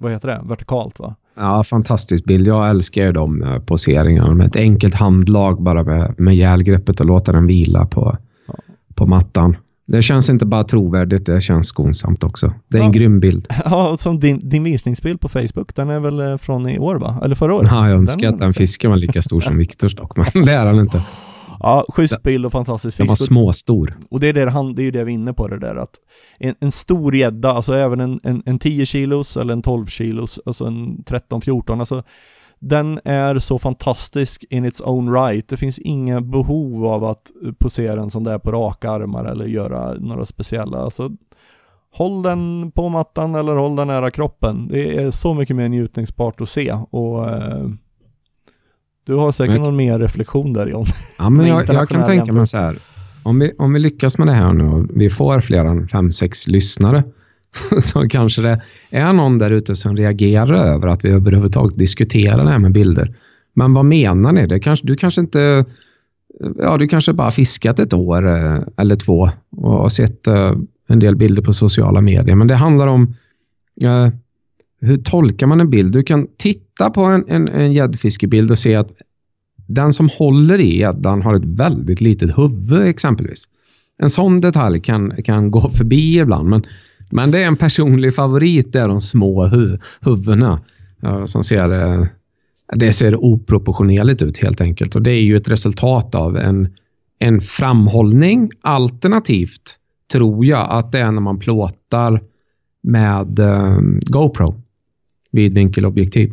vad 0.00 0.12
heter 0.12 0.28
det, 0.28 0.40
vertikalt 0.44 0.98
va? 0.98 1.14
Ja, 1.36 1.64
fantastisk 1.64 2.24
bild. 2.24 2.46
Jag 2.46 2.70
älskar 2.70 3.02
ju 3.02 3.12
de 3.12 3.42
eh, 3.42 3.58
poseringarna 3.58 4.34
med 4.34 4.46
ett 4.46 4.56
enkelt 4.56 4.94
handlag 4.94 5.62
bara 5.62 5.82
med, 5.82 6.14
med 6.18 6.34
järgreppet 6.34 7.00
och 7.00 7.06
låta 7.06 7.32
den 7.32 7.46
vila 7.46 7.86
på, 7.86 8.16
ja. 8.46 8.54
på 8.94 9.06
mattan. 9.06 9.56
Det 9.86 10.02
känns 10.02 10.30
inte 10.30 10.46
bara 10.46 10.64
trovärdigt, 10.64 11.26
det 11.26 11.40
känns 11.40 11.66
skonsamt 11.66 12.24
också. 12.24 12.52
Det 12.68 12.78
är 12.78 12.80
ja. 12.80 12.86
en 12.86 12.92
grym 12.92 13.20
bild. 13.20 13.46
Ja, 13.64 13.96
som 13.96 14.20
din, 14.20 14.48
din 14.48 14.64
visningsbild 14.64 15.20
på 15.20 15.28
Facebook, 15.28 15.74
den 15.74 15.90
är 15.90 16.00
väl 16.00 16.20
eh, 16.20 16.36
från 16.36 16.68
i 16.68 16.78
år 16.78 16.96
va? 16.96 17.20
Eller 17.24 17.34
förra 17.34 17.54
året? 17.54 17.68
Ja, 17.70 17.88
jag 17.88 17.98
önskar 17.98 18.28
att 18.28 18.40
den 18.40 18.52
fisken 18.52 18.90
var 18.90 18.96
lika 18.96 19.22
stor 19.22 19.40
som 19.40 19.56
Viktors 19.58 19.94
dock, 19.94 20.16
men 20.16 20.44
det 20.46 20.52
är 20.52 20.66
den 20.66 20.78
inte. 20.78 21.02
Ja, 21.64 21.84
schysst 21.88 22.22
bild 22.22 22.46
och 22.46 22.52
fantastisk 22.52 22.96
fisk. 22.96 22.98
Den 22.98 23.08
var 23.08 23.14
småstor. 23.14 23.96
Och 24.10 24.20
det 24.20 24.28
är 24.28 24.32
det, 24.32 24.50
han, 24.50 24.74
det 24.74 24.82
är 24.82 24.84
ju 24.84 24.90
det 24.90 25.04
vi 25.04 25.12
är 25.12 25.14
inne 25.14 25.32
på 25.32 25.48
det 25.48 25.58
där 25.58 25.76
att 25.76 25.94
en, 26.38 26.54
en 26.60 26.72
stor 26.72 27.14
gädda, 27.14 27.52
alltså 27.52 27.74
även 27.74 28.00
en, 28.00 28.20
en, 28.22 28.42
en 28.46 28.58
10 28.58 28.86
kilos 28.86 29.36
eller 29.36 29.52
en 29.52 29.62
12 29.62 29.86
kilos, 29.86 30.40
alltså 30.46 30.64
en 30.64 31.04
13-14, 31.06 31.80
alltså 31.80 32.02
den 32.58 33.00
är 33.04 33.38
så 33.38 33.58
fantastisk 33.58 34.44
in 34.50 34.64
its 34.64 34.80
own 34.80 35.14
right. 35.14 35.48
Det 35.48 35.56
finns 35.56 35.78
inga 35.78 36.20
behov 36.20 36.86
av 36.86 37.04
att 37.04 37.30
posera 37.58 38.02
en 38.02 38.10
sån 38.10 38.24
där 38.24 38.38
på 38.38 38.52
raka 38.52 38.90
armar 38.90 39.24
eller 39.24 39.46
göra 39.46 39.94
några 39.94 40.26
speciella, 40.26 40.78
alltså 40.78 41.10
håll 41.92 42.22
den 42.22 42.72
på 42.74 42.88
mattan 42.88 43.34
eller 43.34 43.54
håll 43.54 43.76
den 43.76 43.86
nära 43.86 44.10
kroppen. 44.10 44.68
Det 44.68 44.96
är 44.96 45.10
så 45.10 45.34
mycket 45.34 45.56
mer 45.56 45.68
njutningsbart 45.68 46.40
att 46.40 46.48
se 46.48 46.72
och 46.90 47.28
eh, 47.30 47.68
du 49.04 49.14
har 49.14 49.32
säkert 49.32 49.54
men, 49.54 49.62
någon 49.62 49.76
mer 49.76 49.98
reflektion 49.98 50.52
där 50.52 50.66
John? 50.66 50.86
Ja, 51.18 51.30
men 51.30 51.46
jag, 51.46 51.68
jag 51.68 51.88
kan 51.88 52.06
tänka 52.06 52.32
mig 52.32 52.46
så 52.46 52.58
här. 52.58 52.78
Om 53.22 53.38
vi, 53.38 53.52
om 53.58 53.72
vi 53.72 53.78
lyckas 53.78 54.18
med 54.18 54.26
det 54.26 54.32
här 54.32 54.52
nu 54.52 54.64
och 54.64 54.86
vi 54.94 55.10
får 55.10 55.40
fler 55.40 55.64
än 55.64 55.88
fem, 55.88 56.12
sex 56.12 56.46
lyssnare 56.46 57.04
så 57.80 58.08
kanske 58.08 58.42
det 58.42 58.62
är 58.90 59.12
någon 59.12 59.38
där 59.38 59.50
ute 59.50 59.74
som 59.74 59.96
reagerar 59.96 60.54
över 60.54 60.88
att 60.88 61.04
vi 61.04 61.10
överhuvudtaget 61.10 61.78
diskuterar 61.78 62.44
det 62.44 62.50
här 62.50 62.58
med 62.58 62.72
bilder. 62.72 63.14
Men 63.54 63.74
vad 63.74 63.84
menar 63.84 64.32
ni? 64.32 64.46
Det 64.46 64.60
kanske, 64.60 64.86
du 64.86 64.96
kanske 64.96 65.20
inte... 65.20 65.64
Ja, 66.58 66.76
du 66.78 66.88
kanske 66.88 67.12
bara 67.12 67.30
fiskat 67.30 67.78
ett 67.78 67.92
år 67.92 68.28
eh, 68.28 68.58
eller 68.76 68.96
två 68.96 69.30
och 69.56 69.92
sett 69.92 70.26
eh, 70.26 70.52
en 70.86 70.98
del 70.98 71.16
bilder 71.16 71.42
på 71.42 71.52
sociala 71.52 72.00
medier. 72.00 72.34
Men 72.34 72.46
det 72.46 72.54
handlar 72.54 72.86
om 72.86 73.14
eh, 73.82 74.08
hur 74.84 74.96
tolkar 74.96 75.46
man 75.46 75.60
en 75.60 75.70
bild? 75.70 75.92
Du 75.92 76.02
kan 76.02 76.26
titta 76.36 76.90
på 76.90 77.02
en, 77.02 77.24
en, 77.28 77.48
en 77.48 77.72
gäddfiskebild 77.72 78.50
och 78.50 78.58
se 78.58 78.74
att 78.74 78.90
den 79.66 79.92
som 79.92 80.08
håller 80.08 80.60
i 80.60 80.78
gäddan 80.78 81.22
har 81.22 81.34
ett 81.34 81.44
väldigt 81.44 82.00
litet 82.00 82.38
huvud 82.38 82.86
exempelvis. 82.86 83.44
En 83.98 84.10
sån 84.10 84.40
detalj 84.40 84.80
kan, 84.80 85.22
kan 85.22 85.50
gå 85.50 85.70
förbi 85.70 86.18
ibland, 86.18 86.48
men, 86.48 86.66
men 87.10 87.30
det 87.30 87.42
är 87.42 87.46
en 87.46 87.56
personlig 87.56 88.14
favorit, 88.14 88.72
det 88.72 88.80
är 88.80 88.88
de 88.88 89.00
små 89.00 89.46
hu 89.46 89.78
huvudena 90.00 90.60
som 91.26 91.42
ser 91.42 91.70
eh, 91.72 92.06
det 92.76 92.92
ser 92.92 93.24
oproportionerligt 93.24 94.22
ut 94.22 94.38
helt 94.38 94.60
enkelt 94.60 94.96
och 94.96 95.02
det 95.02 95.10
är 95.10 95.22
ju 95.22 95.36
ett 95.36 95.48
resultat 95.48 96.14
av 96.14 96.36
en, 96.36 96.68
en 97.18 97.40
framhållning 97.40 98.50
alternativt 98.60 99.78
tror 100.12 100.44
jag 100.44 100.66
att 100.70 100.92
det 100.92 100.98
är 100.98 101.10
när 101.10 101.20
man 101.20 101.38
plåtar 101.38 102.22
med 102.82 103.38
eh, 103.38 103.78
GoPro 104.06 104.63
vidvinkelobjektiv. 105.34 106.32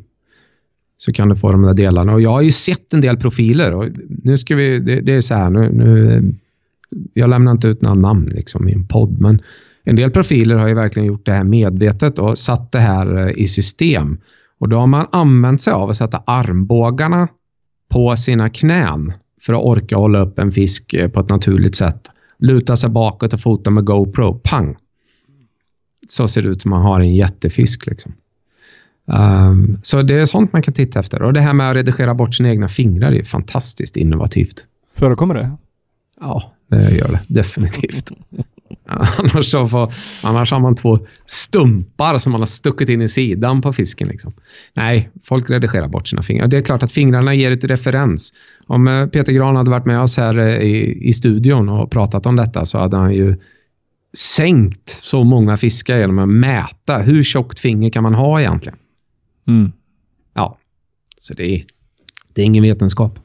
Så 0.97 1.13
kan 1.13 1.29
du 1.29 1.35
få 1.35 1.51
de 1.51 1.61
där 1.61 1.73
delarna. 1.73 2.13
Och 2.13 2.21
jag 2.21 2.29
har 2.29 2.41
ju 2.41 2.51
sett 2.51 2.93
en 2.93 3.01
del 3.01 3.17
profiler 3.17 3.73
och 3.73 3.89
nu 4.23 4.37
ska 4.37 4.55
vi, 4.55 4.79
det, 4.79 5.01
det 5.01 5.13
är 5.13 5.21
så 5.21 5.33
här, 5.33 5.49
nu, 5.49 5.71
nu, 5.71 6.33
jag 7.13 7.29
lämnar 7.29 7.51
inte 7.51 7.67
ut 7.67 7.81
några 7.81 7.95
namn 7.95 8.25
liksom 8.25 8.69
i 8.69 8.73
en 8.73 8.87
podd, 8.87 9.21
men 9.21 9.39
en 9.83 9.95
del 9.95 10.11
profiler 10.11 10.57
har 10.57 10.67
ju 10.67 10.73
verkligen 10.73 11.07
gjort 11.07 11.25
det 11.25 11.31
här 11.31 11.43
medvetet 11.43 12.19
och 12.19 12.37
satt 12.37 12.71
det 12.71 12.79
här 12.79 13.17
eh, 13.17 13.33
i 13.37 13.47
system. 13.47 14.17
Och 14.57 14.69
då 14.69 14.77
har 14.77 14.87
man 14.87 15.07
använt 15.11 15.61
sig 15.61 15.73
av 15.73 15.89
att 15.89 15.95
sätta 15.95 16.23
armbågarna 16.25 17.27
på 17.89 18.15
sina 18.15 18.49
knän 18.49 19.13
för 19.41 19.53
att 19.53 19.63
orka 19.63 19.97
hålla 19.97 20.19
upp 20.19 20.39
en 20.39 20.51
fisk 20.51 20.93
eh, 20.93 21.09
på 21.09 21.19
ett 21.19 21.29
naturligt 21.29 21.75
sätt. 21.75 22.07
Luta 22.37 22.77
sig 22.77 22.89
bakåt 22.89 23.33
och 23.33 23.41
fota 23.41 23.69
med 23.69 23.85
GoPro. 23.85 24.39
Pang! 24.43 24.75
Så 26.07 26.27
ser 26.27 26.41
det 26.41 26.49
ut 26.49 26.61
som 26.61 26.71
man 26.71 26.81
har 26.81 26.99
en 26.99 27.15
jättefisk. 27.15 27.85
Liksom. 27.85 28.13
Um, 29.05 29.79
så 29.81 30.01
det 30.01 30.17
är 30.17 30.25
sånt 30.25 30.53
man 30.53 30.61
kan 30.61 30.73
titta 30.73 30.99
efter. 30.99 31.21
Och 31.21 31.33
det 31.33 31.41
här 31.41 31.53
med 31.53 31.69
att 31.69 31.75
redigera 31.75 32.13
bort 32.13 32.35
sina 32.35 32.49
egna 32.49 32.67
fingrar 32.67 33.11
är 33.11 33.23
fantastiskt 33.23 33.97
innovativt. 33.97 34.65
Förekommer 34.95 35.35
det? 35.35 35.51
Ja, 36.19 36.53
det 36.67 36.91
gör 36.91 37.07
det 37.07 37.21
definitivt. 37.27 38.11
Annars, 38.85 39.51
så 39.51 39.67
får, 39.67 39.93
annars 40.23 40.51
har 40.51 40.59
man 40.59 40.75
två 40.75 40.99
stumpar 41.25 42.19
som 42.19 42.31
man 42.31 42.41
har 42.41 42.45
stuckit 42.45 42.89
in 42.89 43.01
i 43.01 43.07
sidan 43.07 43.61
på 43.61 43.73
fisken. 43.73 44.07
Liksom. 44.07 44.33
Nej, 44.73 45.09
folk 45.23 45.49
redigerar 45.49 45.87
bort 45.87 46.07
sina 46.07 46.21
fingrar. 46.21 46.47
Det 46.47 46.57
är 46.57 46.61
klart 46.61 46.83
att 46.83 46.91
fingrarna 46.91 47.33
ger 47.33 47.51
ett 47.51 47.63
referens. 47.63 48.33
Om 48.67 48.87
eh, 48.87 49.07
Peter 49.07 49.31
Gran 49.33 49.55
hade 49.55 49.71
varit 49.71 49.85
med 49.85 50.01
oss 50.01 50.17
här 50.17 50.37
eh, 50.37 50.55
i, 50.55 51.07
i 51.07 51.13
studion 51.13 51.69
och 51.69 51.91
pratat 51.91 52.25
om 52.25 52.35
detta 52.35 52.65
så 52.65 52.77
hade 52.77 52.97
han 52.97 53.13
ju 53.13 53.35
sänkt 54.17 54.89
så 54.89 55.23
många 55.23 55.57
fiskar 55.57 55.97
genom 55.97 56.19
att 56.19 56.29
mäta 56.29 56.97
hur 56.97 57.23
tjockt 57.23 57.59
finger 57.59 57.89
kan 57.89 58.03
man 58.03 58.13
ha 58.13 58.39
egentligen. 58.39 58.77
Mm. 59.47 59.71
Ja, 60.33 60.57
så 61.17 61.33
det 61.33 61.55
är, 61.55 61.63
det 62.33 62.41
är 62.41 62.45
ingen 62.45 62.63
vetenskap. 62.63 63.19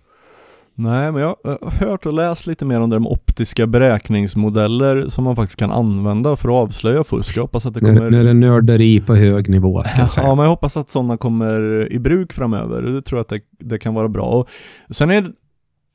Nej, 0.78 1.12
men 1.12 1.22
jag 1.22 1.36
har 1.44 1.86
hört 1.86 2.06
och 2.06 2.12
läst 2.12 2.46
lite 2.46 2.64
mer 2.64 2.80
om 2.80 2.90
de 2.90 3.06
optiska 3.06 3.66
beräkningsmodeller 3.66 5.08
som 5.08 5.24
man 5.24 5.36
faktiskt 5.36 5.58
kan 5.58 5.70
använda 5.70 6.36
för 6.36 6.48
att 6.48 6.54
avslöja 6.54 7.04
fusk. 7.04 7.36
Jag 7.36 7.42
hoppas 7.42 7.66
att 7.66 7.74
det 7.74 7.80
kommer... 7.80 8.10
Nu 8.10 8.20
är 8.20 8.24
det 8.24 8.34
nörderi 8.34 9.00
på 9.00 9.14
hög 9.14 9.48
nivå 9.48 9.82
ska 9.84 10.00
jag 10.00 10.12
säga. 10.12 10.26
Ja, 10.26 10.34
men 10.34 10.42
jag 10.42 10.50
hoppas 10.50 10.76
att 10.76 10.90
sådana 10.90 11.16
kommer 11.16 11.92
i 11.92 11.98
bruk 11.98 12.32
framöver. 12.32 12.82
Det 12.82 13.02
tror 13.02 13.18
jag 13.18 13.22
att 13.22 13.28
det, 13.28 13.40
det 13.50 13.78
kan 13.78 13.94
vara 13.94 14.08
bra. 14.08 14.24
Och 14.24 14.48
sen 14.90 15.10
är 15.10 15.20
det 15.22 15.32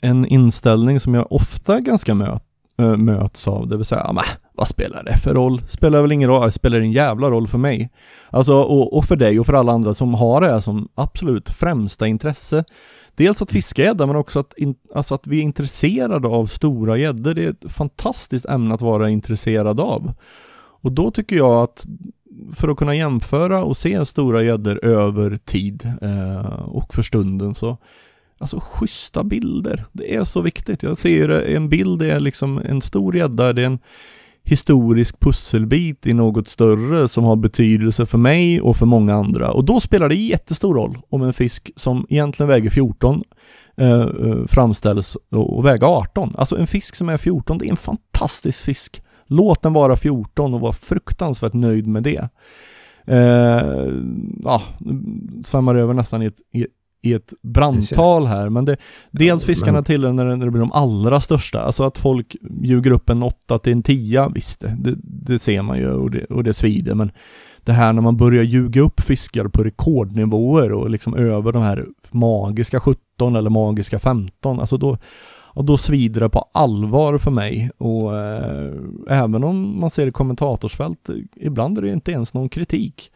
en 0.01 0.26
inställning 0.26 0.99
som 0.99 1.13
jag 1.13 1.32
ofta 1.32 1.80
ganska 1.80 2.13
möt, 2.13 2.43
äh, 2.82 2.98
möts 2.98 3.48
av, 3.48 3.68
det 3.68 3.78
vill 3.78 3.86
säga, 3.86 4.04
ah, 4.04 4.14
men 4.14 4.24
vad 4.54 4.68
spelar 4.68 5.04
det 5.04 5.18
för 5.18 5.34
roll? 5.34 5.62
Spelar 5.68 6.02
väl 6.02 6.12
ingen 6.12 6.30
roll? 6.30 6.46
Det 6.46 6.52
spelar 6.52 6.80
en 6.80 6.92
jävla 6.92 7.30
roll 7.30 7.48
för 7.48 7.58
mig. 7.58 7.90
Alltså, 8.30 8.54
och, 8.54 8.98
och 8.98 9.06
för 9.06 9.16
dig 9.16 9.40
och 9.40 9.46
för 9.46 9.54
alla 9.54 9.72
andra 9.72 9.94
som 9.94 10.14
har 10.14 10.42
det 10.42 10.48
här 10.48 10.60
som 10.60 10.88
absolut 10.96 11.50
främsta 11.50 12.08
intresse. 12.08 12.64
Dels 13.16 13.42
att 13.42 13.52
fiska 13.52 13.84
gädda 13.84 14.06
men 14.06 14.16
också 14.16 14.40
att, 14.40 14.54
in, 14.58 14.76
alltså 14.96 15.16
att 15.16 15.28
vi 15.28 15.38
är 15.38 15.44
intresserade 15.44 16.28
av 16.28 16.46
stora 16.46 16.98
gäddor. 16.98 17.34
Det 17.34 17.46
är 17.46 17.50
ett 17.50 17.72
fantastiskt 17.72 18.46
ämne 18.46 18.74
att 18.74 18.82
vara 18.82 19.10
intresserad 19.10 19.80
av. 19.80 20.14
Och 20.82 20.92
då 20.92 21.12
tycker 21.12 21.36
jag 21.36 21.64
att 21.64 21.86
för 22.54 22.68
att 22.68 22.78
kunna 22.78 22.96
jämföra 22.96 23.64
och 23.64 23.78
se 23.78 24.06
stora 24.06 24.44
gäddor 24.44 24.86
över 24.86 25.38
tid 25.38 25.94
eh, 26.02 26.62
och 26.62 26.94
för 26.94 27.02
stunden 27.02 27.56
så 27.56 27.78
Alltså 28.42 28.60
schyssta 28.60 29.24
bilder, 29.24 29.86
det 29.92 30.16
är 30.16 30.24
så 30.24 30.42
viktigt. 30.42 30.84
Jag 30.84 30.98
ser 30.98 31.30
en 31.30 31.70
bild, 31.70 32.00
det 32.00 32.12
är 32.12 32.20
liksom 32.20 32.62
en 32.66 32.82
stor 32.82 33.16
gädda, 33.16 33.54
det 33.54 33.62
är 33.62 33.66
en 33.66 33.80
historisk 34.44 35.20
pusselbit 35.20 36.08
i 36.08 36.14
något 36.14 36.48
större 36.48 37.08
som 37.08 37.24
har 37.24 37.36
betydelse 37.36 38.06
för 38.06 38.18
mig 38.18 38.62
och 38.62 38.78
för 38.78 38.86
många 38.86 39.16
andra. 39.16 39.52
Och 39.52 39.66
då 39.66 39.80
spelar 39.80 40.10
det 40.10 40.16
jättestor 40.16 40.76
roll 40.76 40.98
om 41.10 41.22
en 41.22 41.34
fisk 41.34 41.72
som 41.76 42.06
egentligen 42.10 42.48
väger 42.48 42.70
14 42.70 43.24
eh, 43.78 44.02
eh, 44.02 44.46
framställs 44.48 45.18
och 45.30 45.66
väger 45.66 45.88
18. 45.88 46.34
Alltså 46.38 46.58
en 46.58 46.68
fisk 46.68 46.96
som 46.96 47.10
är 47.10 47.18
14, 47.18 47.58
det 47.58 47.66
är 47.66 47.70
en 47.70 47.78
fantastisk 47.78 48.64
fisk. 48.64 49.02
Låt 49.26 49.62
den 49.62 49.74
vara 49.74 49.96
14 49.96 50.54
och 50.54 50.60
var 50.60 50.72
fruktansvärt 50.72 51.54
nöjd 51.54 51.88
med 51.88 52.04
det. 52.04 52.30
Eh, 53.06 53.92
ja, 54.44 54.62
svämmar 55.46 55.76
över 55.76 55.94
nästan 55.94 56.22
i 56.22 56.26
ett, 56.26 56.39
i, 56.54 56.68
i 57.02 57.14
ett 57.14 57.34
brandtal 57.41 58.28
här, 58.28 58.49
men 58.49 58.66
det, 58.66 58.78
dels 59.12 59.45
fiskarna 59.45 59.72
men... 59.72 59.84
till 59.84 60.02
när 60.02 60.26
det, 60.26 60.36
när 60.36 60.45
det 60.45 60.52
blir 60.52 60.62
de 60.62 60.72
allra 60.72 61.22
största, 61.22 61.62
alltså 61.62 61.84
att 61.84 61.97
folk 61.97 62.36
ljuger 62.62 62.91
upp 62.91 63.10
en 63.10 63.24
8 63.24 63.60
till 63.60 63.72
en 63.72 63.84
10, 63.84 64.30
visst 64.36 64.60
det, 64.60 64.78
det, 64.80 64.95
det, 65.04 65.39
ser 65.39 65.62
man 65.62 65.78
ju 65.78 65.91
och 65.91 66.12
det, 66.12 66.26
och 66.26 66.43
det 66.43 66.54
svider, 66.54 66.95
men 66.95 67.12
det 67.64 67.72
här 67.72 67.93
när 67.93 68.02
man 68.02 68.18
börjar 68.18 68.43
ljuga 68.43 68.82
upp 68.82 69.02
fiskar 69.02 69.47
på 69.47 69.64
rekordnivåer 69.64 70.72
och 70.72 70.89
liksom 70.89 71.16
över 71.16 71.52
de 71.52 71.62
här 71.62 71.86
magiska 72.12 72.80
17 72.80 73.36
eller 73.36 73.49
magiska 73.49 73.99
15, 73.99 74.60
alltså 74.60 74.78
då, 74.78 74.97
och 75.54 75.66
då 75.66 75.78
svider 75.78 76.22
det 76.22 76.30
på 76.30 76.49
allvar 76.54 77.18
för 77.18 77.32
mig. 77.32 77.72
Och 77.78 78.18
eh, 78.18 78.74
även 79.10 79.43
om 79.43 79.80
man 79.80 79.89
ser 79.89 80.08
i 80.08 80.12
kommentatorsfält, 80.12 81.10
ibland 81.36 81.78
är 81.78 81.82
det 81.82 81.93
inte 81.93 82.12
ens 82.12 82.34
någon 82.34 82.49
kritik. 82.49 83.12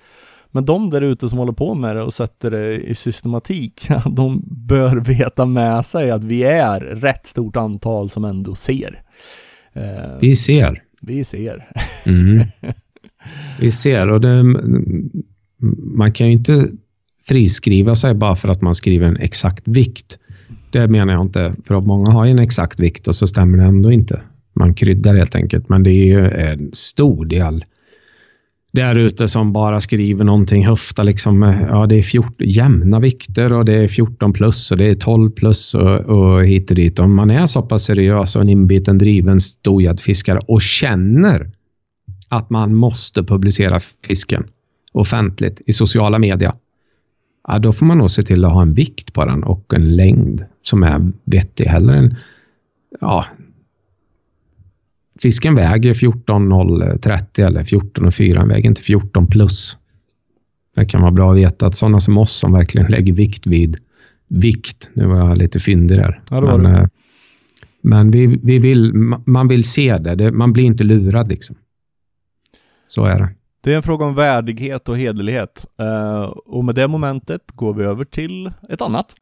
Men 0.55 0.65
de 0.65 0.89
där 0.89 1.01
ute 1.01 1.29
som 1.29 1.39
håller 1.39 1.53
på 1.53 1.75
med 1.75 1.95
det 1.95 2.01
och 2.01 2.13
sätter 2.13 2.51
det 2.51 2.75
i 2.75 2.95
systematik, 2.95 3.87
de 4.11 4.43
bör 4.45 4.97
veta 4.97 5.45
med 5.45 5.85
sig 5.85 6.11
att 6.11 6.23
vi 6.23 6.43
är 6.43 6.79
rätt 6.79 7.27
stort 7.27 7.55
antal 7.55 8.09
som 8.09 8.25
ändå 8.25 8.55
ser. 8.55 9.01
Eh, 9.73 10.17
vi 10.21 10.35
ser. 10.35 10.83
Vi 11.01 11.23
ser. 11.23 11.69
Mm. 12.05 12.43
Vi 13.59 13.71
ser 13.71 14.09
och 14.09 14.21
det, 14.21 14.43
man 15.77 16.13
kan 16.13 16.27
ju 16.27 16.33
inte 16.33 16.67
friskriva 17.27 17.95
sig 17.95 18.13
bara 18.13 18.35
för 18.35 18.49
att 18.49 18.61
man 18.61 18.75
skriver 18.75 19.07
en 19.07 19.17
exakt 19.17 19.67
vikt. 19.67 20.17
Det 20.71 20.87
menar 20.87 21.13
jag 21.13 21.21
inte, 21.21 21.53
för 21.65 21.81
många 21.81 22.11
har 22.11 22.25
ju 22.25 22.31
en 22.31 22.39
exakt 22.39 22.79
vikt 22.79 23.07
och 23.07 23.15
så 23.15 23.27
stämmer 23.27 23.57
det 23.57 23.63
ändå 23.63 23.91
inte. 23.91 24.21
Man 24.53 24.73
kryddar 24.73 25.15
helt 25.15 25.35
enkelt, 25.35 25.69
men 25.69 25.83
det 25.83 25.91
är 25.91 26.05
ju 26.05 26.29
en 26.31 26.69
stor 26.73 27.25
del 27.25 27.63
där 28.75 28.95
ute 28.95 29.27
som 29.27 29.53
bara 29.53 29.79
skriver 29.79 30.23
någonting 30.23 30.67
höfta. 30.67 31.03
Liksom, 31.03 31.43
eh, 31.43 31.61
ja, 31.69 31.87
det 31.87 31.97
är 31.97 32.01
14, 32.01 32.33
jämna 32.39 32.99
vikter 32.99 33.53
och 33.53 33.65
det 33.65 33.73
är 33.73 33.87
14 33.87 34.33
plus 34.33 34.71
och 34.71 34.77
det 34.77 34.85
är 34.85 34.95
12 34.95 35.31
plus 35.31 35.75
och, 35.75 35.99
och 35.99 36.45
hit 36.45 36.69
och 36.69 36.75
dit. 36.75 36.99
Om 36.99 37.15
man 37.15 37.31
är 37.31 37.45
så 37.45 37.61
pass 37.61 37.83
seriös 37.83 38.35
och 38.35 38.41
en 38.41 38.49
inbiten 38.49 38.97
driven 38.97 39.39
storgäddfiskare 39.39 40.39
och 40.47 40.61
känner 40.61 41.51
att 42.29 42.49
man 42.49 42.75
måste 42.75 43.23
publicera 43.23 43.79
fisken 44.07 44.43
offentligt 44.91 45.61
i 45.65 45.73
sociala 45.73 46.19
medier. 46.19 46.53
Ja, 47.47 47.59
då 47.59 47.73
får 47.73 47.85
man 47.85 47.97
nog 47.97 48.09
se 48.09 48.23
till 48.23 48.45
att 48.45 48.53
ha 48.53 48.61
en 48.61 48.73
vikt 48.73 49.13
på 49.13 49.25
den 49.25 49.43
och 49.43 49.73
en 49.73 49.95
längd 49.95 50.45
som 50.61 50.83
är 50.83 51.11
vettig. 51.23 51.65
Hellre 51.65 51.97
än 51.97 52.15
ja, 53.01 53.25
Fisken 55.19 55.55
väger 55.55 55.93
14,030 55.93 57.45
eller 57.45 57.63
14,4. 57.63 58.33
Den 58.33 58.47
väger 58.47 58.69
inte 58.69 58.81
14 58.81 59.27
plus. 59.27 59.77
Det 60.75 60.85
kan 60.85 61.01
vara 61.01 61.11
bra 61.11 61.31
att 61.31 61.37
veta 61.37 61.67
att 61.67 61.75
sådana 61.75 61.99
som 61.99 62.17
oss 62.17 62.31
som 62.31 62.53
verkligen 62.53 62.91
lägger 62.91 63.13
vikt 63.13 63.47
vid 63.47 63.77
vikt. 64.27 64.91
Nu 64.93 65.05
var 65.05 65.17
jag 65.17 65.37
lite 65.37 65.59
fyndig 65.59 65.97
där. 65.97 66.21
Ja, 66.29 66.41
men, 66.41 66.63
det. 66.63 66.79
Eh, 66.79 66.87
men 67.81 68.11
vi, 68.11 68.39
vi 68.43 68.59
vill, 68.59 68.93
man 69.25 69.47
vill 69.47 69.63
se 69.63 69.97
det. 69.97 70.15
det. 70.15 70.31
Man 70.31 70.53
blir 70.53 70.63
inte 70.63 70.83
lurad 70.83 71.29
liksom. 71.29 71.55
Så 72.87 73.05
är 73.05 73.19
det. 73.19 73.29
Det 73.61 73.73
är 73.73 73.77
en 73.77 73.83
fråga 73.83 74.05
om 74.05 74.15
värdighet 74.15 74.89
och 74.89 74.97
hederlighet. 74.97 75.65
Uh, 75.81 76.21
och 76.25 76.65
med 76.65 76.75
det 76.75 76.87
momentet 76.87 77.41
går 77.51 77.73
vi 77.73 77.83
över 77.83 78.05
till 78.05 78.51
ett 78.69 78.81
annat. 78.81 79.15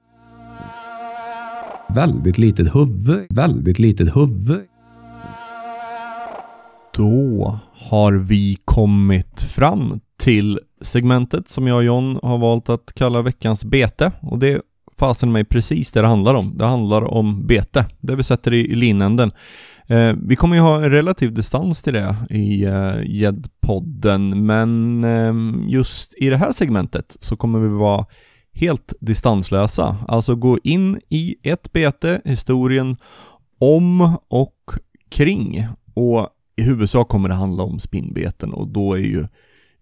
Väldigt 1.95 2.37
litet 2.37 2.75
huvud. 2.75 3.25
Väldigt 3.29 3.79
litet 3.79 4.15
huvud. 4.15 4.61
Då 6.95 7.59
har 7.73 8.13
vi 8.13 8.57
kommit 8.65 9.41
fram 9.41 9.99
till 10.17 10.59
segmentet 10.81 11.49
som 11.49 11.67
jag 11.67 11.77
och 11.77 11.83
John 11.83 12.19
har 12.23 12.37
valt 12.37 12.69
att 12.69 12.91
kalla 12.95 13.21
veckans 13.21 13.65
bete 13.65 14.11
och 14.21 14.39
det 14.39 14.49
är 14.49 14.61
fasen 14.97 15.31
mig 15.31 15.43
precis 15.43 15.91
det 15.91 16.01
det 16.01 16.07
handlar 16.07 16.35
om. 16.35 16.57
Det 16.57 16.65
handlar 16.65 17.01
om 17.01 17.47
bete, 17.47 17.85
det 17.99 18.15
vi 18.15 18.23
sätter 18.23 18.53
i, 18.53 18.71
i 18.71 18.75
linänden. 18.75 19.31
Eh, 19.87 20.13
vi 20.23 20.35
kommer 20.35 20.55
ju 20.55 20.61
ha 20.61 20.83
en 20.83 20.91
relativ 20.91 21.33
distans 21.33 21.81
till 21.81 21.93
det 21.93 22.15
i 22.29 22.63
eh, 22.63 22.95
Gäddpodden, 23.05 24.33
eh, 24.33 24.39
men 24.39 25.03
eh, 25.03 25.33
just 25.71 26.13
i 26.17 26.29
det 26.29 26.37
här 26.37 26.51
segmentet 26.51 27.17
så 27.19 27.35
kommer 27.35 27.59
vi 27.59 27.67
vara 27.67 28.05
helt 28.53 28.93
distanslösa. 28.99 29.97
Alltså 30.07 30.35
gå 30.35 30.59
in 30.63 30.99
i 31.09 31.35
ett 31.43 31.73
bete, 31.73 32.21
historien 32.25 32.97
om 33.59 34.17
och 34.27 34.71
kring 35.09 35.67
och 35.93 36.29
i 36.55 36.61
huvudsak 36.61 37.07
kommer 37.07 37.29
det 37.29 37.35
handla 37.35 37.63
om 37.63 37.79
spinnbeten 37.79 38.53
och 38.53 38.67
då 38.67 38.93
är 38.93 38.97
ju 38.97 39.27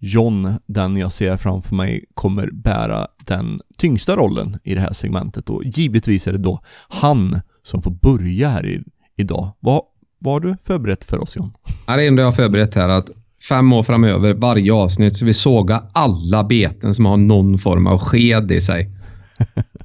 John, 0.04 0.54
den 0.66 0.98
jag 0.98 1.12
ser 1.12 1.38
framför 1.38 1.76
mig, 1.76 2.06
kommer 2.14 2.50
bära 2.52 3.08
den 3.26 3.62
tyngsta 3.78 4.16
rollen 4.16 4.60
i 4.64 4.76
det 4.76 4.82
här 4.82 4.94
segmentet 4.94 5.50
och 5.50 5.64
givetvis 5.66 6.28
är 6.28 6.32
det 6.32 6.38
då 6.38 6.62
han 6.90 7.42
som 7.64 7.82
får 7.82 7.92
börja 7.92 8.50
här 8.50 8.66
i, 8.66 8.84
idag. 9.16 9.52
Vad, 9.60 9.82
vad 10.20 10.34
har 10.34 10.40
du 10.40 10.58
förberett 10.64 11.06
för 11.06 11.20
oss 11.20 11.36
John? 11.36 11.52
Det 11.88 12.08
enda 12.08 12.22
jag 12.22 12.28
har 12.28 12.36
förberett 12.36 12.76
här 12.76 12.90
är 12.90 12.94
att 12.94 13.10
fem 13.50 13.74
år 13.74 13.84
framöver, 13.84 14.34
varje 14.34 14.74
avsnitt, 14.74 15.16
så 15.16 15.26
vi 15.26 15.34
såga 15.34 15.84
alla 15.94 16.44
beten 16.44 16.94
som 16.94 17.06
har 17.06 17.18
någon 17.18 17.58
form 17.58 17.88
av 17.88 17.98
sked 17.98 18.52
i 18.52 18.62
sig. 18.62 18.90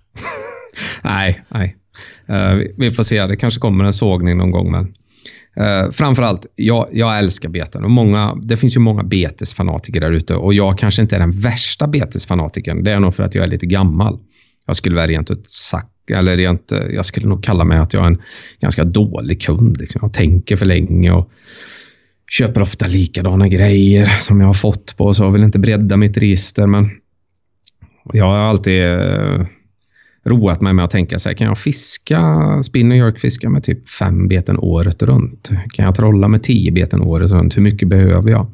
nej, 1.03 1.45
nej. 1.49 1.76
Uh, 2.30 2.66
vi 2.76 2.91
får 2.91 3.03
se, 3.03 3.26
det 3.26 3.37
kanske 3.37 3.61
kommer 3.61 3.84
en 3.84 3.93
sågning 3.93 4.37
någon 4.37 4.51
gång 4.51 4.70
men 4.70 4.95
Uh, 5.61 5.90
framförallt, 5.90 6.46
jag, 6.54 6.88
jag 6.92 7.18
älskar 7.18 7.48
beten 7.48 7.84
och 7.84 7.90
många, 7.90 8.34
det 8.42 8.57
finns 8.57 8.76
ju 8.76 8.80
många 8.80 9.02
betesfanatiker 9.02 10.00
där 10.00 10.12
ute 10.12 10.34
och 10.34 10.54
jag 10.54 10.78
kanske 10.78 11.02
inte 11.02 11.16
är 11.16 11.20
den 11.20 11.40
värsta 11.40 11.86
betesfanatikern. 11.86 12.84
Det 12.84 12.92
är 12.92 13.00
nog 13.00 13.14
för 13.14 13.22
att 13.22 13.34
jag 13.34 13.44
är 13.44 13.48
lite 13.48 13.66
gammal. 13.66 14.18
Jag 14.66 14.76
skulle 14.76 14.96
väl 14.96 15.09
rent 15.09 15.30
ut 15.30 15.50
sagt, 15.50 16.11
eller 16.11 16.36
rent, 16.36 16.72
eh, 16.72 16.78
jag 16.78 17.04
skulle 17.04 17.26
nog 17.26 17.44
kalla 17.44 17.64
mig 17.64 17.78
att 17.78 17.92
jag 17.92 18.02
är 18.02 18.07
en 18.07 18.20
ganska 18.61 18.84
dålig 18.84 19.42
kund. 19.42 19.80
Liksom. 19.80 19.98
Jag 20.02 20.12
tänker 20.12 20.57
för 20.57 20.66
länge 20.66 21.12
och 21.12 21.30
köper 22.30 22.62
ofta 22.62 22.86
likadana 22.86 23.48
grejer 23.48 24.07
som 24.20 24.40
jag 24.40 24.46
har 24.46 24.54
fått 24.54 24.96
på 24.96 25.14
så 25.14 25.24
jag 25.24 25.30
vill 25.30 25.42
inte 25.42 25.59
bredda 25.59 25.96
mitt 25.96 26.16
register 26.16 26.66
men 26.66 26.90
jag 28.12 28.24
har 28.24 28.36
alltid 28.36 28.82
uh, 28.82 29.46
roat 30.27 30.61
mig 30.61 30.72
med 30.72 30.85
att 30.85 30.91
tänka 30.91 31.18
så 31.18 31.29
här, 31.29 31.37
kan 31.37 31.47
jag 31.47 31.59
fiska 31.59 32.62
spinn 32.62 32.91
och 32.91 32.97
jerkfiska 32.97 33.51
med 33.51 33.64
typ 33.64 33.89
fem 33.89 34.29
beten 34.29 34.59
året 34.59 35.03
runt? 35.03 35.51
Kan 35.72 35.85
jag 35.85 35.95
trolla 35.95 36.29
med 36.29 36.43
tio 36.43 36.72
beten 36.72 37.03
året 37.03 37.31
runt? 37.31 37.57
Hur 37.57 37.62
mycket 37.62 37.89
behöver 37.89 38.31
jag? 38.31 38.47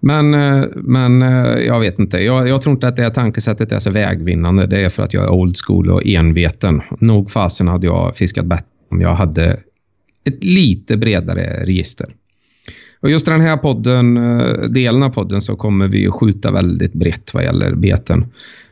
Men, 0.00 0.34
eh, 0.34 0.64
men 0.74 1.22
eh, 1.22 1.58
jag 1.66 1.80
vet 1.80 1.98
inte. 1.98 2.18
Jag, 2.18 2.48
jag, 2.48 2.62
tror 2.62 2.74
inte 2.74 2.88
att 2.88 2.96
det 2.96 3.02
här 3.02 3.10
tankesättet 3.10 3.72
är 3.72 3.78
så 3.78 3.90
vägvinnande. 3.90 4.66
Det 4.66 4.80
är 4.80 4.88
för 4.88 5.02
att 5.02 5.14
jag 5.14 5.24
är 5.24 5.30
old 5.30 5.56
school 5.66 5.90
och 5.90 6.06
enveten. 6.06 6.82
Nog 6.98 7.30
fasen 7.30 7.68
hade 7.68 7.86
jag 7.86 8.16
fiskat 8.16 8.46
bättre 8.46 8.64
om 8.90 9.00
jag 9.00 9.14
hade 9.14 9.60
ett 10.24 10.44
lite 10.44 10.96
bredare 10.96 11.64
register. 11.66 12.14
Och 13.00 13.10
just 13.10 13.26
den 13.26 13.40
här 13.40 13.56
podden, 13.56 14.16
eh, 14.16 14.68
delen 14.68 15.02
av 15.02 15.10
podden 15.10 15.40
så 15.40 15.56
kommer 15.56 15.88
vi 15.88 16.10
skjuta 16.10 16.50
väldigt 16.50 16.92
brett 16.92 17.34
vad 17.34 17.44
gäller 17.44 17.74
beten. 17.74 18.26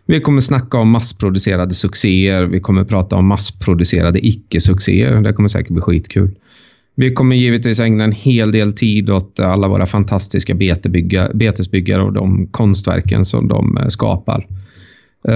Vi 0.07 0.21
kommer 0.21 0.41
snacka 0.41 0.79
om 0.79 0.91
massproducerade 0.91 1.75
succéer. 1.75 2.43
Vi 2.43 2.61
kommer 2.61 2.85
prata 2.85 3.17
om 3.17 3.27
massproducerade 3.27 4.27
icke-succéer. 4.27 5.21
Det 5.21 5.33
kommer 5.33 5.49
säkert 5.49 5.73
bli 5.73 5.81
skitkul. 5.81 6.31
Vi 6.95 7.13
kommer 7.13 7.37
givetvis 7.37 7.81
ägna 7.81 8.05
en 8.05 8.13
hel 8.13 8.53
del 8.53 8.73
tid 8.73 9.11
åt 9.11 9.41
alla 9.41 9.69
våra 9.69 9.87
fantastiska 9.87 10.55
betesbyggare 11.35 12.03
och 12.03 12.13
de 12.13 12.47
konstverken 12.47 13.25
som 13.25 13.49
de 13.49 13.77
eh, 13.77 13.89
skapar. 13.89 14.47
Eh, 15.29 15.35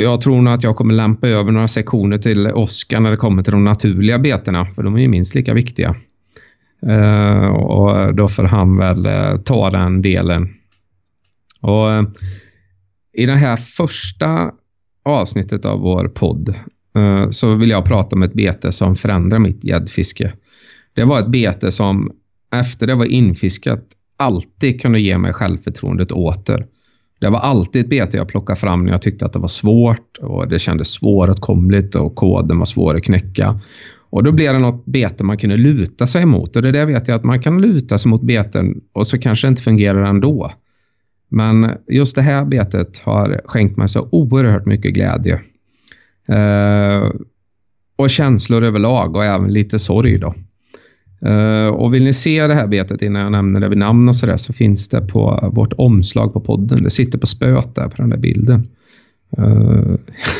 jag 0.00 0.20
tror 0.20 0.42
nog 0.42 0.54
att 0.54 0.64
jag 0.64 0.76
kommer 0.76 0.94
lämpa 0.94 1.28
över 1.28 1.52
några 1.52 1.68
sektioner 1.68 2.18
till 2.18 2.46
Oskar 2.46 3.00
när 3.00 3.10
det 3.10 3.16
kommer 3.16 3.42
till 3.42 3.52
de 3.52 3.64
naturliga 3.64 4.18
betena, 4.18 4.66
för 4.66 4.82
de 4.82 4.96
är 4.96 5.00
ju 5.00 5.08
minst 5.08 5.34
lika 5.34 5.54
viktiga. 5.54 5.96
Eh, 6.86 7.46
och 7.46 8.14
då 8.14 8.28
får 8.28 8.44
han 8.44 8.76
väl 8.76 9.08
ta 9.44 9.70
den 9.70 10.02
delen. 10.02 10.48
Och 11.60 11.88
i 13.12 13.26
det 13.26 13.36
här 13.36 13.56
första 13.56 14.52
avsnittet 15.02 15.64
av 15.64 15.80
vår 15.80 16.08
podd 16.08 16.58
eh, 16.96 17.30
så 17.30 17.54
vill 17.54 17.70
jag 17.70 17.84
prata 17.84 18.16
om 18.16 18.22
ett 18.22 18.32
bete 18.32 18.72
som 18.72 18.96
förändrar 18.96 19.38
mitt 19.38 19.64
gäddfiske. 19.64 20.32
Det 20.94 21.04
var 21.04 21.20
ett 21.20 21.28
bete 21.28 21.70
som 21.70 22.12
efter 22.52 22.86
det 22.86 22.94
var 22.94 23.04
infiskat 23.04 23.84
alltid 24.16 24.80
kunde 24.80 25.00
ge 25.00 25.18
mig 25.18 25.32
självförtroendet 25.32 26.12
åter. 26.12 26.66
Det 27.20 27.28
var 27.28 27.38
alltid 27.38 27.82
ett 27.82 27.90
bete 27.90 28.16
jag 28.16 28.28
plockade 28.28 28.60
fram 28.60 28.84
när 28.84 28.92
jag 28.92 29.02
tyckte 29.02 29.26
att 29.26 29.32
det 29.32 29.38
var 29.38 29.48
svårt 29.48 30.18
och 30.20 30.48
det 30.48 30.58
kändes 30.58 30.88
svåråtkomligt 30.88 31.94
och 31.94 32.14
koden 32.14 32.58
var 32.58 32.64
svår 32.64 32.96
att 32.96 33.02
knäcka. 33.02 33.60
Och 34.10 34.22
då 34.22 34.32
blev 34.32 34.52
det 34.52 34.58
något 34.58 34.86
bete 34.86 35.24
man 35.24 35.38
kunde 35.38 35.56
luta 35.56 36.06
sig 36.06 36.26
mot 36.26 36.56
och 36.56 36.62
det 36.62 36.72
där 36.72 36.86
vet 36.86 37.08
jag 37.08 37.14
att 37.14 37.24
man 37.24 37.42
kan 37.42 37.60
luta 37.60 37.98
sig 37.98 38.10
mot 38.10 38.22
beten 38.22 38.80
och 38.92 39.06
så 39.06 39.18
kanske 39.18 39.46
det 39.46 39.48
inte 39.48 39.62
fungerar 39.62 40.04
ändå. 40.04 40.52
Men 41.30 41.70
just 41.88 42.16
det 42.16 42.22
här 42.22 42.44
betet 42.44 42.98
har 42.98 43.40
skänkt 43.44 43.76
mig 43.76 43.88
så 43.88 44.08
oerhört 44.12 44.66
mycket 44.66 44.94
glädje. 44.94 45.40
Eh, 46.28 47.10
och 47.96 48.10
känslor 48.10 48.64
överlag 48.64 49.16
och 49.16 49.24
även 49.24 49.52
lite 49.52 49.78
sorg 49.78 50.18
då. 50.18 50.34
Eh, 51.28 51.66
och 51.66 51.94
vill 51.94 52.04
ni 52.04 52.12
se 52.12 52.46
det 52.46 52.54
här 52.54 52.66
betet 52.66 53.02
innan 53.02 53.22
jag 53.22 53.32
nämner 53.32 53.60
det 53.60 53.68
vid 53.68 53.78
namn 53.78 54.08
och 54.08 54.16
sådär 54.16 54.36
så 54.36 54.52
finns 54.52 54.88
det 54.88 55.00
på 55.00 55.50
vårt 55.52 55.72
omslag 55.72 56.32
på 56.32 56.40
podden. 56.40 56.82
Det 56.82 56.90
sitter 56.90 57.18
på 57.18 57.26
spöet 57.26 57.74
där 57.74 57.88
på 57.88 57.96
den 57.96 58.10
där 58.10 58.16
bilden. 58.16 58.68
Eh, 59.38 59.94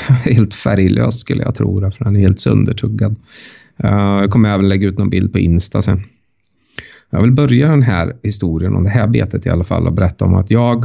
helt 0.24 0.54
färglös 0.54 1.20
skulle 1.20 1.42
jag 1.42 1.54
tro, 1.54 1.90
för 1.90 2.04
den 2.04 2.16
är 2.16 2.20
helt 2.20 2.40
söndertuggad. 2.40 3.16
Eh, 3.76 3.90
jag 4.20 4.30
kommer 4.30 4.54
även 4.54 4.68
lägga 4.68 4.88
ut 4.88 4.98
någon 4.98 5.10
bild 5.10 5.32
på 5.32 5.38
Insta 5.38 5.82
sen. 5.82 6.02
Jag 7.10 7.22
vill 7.22 7.32
börja 7.32 7.68
den 7.68 7.82
här 7.82 8.16
historien 8.22 8.74
om 8.74 8.84
det 8.84 8.90
här 8.90 9.06
betet 9.06 9.46
i 9.46 9.50
alla 9.50 9.64
fall 9.64 9.86
och 9.86 9.92
berätta 9.92 10.24
om 10.24 10.34
att 10.34 10.50
jag 10.50 10.84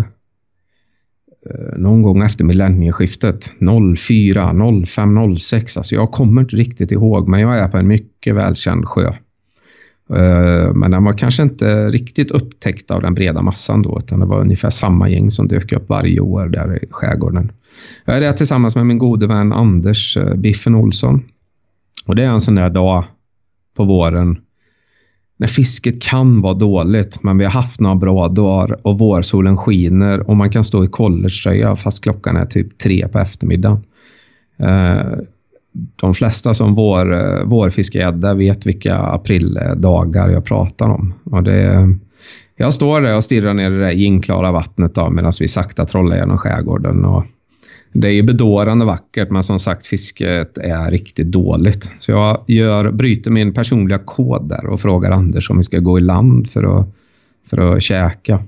eh, 1.50 1.78
någon 1.78 2.02
gång 2.02 2.22
efter 2.22 2.46
millennieskiftet 2.46 3.52
04, 3.98 4.56
05, 4.86 5.38
06. 5.38 5.78
Alltså 5.78 5.96
jag 5.96 6.12
kommer 6.12 6.42
inte 6.42 6.56
riktigt 6.56 6.92
ihåg, 6.92 7.28
men 7.28 7.40
jag 7.40 7.58
är 7.58 7.68
på 7.68 7.78
en 7.78 7.88
mycket 7.88 8.36
välkänd 8.36 8.86
sjö 8.86 9.08
eh, 10.10 10.74
men 10.74 10.92
den 10.92 11.04
var 11.04 11.14
kanske 11.14 11.44
inte 11.44 11.90
riktigt 11.90 12.32
upptäckt 12.32 12.92
av 12.92 13.02
den 13.02 13.14
breda 13.14 13.42
massan 13.42 13.82
då, 13.82 13.98
utan 13.98 14.20
det 14.20 14.26
var 14.26 14.42
ungefär 14.42 14.70
samma 14.70 15.10
gäng 15.10 15.32
som 15.32 15.48
dök 15.48 15.72
upp 15.72 15.90
varje 15.90 16.20
år 16.20 16.48
där 16.48 16.84
i 16.84 16.88
skärgården. 16.92 17.52
Jag 18.06 18.16
är 18.16 18.22
där 18.22 18.34
tillsammans 18.34 18.76
med 18.76 18.86
min 18.86 18.98
gode 18.98 19.28
vän 19.28 19.54
Anders 19.54 20.18
eh, 20.18 20.36
Biffen 20.36 20.76
Olsson. 20.76 21.24
Och 22.06 22.16
det 22.16 22.24
är 22.24 22.30
en 22.30 22.42
sån 22.42 22.56
där 22.56 22.70
dag 22.70 23.04
på 23.78 23.84
våren 23.84 24.38
när 25.38 25.48
fisket 25.48 26.02
kan 26.02 26.42
vara 26.42 26.54
dåligt, 26.54 27.24
men 27.24 27.38
vi 27.38 27.44
har 27.44 27.52
haft 27.52 27.80
några 27.80 27.96
bra 27.96 28.28
dagar 28.28 28.88
och 28.88 29.00
vårsolen 29.00 29.58
skiner 29.58 30.30
och 30.30 30.36
man 30.36 30.50
kan 30.50 30.64
stå 30.64 30.84
i 30.84 30.88
collegetröja 30.88 31.76
fast 31.76 32.04
klockan 32.04 32.38
är 32.38 32.46
typ 32.46 32.78
tre 32.78 33.08
på 33.08 33.20
eftermiddagen. 33.20 33.84
Eh, 34.58 35.20
de 35.96 36.14
flesta 36.14 36.54
som 36.54 36.76
vår, 36.76 37.14
eh, 37.14 37.44
vårfiskegädda 37.44 38.34
vet 38.34 38.66
vilka 38.66 38.96
aprildagar 38.98 40.30
jag 40.30 40.46
pratar 40.46 40.90
om. 40.90 41.14
Och 41.24 41.44
det, 41.44 41.90
jag 42.56 42.74
står 42.74 43.02
där 43.02 43.16
och 43.16 43.24
stirrar 43.24 43.54
ner 43.54 43.72
i 43.72 43.78
det 43.78 43.96
inklara 43.96 44.52
vattnet 44.52 44.98
medan 45.12 45.32
vi 45.40 45.48
sakta 45.48 45.86
trollar 45.86 46.18
genom 46.18 46.38
skärgården. 46.38 47.06
Och 47.06 47.26
det 47.96 48.08
är 48.08 48.24
bedårande 48.24 48.86
vackert, 48.86 49.30
men 49.30 49.44
som 49.44 49.60
sagt, 49.60 49.86
fisket 49.86 50.58
är 50.58 50.92
riktigt 50.92 51.28
dåligt. 51.28 51.92
Så 52.00 52.12
jag 52.12 52.44
gör, 52.48 52.92
bryter 52.92 53.32
min 53.32 53.54
personliga 53.54 53.98
kod 53.98 54.50
där 54.50 54.66
och 54.66 54.80
frågar 54.80 55.12
Anders 55.12 55.50
om 55.50 55.58
vi 55.58 55.64
ska 55.64 55.80
gå 55.80 55.98
i 55.98 56.02
land 56.02 56.52
för 56.52 56.80
att, 56.80 56.88
för 57.50 57.58
att 57.58 57.84
käka. 57.84 58.44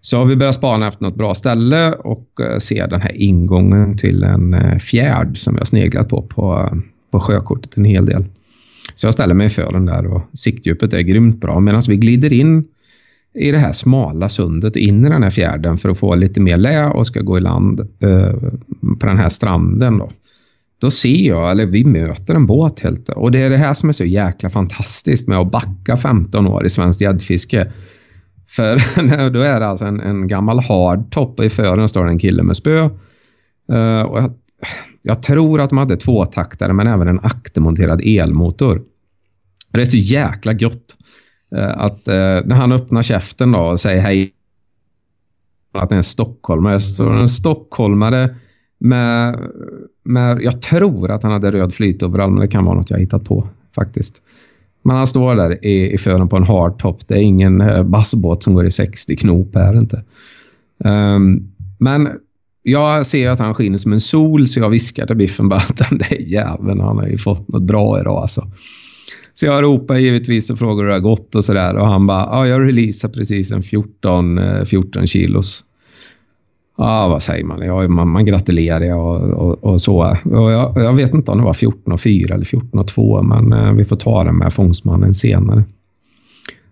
Så 0.00 0.18
har 0.18 0.24
vi 0.24 0.36
börjat 0.36 0.54
spana 0.54 0.88
efter 0.88 1.04
något 1.04 1.16
bra 1.16 1.34
ställe 1.34 1.92
och 1.92 2.40
eh, 2.40 2.58
ser 2.58 2.88
den 2.88 3.00
här 3.00 3.16
ingången 3.16 3.96
till 3.96 4.22
en 4.22 4.54
eh, 4.54 4.78
fjärd 4.78 5.38
som 5.38 5.56
jag 5.56 5.66
sneglat 5.66 6.08
på, 6.08 6.22
på 6.22 6.70
på 7.16 7.20
sjökortet 7.20 7.76
en 7.76 7.84
hel 7.84 8.06
del. 8.06 8.24
Så 8.94 9.06
jag 9.06 9.14
ställer 9.14 9.34
mig 9.34 9.48
för 9.48 9.72
den 9.72 9.86
där 9.86 10.06
och 10.06 10.22
siktdjupet 10.32 10.92
är 10.92 11.00
grymt 11.00 11.40
bra 11.40 11.60
medan 11.60 11.82
vi 11.88 11.96
glider 11.96 12.32
in 12.32 12.64
i 13.36 13.50
det 13.50 13.58
här 13.58 13.72
smala 13.72 14.28
sundet 14.28 14.76
in 14.76 15.06
i 15.06 15.08
den 15.08 15.22
här 15.22 15.30
fjärden 15.30 15.78
för 15.78 15.88
att 15.88 15.98
få 15.98 16.14
lite 16.14 16.40
mer 16.40 16.56
lä 16.56 16.86
och 16.86 17.06
ska 17.06 17.20
gå 17.20 17.38
i 17.38 17.40
land 17.40 17.80
eh, 17.80 18.32
på 19.00 19.06
den 19.06 19.18
här 19.18 19.28
stranden. 19.28 19.98
Då. 19.98 20.10
då 20.80 20.90
ser 20.90 21.28
jag, 21.28 21.50
eller 21.50 21.66
vi 21.66 21.84
möter 21.84 22.34
en 22.34 22.46
båt 22.46 22.80
helt 22.80 23.08
och 23.08 23.30
det 23.30 23.42
är 23.42 23.50
det 23.50 23.56
här 23.56 23.74
som 23.74 23.88
är 23.88 23.92
så 23.92 24.04
jäkla 24.04 24.50
fantastiskt 24.50 25.28
med 25.28 25.38
att 25.38 25.50
backa 25.50 25.96
15 25.96 26.46
år 26.46 26.66
i 26.66 26.70
svenskt 26.70 27.00
gäddfiske. 27.00 27.72
För 28.48 29.30
då 29.30 29.40
är 29.40 29.60
det 29.60 29.66
alltså 29.66 29.84
en, 29.84 30.00
en 30.00 30.28
gammal 30.28 30.60
hardtop 30.60 31.38
och 31.38 31.44
i 31.44 31.50
fören 31.50 31.88
står 31.88 32.08
en 32.08 32.18
kille 32.18 32.42
med 32.42 32.56
spö. 32.56 32.78
Eh, 33.72 34.02
och 34.02 34.18
jag, 34.18 34.34
jag, 35.02 35.22
tror 35.22 35.60
att 35.60 35.70
de 35.70 35.78
hade 35.78 35.96
tvåtaktare 35.96 36.72
men 36.72 36.86
även 36.86 37.08
en 37.08 37.20
aktermonterad 37.22 38.00
elmotor. 38.04 38.82
Det 39.72 39.80
är 39.80 39.84
så 39.84 39.96
jäkla 39.96 40.52
gött 40.52 40.96
Eh, 41.54 41.78
att 41.78 42.08
eh, 42.08 42.14
när 42.44 42.54
han 42.54 42.72
öppnar 42.72 43.02
käften 43.02 43.52
då 43.52 43.58
och 43.58 43.80
säger 43.80 44.00
hej 44.00 44.32
att 45.72 45.88
det 45.88 45.94
är 45.94 45.96
en 45.96 46.04
stockholmare. 46.04 46.80
Så 46.80 47.10
en 47.10 47.28
stockholmare 47.28 48.36
med, 48.78 49.38
med, 50.02 50.42
jag 50.42 50.62
tror 50.62 51.10
att 51.10 51.22
han 51.22 51.32
hade 51.32 51.50
röd 51.50 51.74
flytoverall 51.74 52.30
men 52.30 52.40
det 52.40 52.48
kan 52.48 52.64
vara 52.64 52.74
något 52.74 52.90
jag 52.90 52.98
hittat 52.98 53.24
på 53.24 53.48
faktiskt. 53.74 54.22
Men 54.82 54.96
han 54.96 55.06
står 55.06 55.34
där 55.34 55.64
i, 55.64 55.92
i 55.92 55.98
fören 55.98 56.28
på 56.28 56.36
en 56.36 56.42
hardtop. 56.42 57.08
Det 57.08 57.14
är 57.14 57.22
ingen 57.22 57.60
uh, 57.60 57.82
bassbåt 57.82 58.42
som 58.42 58.54
går 58.54 58.66
i 58.66 58.70
60 58.70 59.16
knop 59.16 59.54
här 59.54 59.76
inte. 59.76 60.04
Um, 60.78 61.52
men 61.78 62.08
jag 62.62 63.06
ser 63.06 63.30
att 63.30 63.38
han 63.38 63.54
skiner 63.54 63.78
som 63.78 63.92
en 63.92 64.00
sol 64.00 64.48
så 64.48 64.60
jag 64.60 64.68
viskar 64.68 65.06
till 65.06 65.16
Biffen 65.16 65.48
bara 65.48 65.60
att 65.60 65.76
den 65.90 65.98
där 65.98 66.20
jäveln 66.20 66.80
han 66.80 66.98
har 66.98 67.06
ju 67.06 67.18
fått 67.18 67.48
något 67.48 67.62
bra 67.62 68.00
idag 68.00 68.16
alltså. 68.16 68.50
Så 69.40 69.46
jag 69.46 69.62
ropar 69.62 69.96
givetvis 69.96 70.50
och 70.50 70.58
frågar 70.58 70.82
hur 70.82 70.88
det 70.88 70.94
har 70.94 71.00
gått 71.00 71.34
och 71.34 71.44
sådär 71.44 71.76
och 71.76 71.86
han 71.86 72.06
bara, 72.06 72.28
ja 72.30 72.46
jag 72.46 72.68
releasade 72.68 73.14
precis 73.14 73.52
en 73.52 73.62
14, 73.62 74.40
14 74.66 75.02
eh, 75.02 75.06
kilos 75.06 75.64
Ja, 76.78 77.08
vad 77.08 77.22
säger 77.22 77.44
man? 77.44 77.62
Ja, 77.62 77.88
man, 77.88 78.08
man 78.08 78.24
gratulerar 78.24 78.94
och, 78.94 79.20
och, 79.20 79.64
och 79.64 79.80
så. 79.80 80.16
Och 80.24 80.52
jag, 80.52 80.76
jag, 80.76 80.92
vet 80.92 81.14
inte 81.14 81.30
om 81.30 81.38
det 81.38 81.44
var 81.44 81.54
14 81.54 81.92
och 81.92 82.00
4 82.00 82.34
eller 82.34 82.44
14 82.44 82.80
och 82.80 82.88
2, 82.88 83.22
men 83.22 83.52
eh, 83.52 83.72
vi 83.72 83.84
får 83.84 83.96
ta 83.96 84.24
det 84.24 84.32
med 84.32 84.52
fångstmannen 84.52 85.14
senare. 85.14 85.64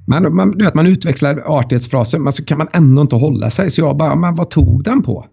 Men 0.07 0.35
man, 0.35 0.51
du 0.51 0.65
vet, 0.65 0.75
man 0.75 0.87
utväxlar 0.87 1.43
artighetsfraser, 1.47 2.19
men 2.19 2.33
så 2.33 2.45
kan 2.45 2.59
man 2.59 2.69
ändå 2.73 3.03
inte 3.03 3.17
hålla 3.17 3.51
sig. 3.51 3.71
Så 3.71 3.81
jag 3.81 3.97
bara, 3.97 4.17
men 4.17 4.35
vad 4.35 4.51
tog 4.51 4.85
den 4.85 5.03
på? 5.03 5.27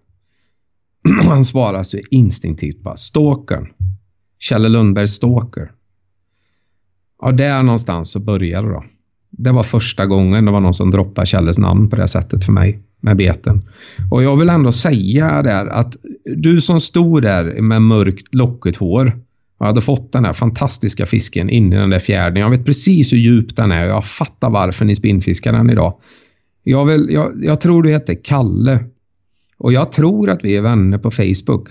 Han 1.24 1.44
svarar 1.44 1.82
så 1.82 1.98
instinktivt 2.10 2.82
bara, 2.82 2.96
stalkern. 2.96 3.68
Kjelle 4.38 4.68
Lundberg 4.68 5.06
stalker. 5.06 5.70
Ja, 7.22 7.32
där 7.32 7.62
någonstans 7.62 8.10
så 8.10 8.20
började 8.20 8.68
det 8.68 8.74
då 8.74 8.84
det 9.38 9.52
var 9.52 9.62
första 9.62 10.06
gången 10.06 10.44
det 10.44 10.50
var 10.50 10.60
någon 10.60 10.74
som 10.74 10.90
droppade 10.90 11.26
Kjelles 11.26 11.58
namn 11.58 11.88
på 11.88 11.96
det 11.96 12.08
sättet 12.08 12.44
för 12.44 12.52
mig 12.52 12.82
med 13.00 13.16
beten. 13.16 13.62
Och 14.10 14.22
jag 14.22 14.36
vill 14.36 14.48
ändå 14.48 14.72
säga 14.72 15.42
där 15.42 15.66
att 15.66 15.96
du 16.36 16.60
som 16.60 16.80
stod 16.80 17.22
där 17.22 17.62
med 17.62 17.82
mörkt 17.82 18.34
lockigt 18.34 18.76
hår 18.76 19.20
och 19.58 19.66
hade 19.66 19.80
fått 19.80 20.12
den 20.12 20.24
här 20.24 20.32
fantastiska 20.32 21.06
fisken 21.06 21.50
in 21.50 21.72
i 21.72 21.76
den 21.76 21.90
där 21.90 21.98
fjärden. 21.98 22.42
Jag 22.42 22.50
vet 22.50 22.64
precis 22.64 23.12
hur 23.12 23.18
djup 23.18 23.56
den 23.56 23.72
är 23.72 23.84
och 23.84 23.90
jag 23.90 24.04
fattar 24.04 24.50
varför 24.50 24.84
ni 24.84 24.96
spinnfiskar 24.96 25.52
den 25.52 25.70
idag. 25.70 25.94
Jag, 26.62 26.84
vill, 26.84 27.08
jag, 27.10 27.44
jag 27.44 27.60
tror 27.60 27.82
du 27.82 27.90
heter 27.90 28.16
Kalle 28.24 28.84
och 29.58 29.72
jag 29.72 29.92
tror 29.92 30.30
att 30.30 30.44
vi 30.44 30.56
är 30.56 30.62
vänner 30.62 30.98
på 30.98 31.10
Facebook. 31.10 31.68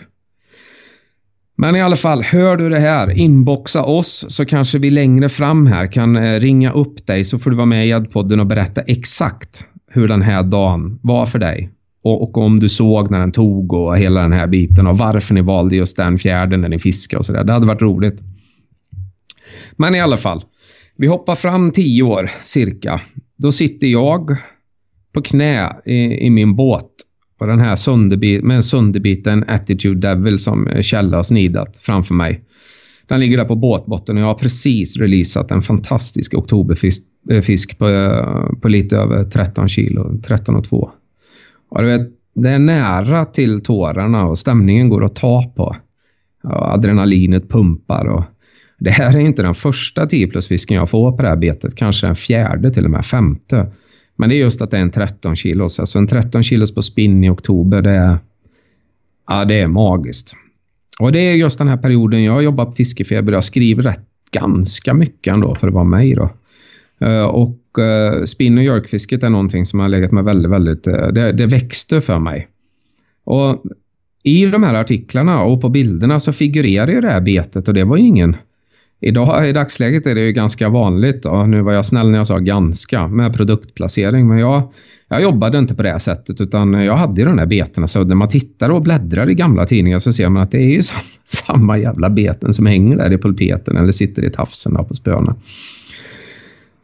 Men 1.61 1.75
i 1.75 1.81
alla 1.81 1.95
fall, 1.95 2.23
hör 2.23 2.57
du 2.57 2.69
det 2.69 2.79
här, 2.79 3.17
inboxa 3.17 3.83
oss 3.83 4.25
så 4.29 4.45
kanske 4.45 4.79
vi 4.79 4.89
längre 4.89 5.29
fram 5.29 5.67
här 5.67 5.87
kan 5.87 6.15
eh, 6.15 6.39
ringa 6.39 6.71
upp 6.71 7.07
dig 7.07 7.25
så 7.25 7.39
får 7.39 7.49
du 7.49 7.55
vara 7.55 7.65
med 7.65 7.85
i 7.85 7.89
Gäddpodden 7.89 8.39
och 8.39 8.47
berätta 8.47 8.81
exakt 8.81 9.65
hur 9.87 10.07
den 10.07 10.21
här 10.21 10.43
dagen 10.43 10.99
var 11.01 11.25
för 11.25 11.39
dig. 11.39 11.69
Och, 12.03 12.23
och, 12.23 12.37
om 12.37 12.59
du 12.59 12.69
såg 12.69 13.11
när 13.11 13.19
den 13.19 13.31
tog 13.31 13.73
och 13.73 13.97
hela 13.97 14.21
den 14.21 14.33
här 14.33 14.47
biten 14.47 14.87
och 14.87 14.97
varför 14.97 15.33
ni 15.33 15.41
valde 15.41 15.75
just 15.75 15.97
den 15.97 16.17
fjärden 16.17 16.61
när 16.61 16.69
ni 16.69 16.79
fiskade 16.79 17.17
och 17.17 17.25
sådär. 17.25 17.43
Det 17.43 17.53
hade 17.53 17.67
varit 17.67 17.81
roligt. 17.81 18.21
Men 19.71 19.95
i 19.95 19.99
alla 19.99 20.17
fall, 20.17 20.41
vi 20.95 21.07
hoppar 21.07 21.35
fram 21.35 21.71
tio 21.71 22.03
år 22.03 22.31
cirka. 22.41 23.01
Då 23.37 23.51
sitter 23.51 23.87
jag 23.87 24.37
på 25.13 25.21
knä 25.21 25.75
i, 25.85 26.25
i 26.25 26.29
min 26.29 26.55
båt 26.55 26.91
och 27.41 27.47
den 27.47 27.59
här 27.59 27.75
sönderbit, 27.75 28.43
med 28.43 28.55
en 28.55 28.63
sönderbiten 28.63 29.45
Attitude 29.47 30.07
Devil 30.07 30.39
som 30.39 30.67
eh, 30.67 30.81
Kjell 30.81 31.13
har 31.13 31.23
snidat 31.23 31.77
framför 31.77 32.13
mig. 32.13 32.43
Den 33.07 33.19
ligger 33.19 33.37
där 33.37 33.45
på 33.45 33.55
båtbotten 33.55 34.17
och 34.17 34.23
jag 34.23 34.27
har 34.27 34.35
precis 34.35 34.97
releasat 34.97 35.51
en 35.51 35.61
fantastisk 35.61 36.33
oktoberfisk 36.33 37.03
eh, 37.29 37.41
fisk 37.41 37.77
på, 37.77 37.89
eh, 37.89 38.59
på 38.61 38.67
lite 38.67 38.97
över 38.97 39.23
13 39.23 39.67
kilo, 39.67 40.19
13 40.23 40.55
och 40.55 40.63
2. 40.63 40.91
Och 41.69 41.81
du 41.81 41.87
vet, 41.87 42.07
det 42.35 42.49
är 42.49 42.59
nära 42.59 43.25
till 43.25 43.61
tårarna 43.61 44.25
och 44.25 44.39
stämningen 44.39 44.89
går 44.89 45.05
att 45.05 45.15
ta 45.15 45.43
på. 45.55 45.75
Och 46.43 46.73
adrenalinet 46.73 47.49
pumpar 47.49 48.05
och 48.05 48.23
det 48.79 48.91
här 48.91 49.17
är 49.17 49.19
inte 49.19 49.43
den 49.43 49.53
första 49.53 50.05
10 50.05 50.27
plus-fisken 50.27 50.77
jag 50.77 50.89
får 50.89 51.11
på 51.11 51.21
det 51.21 51.29
här 51.29 51.35
betet, 51.35 51.75
kanske 51.75 52.07
den 52.07 52.15
fjärde 52.15 52.73
till 52.73 52.85
och 52.85 52.91
med 52.91 53.05
femte. 53.05 53.71
Men 54.21 54.29
det 54.29 54.35
är 54.35 54.39
just 54.39 54.61
att 54.61 54.71
det 54.71 54.77
är 54.77 54.81
en 54.81 54.91
13 54.91 55.35
kilos. 55.35 55.79
Alltså 55.79 55.99
en 55.99 56.07
13 56.07 56.43
kilos 56.43 56.75
på 56.75 56.81
spinn 56.81 57.23
i 57.23 57.29
oktober, 57.29 57.81
det 57.81 57.89
är, 57.89 58.17
ja, 59.27 59.45
det 59.45 59.59
är 59.59 59.67
magiskt. 59.67 60.33
Och 60.99 61.11
det 61.11 61.19
är 61.19 61.35
just 61.35 61.57
den 61.57 61.67
här 61.67 61.77
perioden 61.77 62.23
jag 62.23 62.33
har 62.33 62.41
jobbat 62.41 62.67
på 62.67 62.71
fiskefeber. 62.71 63.33
Jag 63.33 63.43
skriver 63.43 63.83
rätt 63.83 64.05
ganska 64.31 64.93
mycket 64.93 65.33
ändå 65.33 65.55
för 65.55 65.67
att 65.67 65.73
vara 65.73 65.83
mig 65.83 66.15
då. 66.15 66.29
Eh, 67.07 67.23
och 67.23 67.79
eh, 67.79 68.23
spinn 68.23 68.57
och 68.57 68.63
jerkfisket 68.63 69.23
är 69.23 69.29
någonting 69.29 69.65
som 69.65 69.79
har 69.79 69.89
legat 69.89 70.11
mig 70.11 70.23
väldigt, 70.23 70.51
väldigt... 70.51 70.87
Eh, 70.87 71.07
det, 71.07 71.31
det 71.31 71.45
växte 71.45 72.01
för 72.01 72.19
mig. 72.19 72.47
Och 73.23 73.63
i 74.23 74.45
de 74.45 74.63
här 74.63 74.73
artiklarna 74.73 75.43
och 75.43 75.61
på 75.61 75.69
bilderna 75.69 76.19
så 76.19 76.33
figurerar 76.33 76.91
ju 76.91 77.01
det 77.01 77.11
här 77.11 77.21
betet 77.21 77.67
och 77.67 77.73
det 77.73 77.83
var 77.83 77.97
ju 77.97 78.03
ingen 78.03 78.35
Idag 79.01 79.49
i 79.49 79.51
dagsläget 79.51 80.05
är 80.05 80.15
det 80.15 80.21
ju 80.21 80.31
ganska 80.31 80.69
vanligt, 80.69 81.25
och 81.25 81.49
nu 81.49 81.61
var 81.61 81.73
jag 81.73 81.85
snäll 81.85 82.09
när 82.09 82.17
jag 82.17 82.27
sa 82.27 82.37
ganska, 82.37 83.07
med 83.07 83.33
produktplacering. 83.33 84.27
Men 84.27 84.37
jag, 84.37 84.73
jag 85.07 85.21
jobbade 85.21 85.57
inte 85.57 85.75
på 85.75 85.83
det 85.83 85.99
sättet 85.99 86.41
utan 86.41 86.73
jag 86.73 86.95
hade 86.95 87.21
ju 87.21 87.27
de 87.27 87.37
där 87.37 87.45
betena. 87.45 87.87
Så 87.87 88.03
när 88.03 88.15
man 88.15 88.29
tittar 88.29 88.69
och 88.69 88.81
bläddrar 88.81 89.29
i 89.29 89.33
gamla 89.33 89.65
tidningar 89.65 89.99
så 89.99 90.13
ser 90.13 90.29
man 90.29 90.43
att 90.43 90.51
det 90.51 90.57
är 90.57 90.69
ju 90.69 90.81
samma, 90.83 91.01
samma 91.25 91.77
jävla 91.77 92.09
beten 92.09 92.53
som 92.53 92.65
hänger 92.65 92.97
där 92.97 93.13
i 93.13 93.17
pulpeten 93.17 93.77
eller 93.77 93.91
sitter 93.91 94.23
i 94.25 94.29
tafsen 94.29 94.85
på 94.87 94.93
spöna. 94.93 95.35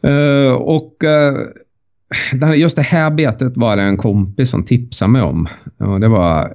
Uh, 0.08 0.14
eh, 0.14 0.52
och 0.52 0.94
uh, 2.44 2.56
just 2.56 2.76
det 2.76 2.82
här 2.82 3.12
betet 3.12 3.58
var 3.58 3.78
det 3.78 3.84
en 3.84 3.98
kompis 3.98 4.50
som 4.50 4.64
tipsade 4.64 5.12
mig 5.12 5.22
om. 5.22 5.48
Uh, 5.82 6.00
det 6.00 6.08
var 6.08 6.54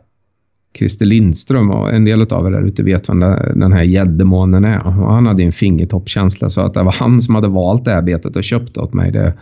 Christer 0.79 1.07
Lindström 1.07 1.71
och 1.71 1.93
en 1.93 2.05
del 2.05 2.23
av 2.23 2.47
er 2.47 2.51
där 2.51 2.63
ute 2.63 2.83
vet 2.83 3.09
vem 3.09 3.21
den 3.55 3.73
här 3.73 3.83
gäddemånen 3.83 4.65
är. 4.65 4.87
Och 4.87 5.15
han 5.15 5.27
hade 5.27 5.43
en 5.43 5.53
fingertoppkänsla 5.53 6.51
så 6.51 6.61
att 6.61 6.75
det 6.75 6.83
var 6.83 6.93
han 6.93 7.21
som 7.21 7.35
hade 7.35 7.49
valt 7.49 7.85
det 7.85 7.91
här 7.91 8.03
betet 8.03 8.37
och 8.37 8.45
köpt 8.45 8.75
det 8.75 8.81
åt 8.81 8.95
mig. 8.95 9.13
Det, 9.13 9.33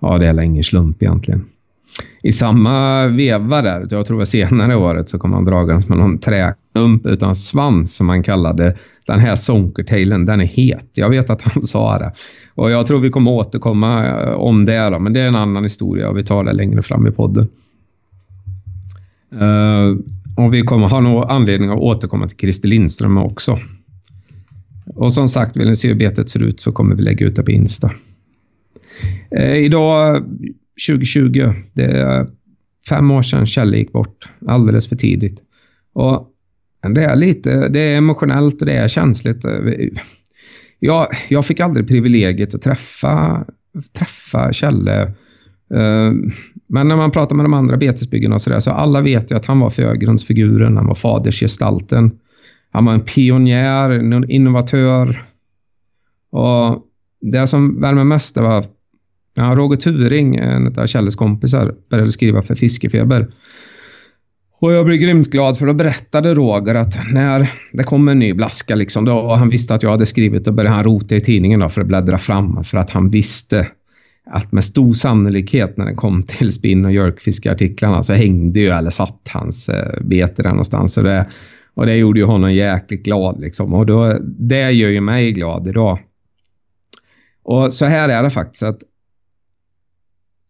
ja, 0.00 0.18
det 0.18 0.26
är 0.26 0.32
länge 0.32 0.62
slump 0.62 1.02
egentligen. 1.02 1.44
I 2.22 2.32
samma 2.32 3.06
veva 3.06 3.62
där, 3.62 3.80
jag 3.90 4.06
tror 4.06 4.16
det 4.16 4.18
var 4.18 4.24
senare 4.24 4.72
i 4.72 4.76
året, 4.76 5.08
så 5.08 5.18
kom 5.18 5.32
han 5.32 5.44
dragandes 5.44 5.88
med 5.88 5.98
någon 5.98 6.18
träklump 6.18 7.06
utan 7.06 7.34
svans 7.34 7.96
som 7.96 8.08
han 8.08 8.22
kallade 8.22 8.74
den 9.06 9.20
här 9.20 9.36
sonkertailen, 9.36 10.24
den 10.24 10.40
är 10.40 10.44
het. 10.44 10.90
Jag 10.94 11.10
vet 11.10 11.30
att 11.30 11.42
han 11.42 11.62
sa 11.66 11.98
det. 11.98 12.12
Och 12.54 12.70
jag 12.70 12.86
tror 12.86 13.00
vi 13.00 13.10
kommer 13.10 13.30
återkomma 13.30 14.06
eh, 14.06 14.32
om 14.32 14.64
det 14.64 14.90
då, 14.90 14.98
men 14.98 15.12
det 15.12 15.20
är 15.20 15.28
en 15.28 15.36
annan 15.36 15.62
historia 15.62 16.08
och 16.08 16.18
vi 16.18 16.24
tar 16.24 16.44
det 16.44 16.52
längre 16.52 16.82
fram 16.82 17.06
i 17.06 17.10
podden. 17.10 17.48
Uh, 19.32 19.96
och 20.38 20.54
vi 20.54 20.62
kommer 20.62 20.88
ha 20.88 21.00
någon 21.00 21.30
anledning 21.30 21.70
att 21.70 21.78
återkomma 21.78 22.28
till 22.28 22.36
Christer 22.36 22.68
Lindström 22.68 23.18
också. 23.18 23.58
Och 24.94 25.12
som 25.12 25.28
sagt, 25.28 25.56
vill 25.56 25.68
ni 25.68 25.76
se 25.76 25.88
hur 25.88 25.94
betet 25.94 26.28
ser 26.28 26.42
ut 26.42 26.60
så 26.60 26.72
kommer 26.72 26.96
vi 26.96 27.02
lägga 27.02 27.26
ut 27.26 27.36
det 27.36 27.42
på 27.42 27.50
Insta. 27.50 27.90
Eh, 29.30 29.56
idag 29.56 30.24
2020, 30.88 31.52
det 31.72 31.84
är 31.84 32.26
fem 32.88 33.10
år 33.10 33.22
sedan 33.22 33.46
Kjell 33.46 33.74
gick 33.74 33.92
bort. 33.92 34.30
Alldeles 34.46 34.88
för 34.88 34.96
tidigt. 34.96 35.42
Och 35.92 36.28
det 36.94 37.04
är 37.04 37.16
lite, 37.16 37.68
det 37.68 37.80
är 37.80 37.98
emotionellt 37.98 38.60
och 38.60 38.66
det 38.66 38.76
är 38.76 38.88
känsligt. 38.88 39.44
Eh, 39.44 39.52
jag, 40.78 41.08
jag 41.28 41.46
fick 41.46 41.60
aldrig 41.60 41.88
privilegiet 41.88 42.54
att 42.54 42.62
träffa, 42.62 43.44
träffa 43.92 44.52
Kjelle 44.52 45.02
Eh, 45.02 45.08
Eh, 45.74 46.12
men 46.66 46.88
när 46.88 46.96
man 46.96 47.10
pratar 47.10 47.36
med 47.36 47.44
de 47.44 47.54
andra 47.54 47.76
betesbyggarna 47.76 48.34
och 48.34 48.42
sådär, 48.42 48.60
så 48.60 48.70
alla 48.70 49.00
vet 49.00 49.30
ju 49.30 49.36
att 49.36 49.46
han 49.46 49.60
var 49.60 49.70
förgrundsfiguren, 49.70 50.76
han 50.76 50.86
var 50.86 50.94
fadersgestalten. 50.94 52.18
Han 52.70 52.84
var 52.84 52.92
en 52.92 53.00
pionjär, 53.00 53.90
en 53.90 54.30
innovatör. 54.30 55.24
Och 56.30 56.84
det 57.20 57.46
som 57.46 57.80
värmer 57.80 58.04
mest 58.04 58.36
var 58.36 58.64
ja, 59.34 59.42
Roger 59.42 59.76
Turing, 59.76 60.36
en 60.36 60.78
av 60.78 60.86
Kjelles 60.86 61.16
kompisar, 61.16 61.74
började 61.90 62.10
skriva 62.10 62.42
för 62.42 62.54
Fiskefeber. 62.54 63.28
Och 64.60 64.72
jag 64.72 64.86
blev 64.86 64.98
grymt 64.98 65.30
glad 65.30 65.58
för 65.58 65.66
då 65.66 65.74
berättade 65.74 66.34
Roger 66.34 66.74
att 66.74 66.98
när 67.12 67.52
det 67.72 67.84
kom 67.84 68.08
en 68.08 68.18
ny 68.18 68.34
blaska, 68.34 68.74
liksom, 68.74 69.04
då, 69.04 69.34
han 69.34 69.50
visste 69.50 69.74
att 69.74 69.82
jag 69.82 69.90
hade 69.90 70.06
skrivit, 70.06 70.44
då 70.44 70.52
började 70.52 70.74
han 70.74 70.84
rota 70.84 71.16
i 71.16 71.20
tidningen 71.20 71.60
då 71.60 71.68
för 71.68 71.80
att 71.80 71.86
bläddra 71.86 72.18
fram. 72.18 72.64
För 72.64 72.78
att 72.78 72.90
han 72.90 73.10
visste 73.10 73.66
att 74.30 74.52
med 74.52 74.64
stor 74.64 74.92
sannolikhet 74.92 75.76
när 75.76 75.84
den 75.84 75.96
kom 75.96 76.22
till 76.22 76.52
spinn 76.52 76.84
och 76.84 76.92
jerkfiskartiklarna 76.92 78.02
så 78.02 78.12
hängde 78.12 78.60
ju 78.60 78.70
eller 78.70 78.90
satt 78.90 79.28
hans 79.32 79.68
eh, 79.68 80.00
bete 80.00 80.42
där 80.42 80.50
någonstans. 80.50 80.96
Och 80.96 81.04
det, 81.04 81.26
och 81.74 81.86
det 81.86 81.96
gjorde 81.96 82.20
ju 82.20 82.26
honom 82.26 82.52
jäkligt 82.52 83.04
glad 83.04 83.40
liksom. 83.40 83.74
Och 83.74 83.86
då, 83.86 84.18
det 84.22 84.70
gör 84.70 84.88
ju 84.88 85.00
mig 85.00 85.32
glad 85.32 85.68
idag. 85.68 85.98
Och 87.42 87.72
så 87.72 87.84
här 87.84 88.08
är 88.08 88.22
det 88.22 88.30
faktiskt 88.30 88.62
att 88.62 88.78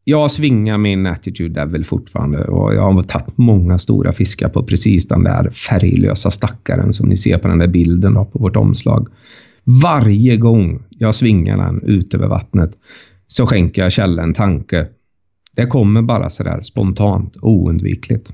jag 0.05 0.31
svingar 0.31 0.79
min 0.79 1.07
attitude 1.07 1.61
devil 1.61 1.85
fortfarande 1.85 2.45
och 2.45 2.75
jag 2.75 2.93
har 2.93 3.03
tagit 3.03 3.39
många 3.39 3.79
stora 3.79 4.13
fiskar 4.13 4.49
på 4.49 4.63
precis 4.63 5.09
den 5.09 5.25
där 5.25 5.51
färglösa 5.51 6.31
stackaren 6.31 6.93
som 6.93 7.09
ni 7.09 7.17
ser 7.17 7.39
på 7.39 7.49
den 7.49 7.59
där 7.59 7.67
bilden 7.67 8.15
då, 8.15 8.25
på 8.25 8.39
vårt 8.39 8.57
omslag. 8.57 9.09
Varje 9.83 10.37
gång 10.37 10.83
jag 10.91 11.15
svingar 11.15 11.57
den 11.57 11.83
ut 11.83 12.15
över 12.15 12.27
vattnet 12.27 12.71
så 13.29 13.47
skänker 13.47 13.83
jag 13.83 13.93
Kjelle 13.93 14.23
en 14.23 14.35
tanke. 14.35 14.87
Det 15.57 15.67
kommer 15.67 16.03
bara 16.03 16.31
sådär 16.31 16.63
spontant, 16.63 17.37
oundvikligt. 17.43 18.33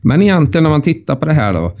Men 0.00 0.22
egentligen 0.22 0.62
när 0.62 0.70
man 0.70 0.82
tittar 0.82 1.16
på 1.16 1.26
det 1.26 1.32
här 1.32 1.52
då. 1.52 1.76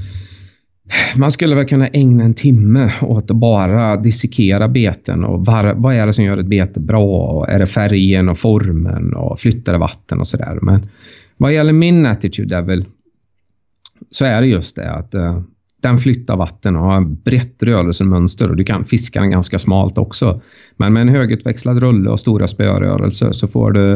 Man 1.16 1.30
skulle 1.30 1.54
väl 1.54 1.66
kunna 1.66 1.88
ägna 1.88 2.24
en 2.24 2.34
timme 2.34 2.92
åt 3.02 3.30
att 3.30 3.36
bara 3.36 3.96
dissekera 3.96 4.68
beten 4.68 5.24
och 5.24 5.46
var, 5.46 5.74
vad 5.74 5.94
är 5.94 6.06
det 6.06 6.12
som 6.12 6.24
gör 6.24 6.38
ett 6.38 6.46
bete 6.46 6.80
bra? 6.80 7.26
Och 7.26 7.48
är 7.48 7.58
det 7.58 7.66
färgen 7.66 8.28
och 8.28 8.38
formen 8.38 9.14
och 9.14 9.40
flyttar 9.40 9.72
det 9.72 9.78
vatten 9.78 10.20
och 10.20 10.26
sådär. 10.26 10.58
Men 10.62 10.88
vad 11.36 11.54
gäller 11.54 11.72
min 11.72 12.06
attitude 12.06 12.56
devil 12.56 12.84
så 14.10 14.24
är 14.24 14.40
det 14.40 14.46
just 14.46 14.76
det 14.76 14.90
att 14.90 15.14
eh, 15.14 15.42
den 15.82 15.98
flyttar 15.98 16.36
vatten 16.36 16.76
och 16.76 16.82
har 16.82 17.00
brett 17.00 17.62
rörelsemönster 17.62 18.50
och 18.50 18.56
du 18.56 18.64
kan 18.64 18.84
fiska 18.84 19.20
den 19.20 19.30
ganska 19.30 19.58
smalt 19.58 19.98
också. 19.98 20.40
Men 20.76 20.92
med 20.92 21.00
en 21.00 21.08
högutväxlad 21.08 21.78
rulle 21.78 22.10
och 22.10 22.20
stora 22.20 22.48
spörörelser 22.48 23.32
så 23.32 23.48
får 23.48 23.70
du 23.70 23.92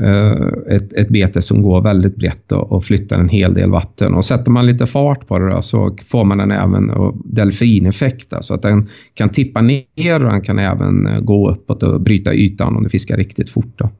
eh, 0.00 0.48
ett, 0.68 0.92
ett 0.92 1.08
bete 1.08 1.42
som 1.42 1.62
går 1.62 1.80
väldigt 1.80 2.16
brett 2.16 2.52
och, 2.52 2.72
och, 2.72 2.84
flyttar 2.84 3.20
en 3.20 3.28
hel 3.28 3.54
del 3.54 3.70
vatten. 3.70 4.14
Och 4.14 4.24
sätter 4.24 4.50
man 4.50 4.66
lite 4.66 4.86
fart 4.86 5.26
på 5.26 5.38
det 5.38 5.50
då, 5.50 5.62
så 5.62 5.96
får 6.06 6.24
man 6.24 6.38
den 6.38 6.50
även 6.50 6.92
delfineffekt, 7.24 8.32
alltså 8.32 8.54
att 8.54 8.62
den 8.62 8.88
kan 9.14 9.28
tippa 9.28 9.60
ner 9.60 10.24
och 10.24 10.32
den 10.32 10.42
kan 10.42 10.58
även 10.58 11.06
eh, 11.06 11.20
gå 11.20 11.50
uppåt 11.50 11.82
och 11.82 12.00
bryta 12.00 12.34
ytan 12.34 12.76
om 12.76 12.82
du 12.82 12.88
fiskar 12.88 13.16
riktigt 13.16 13.50
fort. 13.50 13.72
Då. 13.76 13.90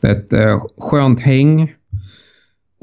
Det 0.00 0.08
är 0.08 0.12
ett 0.12 0.32
eh, 0.32 0.62
skönt 0.78 1.20
häng 1.20 1.72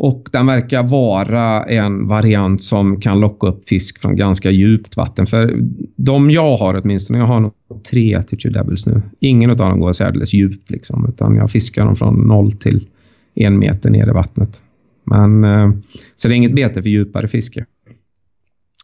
och 0.04 0.30
den 0.32 0.46
verkar 0.46 0.84
vara 0.84 1.64
en 1.64 2.08
variant 2.08 2.64
som 2.64 3.02
kan 3.02 3.20
locka 3.20 3.48
upp 3.48 3.70
fisk 3.70 4.02
från 4.02 4.16
ganska 4.16 4.52
djupt 4.52 4.98
vatten. 4.98 5.28
För 5.28 5.58
de 5.96 6.32
jag 6.32 6.58
har 6.58 6.82
åtminstone, 6.84 7.20
jag 7.20 7.26
har 7.26 7.40
nog 7.40 7.54
tre 7.90 8.16
attitude 8.16 8.60
devils 8.60 8.86
nu. 8.86 9.02
Ingen 9.20 9.50
av 9.50 9.56
dem 9.56 9.80
går 9.80 9.94
särdeles 9.94 10.34
djupt 10.34 10.72
liksom, 10.72 11.06
utan 11.10 11.36
jag 11.36 11.52
fiskar 11.52 11.86
dem 11.86 11.96
från 11.96 12.28
noll 12.28 12.52
till 12.52 12.88
en 13.36 13.60
meter 13.60 13.90
ner 13.90 14.08
i 14.08 14.12
vattnet. 14.12 14.64
Men, 15.04 15.44
eh, 15.44 15.72
så 16.16 16.28
det 16.28 16.34
är 16.34 16.38
inget 16.38 16.56
bete 16.56 16.82
för 16.82 16.90
djupare 16.90 17.28
fiske. 17.28 17.66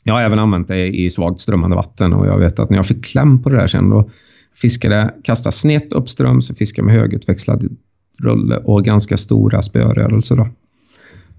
Jag 0.04 0.14
har 0.14 0.22
även 0.22 0.40
använt 0.40 0.68
det 0.68 0.88
i 0.88 1.10
svagt 1.10 1.40
strömmande 1.40 1.76
vatten 1.76 2.14
och 2.14 2.28
jag 2.28 2.38
vet 2.38 2.60
att 2.60 2.70
när 2.70 2.78
jag 2.78 2.86
fick 2.86 3.06
kläm 3.06 3.44
på 3.44 3.50
det 3.50 3.56
där 3.56 3.68
sen 3.68 3.90
då 3.90 4.10
fiskade, 4.56 5.14
kastade 5.24 5.56
snett 5.56 5.94
uppströms 5.94 6.50
och 6.50 6.58
fiskade 6.58 6.86
med 6.86 6.96
högutväxlad 6.96 7.78
rulle 8.20 8.58
och 8.58 8.86
ganska 8.86 9.18
stora 9.18 9.62
spörörelser. 9.62 10.36
Då. 10.36 10.48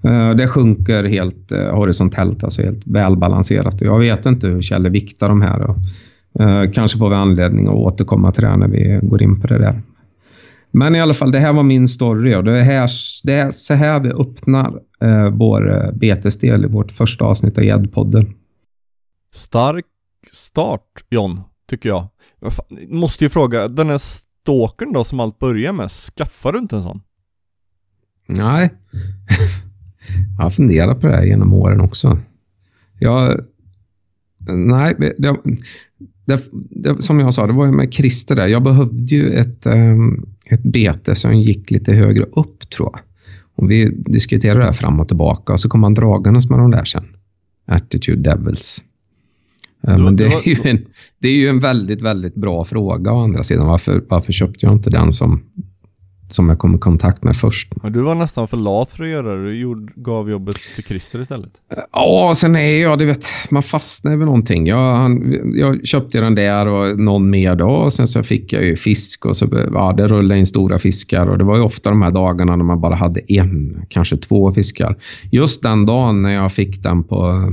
Eh, 0.05 0.31
Det 0.31 0.49
sjunker 0.49 1.05
helt 1.05 1.53
eh, 1.53 1.75
horisontellt, 1.75 2.45
alltså 2.45 2.63
helt 2.63 2.87
välbalanserat. 2.87 3.81
Jag 3.81 3.99
vet 3.99 4.27
inte 4.27 4.47
hur 4.47 4.63
Kjelle 4.63 4.89
viktar 4.89 5.29
de 5.29 5.43
här. 5.43 5.75
Eh, 6.41 6.71
kanske 6.73 6.99
får 6.99 7.09
vi 7.11 7.15
anledning 7.17 7.67
att 7.67 7.75
återkomma 7.75 8.33
till 8.33 8.43
det 8.45 8.57
när 8.57 8.69
vi 8.69 9.01
går 9.03 9.23
in 9.23 9.41
på 9.41 9.47
det 9.47 9.59
där. 9.59 9.83
Men 10.71 10.95
i 10.95 11.01
alla 11.01 11.15
fall, 11.15 11.33
det 11.33 11.39
här 11.41 11.53
var 11.53 11.63
min 11.63 11.89
story 11.89 12.35
och 12.35 12.45
det 12.45 12.59
är, 12.59 12.63
här, 12.63 12.89
det 13.25 13.33
är 13.33 13.51
så 13.51 13.75
här 13.75 14.01
vi 14.01 14.09
öppnar 14.11 14.81
eh, 15.01 15.31
vår 15.31 15.93
betesdel 15.95 16.65
i 16.65 16.69
vårt 16.69 16.91
första 16.91 17.25
avsnitt 17.25 17.59
av 17.59 17.65
Gäddpodden. 17.65 18.35
Stark 19.35 19.85
start, 20.33 20.83
John, 21.11 21.41
tycker 21.71 21.89
jag. 21.89 22.07
Fan, 22.43 22.79
Måste 22.89 23.25
ju 23.25 23.31
fråga, 23.31 23.69
den 23.69 23.89
här 23.91 23.99
stalkern 23.99 24.93
då 24.93 25.05
som 25.05 25.21
allt 25.21 25.39
börjar 25.39 25.73
med, 25.73 25.91
skaffar 25.91 26.53
du 26.53 26.59
inte 26.59 26.77
en 26.77 26.83
sån? 26.83 27.01
Nej, 28.27 28.71
jag 30.37 30.45
har 30.45 30.51
funderat 30.51 31.01
på 31.01 31.07
det 31.07 31.17
här 31.17 31.25
genom 31.25 31.55
åren 31.55 31.81
också. 31.81 32.19
Jag, 32.99 33.41
nej, 34.49 34.95
det, 34.99 35.15
det, 36.27 36.41
det, 36.71 37.03
som 37.03 37.21
jag 37.21 37.35
sa, 37.35 37.47
det 37.47 37.53
var 37.53 37.67
ju 37.67 37.73
med 37.73 37.95
Christer 37.95 38.37
där. 38.37 38.47
Jag 38.47 38.63
behövde 38.63 39.15
ju 39.15 39.31
ett, 39.31 39.67
um, 39.67 40.27
ett 40.47 40.63
bete 40.63 41.15
som 41.15 41.41
gick 41.41 41.71
lite 41.71 41.93
högre 41.93 42.25
upp 42.25 42.71
tror 42.71 42.91
jag. 42.93 43.01
Och 43.55 43.71
vi 43.71 43.91
diskuterade 43.97 44.61
det 44.61 44.65
här 44.65 44.73
fram 44.73 45.01
och 45.01 45.09
tillbaka 45.09 45.53
och 45.53 45.61
så 45.61 45.69
kom 45.69 45.83
han 45.83 45.95
dragandes 45.95 46.51
med 46.51 46.59
de 46.59 46.71
där 46.71 46.85
sen. 46.85 47.05
Attitude 47.67 48.31
Devils. 48.31 48.85
Eh, 49.87 49.99
Men 49.99 50.17
det 50.17 50.27
är, 50.27 50.49
ju 50.49 50.71
en, 50.71 50.87
det 51.19 51.29
är 51.29 51.35
ju 51.35 51.49
en 51.49 51.59
väldigt, 51.59 52.03
väldigt 52.03 52.35
bra 52.35 52.65
fråga 52.65 53.13
å 53.13 53.21
andra 53.21 53.43
sidan. 53.43 53.67
Varför, 53.67 54.05
varför 54.09 54.33
köpte 54.33 54.67
jag 54.67 54.73
inte 54.73 54.91
den 54.91 55.13
som, 55.13 55.43
som 56.33 56.49
jag 56.49 56.59
kom 56.59 56.75
i 56.75 56.79
kontakt 56.79 57.25
med 57.25 57.37
först? 57.37 57.73
Ja, 57.83 57.89
Du 57.89 58.03
var 58.03 58.15
nästan 58.15 58.49
för 58.49 58.57
lat 58.57 58.91
för 58.91 59.05
att 59.05 59.11
göra 59.11 59.37
det, 59.37 59.45
du 59.45 59.59
gjorde, 59.59 59.93
gav 59.97 60.31
jobbet 60.31 60.57
till 60.75 60.85
Christer 60.85 61.21
istället. 61.21 61.51
Ja, 61.93 62.33
sen 62.37 62.57
är 62.57 62.83
jag, 62.83 62.99
du 62.99 63.05
vet, 63.05 63.27
man 63.51 63.63
fastnar 63.63 64.17
vid 64.17 64.27
någonting. 64.27 64.67
Jag, 64.67 64.97
han, 64.97 65.37
jag 65.55 65.87
köpte 65.87 66.21
den 66.21 66.35
där 66.35 66.67
och 66.67 67.01
någon 67.01 67.31
mer 67.31 67.55
då 67.55 67.71
och 67.71 67.93
sen 67.93 68.07
så 68.07 68.23
fick 68.23 68.53
jag 68.53 68.65
ju 68.65 68.77
fisk 68.77 69.27
och 69.27 69.37
så 69.37 69.49
ja, 69.73 69.95
det 69.97 70.09
rullade 70.09 70.39
in 70.39 70.47
stora 70.47 70.79
fiskar 70.79 71.27
och 71.27 71.39
det 71.39 71.45
var 71.45 71.57
ju 71.57 71.63
ofta 71.63 71.91
de 71.91 72.03
här 72.03 72.11
dagarna 72.11 72.57
när 72.57 72.65
man 72.65 72.81
bara 72.81 72.95
hade 72.95 73.21
en, 73.33 73.85
kanske 73.89 74.17
två 74.17 74.53
fiskar. 74.53 74.97
Just 75.31 75.63
den 75.63 75.85
dagen 75.85 76.21
när 76.21 76.35
jag 76.35 76.53
fick 76.53 76.83
den 76.83 77.05
på 77.05 77.53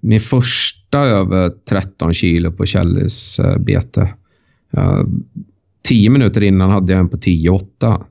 min 0.00 0.20
första 0.20 0.98
över 0.98 1.52
13 1.68 2.14
kilo 2.14 2.52
på 2.52 2.66
Källis 2.66 3.38
eh, 3.38 3.58
bete. 3.58 4.14
Tio 5.82 6.10
minuter 6.10 6.42
innan 6.42 6.70
hade 6.70 6.92
jag 6.92 7.00
en 7.00 7.08
på 7.08 7.16
10,8. 7.16 8.04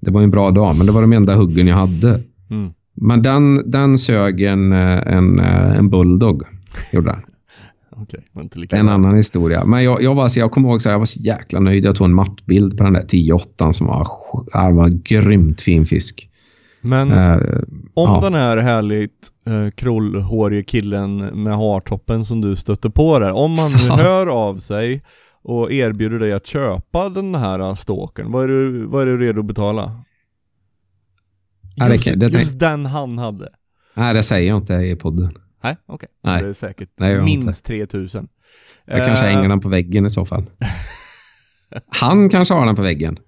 Det 0.00 0.10
var 0.10 0.22
en 0.22 0.30
bra 0.30 0.50
dag, 0.50 0.76
men 0.76 0.86
det 0.86 0.92
var 0.92 1.00
de 1.00 1.12
enda 1.12 1.34
huggen 1.34 1.66
jag 1.66 1.76
hade. 1.76 2.22
Mm. 2.50 2.72
Men 2.94 3.22
den, 3.22 3.70
den 3.70 3.98
sög 3.98 4.40
en, 4.40 4.72
eh, 4.72 4.98
en, 5.06 5.38
eh, 5.38 5.76
en 5.76 5.90
bulldog. 5.90 6.42
Gjorde 6.92 7.10
den. 7.10 7.20
Är 8.70 8.74
en 8.76 8.86
bra. 8.86 8.94
annan 8.94 9.16
historia. 9.16 9.64
Men 9.64 9.84
jag, 9.84 10.02
jag, 10.02 10.14
var, 10.14 10.28
så, 10.28 10.38
jag 10.38 10.50
kommer 10.50 10.68
ihåg 10.68 10.76
att 10.76 10.84
jag 10.84 10.98
var 10.98 11.06
så 11.06 11.20
jäkla 11.20 11.60
nöjd. 11.60 11.84
Jag 11.84 11.96
tog 11.96 12.04
en 12.04 12.14
mattbild 12.14 12.78
på 12.78 12.84
den 12.84 12.92
där 12.92 13.02
10-8 13.02 13.72
som 13.72 13.86
var, 13.86 14.08
det 14.68 14.74
var 14.74 14.88
grymt 14.88 15.60
fin 15.60 15.86
fisk. 15.86 16.28
Men 16.80 17.12
Eh, 17.12 17.38
om 17.94 18.10
ja. 18.10 18.20
den 18.22 18.34
här 18.34 18.56
härligt 18.56 19.30
eh, 19.46 19.70
krullhårige 19.70 20.62
killen 20.62 21.16
med 21.16 21.56
hartoppen 21.56 22.24
som 22.24 22.40
du 22.40 22.56
stötte 22.56 22.90
på 22.90 23.18
där, 23.18 23.32
om 23.32 23.58
han 23.58 23.72
hör 23.98 24.26
av 24.26 24.58
sig 24.58 25.02
och 25.48 25.72
erbjuder 25.72 26.18
dig 26.18 26.32
att 26.32 26.46
köpa 26.46 27.08
den 27.08 27.34
här 27.34 27.74
stalkern, 27.74 28.32
vad 28.32 28.44
är 28.44 28.48
du, 28.48 28.86
vad 28.86 29.02
är 29.02 29.06
du 29.06 29.18
redo 29.18 29.40
att 29.40 29.46
betala? 29.46 30.02
Just, 31.90 32.06
just 32.06 32.58
den 32.58 32.86
han 32.86 33.18
hade? 33.18 33.48
nej, 33.94 34.14
det 34.14 34.22
säger 34.22 34.48
jag 34.48 34.56
inte 34.58 34.74
i 34.74 34.96
podden. 34.96 35.38
Nej, 35.62 35.76
okej. 35.86 36.08
Nej. 36.22 36.42
Det 36.42 36.48
är 36.48 36.52
säkert 36.52 36.90
Nej, 36.96 37.12
inte. 37.12 37.46
minst 37.46 37.64
3000. 37.64 38.28
Jag 38.84 39.06
kanske 39.06 39.26
Eh, 39.26 39.32
hänger 39.34 39.48
den 39.48 39.60
på 39.60 39.68
väggen 39.68 40.06
i 40.06 40.10
så 40.10 40.24
fall. 40.24 40.44
Han 41.88 42.28
kanske 42.28 42.54
har 42.54 42.66
den 42.66 42.76
på 42.76 42.82
väggen. 42.82 43.18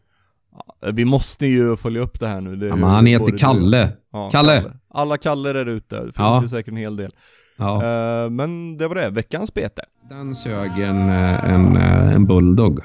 Vi 0.92 1.04
måste 1.04 1.46
ju 1.46 1.76
följa 1.76 2.00
upp 2.00 2.20
det 2.20 2.28
här 2.28 2.40
nu. 2.40 2.56
Det 2.56 2.66
är 2.66 2.68
Ja, 2.68 2.76
men 2.76 2.90
han 2.90 3.06
heter 3.06 3.38
Kalle. 3.38 3.92
Ja, 4.12 4.30
Kalle. 4.30 4.72
Alla 4.90 5.16
Kalle 5.16 5.50
är 5.50 5.66
ute, 5.66 5.96
det 5.96 6.02
finns 6.04 6.14
Ja. 6.16 6.42
ju 6.42 6.48
säkert 6.48 6.68
en 6.72 6.76
hel 6.76 6.96
del. 6.96 7.12
Ja. 7.58 7.74
Eh, 7.74 8.30
men 8.30 8.76
det 8.76 8.88
var 8.88 8.94
det, 8.94 9.10
veckans 9.10 9.54
bete. 9.54 9.82
Den 10.08 10.34
sög 10.34 10.78
en, 10.78 11.08
eh, 11.08 11.44
en, 11.44 11.76
eh, 11.76 12.12
en 12.12 12.26
bulldog. 12.26 12.80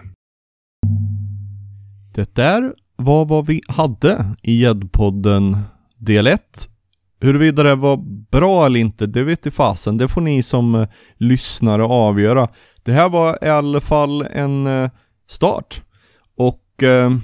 Det 2.14 2.36
där 2.36 2.74
var 2.96 3.26
vad 3.26 3.46
vi 3.46 3.62
hade 3.68 4.36
i 4.42 4.62
Gäddpodden 4.62 5.58
del 5.98 6.28
1. 6.28 6.70
Huruvida 7.22 7.64
det 7.64 7.76
var 7.76 7.98
bra 8.32 8.66
eller 8.66 8.80
inte, 8.80 9.06
det 9.06 9.24
vet 9.24 9.46
i 9.46 9.52
fasen. 9.52 9.98
Det 9.98 10.08
får 10.08 10.22
ni 10.22 10.44
som 10.44 10.88
lyssnare 11.18 11.84
avgöra. 11.84 12.48
Det 12.84 12.92
här 12.92 13.10
var 13.10 13.38
i 13.42 13.50
alla 13.50 13.80
fall 13.80 14.22
en 14.22 14.90
start. 15.28 15.82
Och 16.38 16.84
eh, 16.84 17.18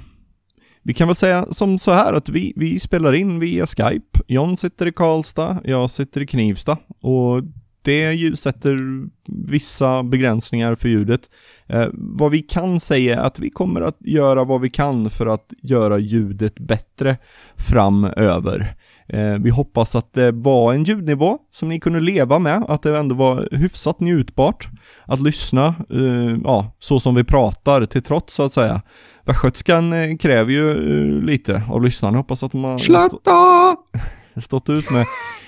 vi 0.82 0.94
kan 0.94 1.08
väl 1.08 1.16
säga 1.16 1.46
som 1.50 1.78
så 1.78 1.92
här 1.92 2.12
att 2.12 2.28
vi, 2.28 2.52
vi 2.56 2.80
spelar 2.80 3.12
in 3.12 3.38
via 3.38 3.66
Skype. 3.66 4.20
John 4.26 4.56
sitter 4.56 4.86
i 4.86 4.92
Karlstad, 4.92 5.60
jag 5.64 5.90
sitter 5.90 6.20
i 6.20 6.26
Knivsta. 6.26 6.76
Och 7.00 7.42
det 7.82 8.12
ju 8.12 8.36
sätter 8.36 8.78
vissa 9.26 10.02
begränsningar 10.02 10.74
för 10.74 10.88
ljudet. 10.88 11.20
Eh, 11.66 11.86
vad 11.92 12.30
vi 12.30 12.42
kan 12.42 12.80
säga 12.80 13.14
är 13.14 13.26
att 13.26 13.38
vi 13.38 13.50
kommer 13.50 13.80
att 13.80 13.96
göra 14.00 14.44
vad 14.44 14.60
vi 14.60 14.70
kan 14.70 15.10
för 15.10 15.26
att 15.26 15.52
göra 15.62 15.98
ljudet 15.98 16.58
bättre 16.58 17.16
framöver. 17.56 18.74
Eh, 19.08 19.34
vi 19.40 19.50
hoppas 19.50 19.96
att 19.96 20.12
det 20.12 20.32
var 20.32 20.72
en 20.72 20.84
ljudnivå 20.84 21.38
som 21.50 21.68
ni 21.68 21.80
kunde 21.80 22.00
leva 22.00 22.38
med, 22.38 22.64
att 22.68 22.82
det 22.82 22.98
ändå 22.98 23.14
var 23.14 23.48
hyfsat 23.52 24.00
njutbart 24.00 24.68
att 25.04 25.20
lyssna, 25.20 25.74
eh, 25.90 26.36
ja, 26.44 26.72
så 26.78 27.00
som 27.00 27.14
vi 27.14 27.24
pratar 27.24 27.86
till 27.86 28.02
trots 28.02 28.34
så 28.34 28.42
att 28.42 28.54
säga. 28.54 28.82
Västgötskan 29.24 29.92
eh, 29.92 30.16
kräver 30.16 30.52
ju 30.52 30.70
eh, 30.70 31.24
lite 31.24 31.62
av 31.70 31.82
lyssnarna, 31.82 32.18
hoppas 32.18 32.42
att 32.42 32.52
man 32.52 32.78
Slatta! 32.78 33.76
stått 34.36 34.70
ut 34.70 34.90
med 34.90 35.06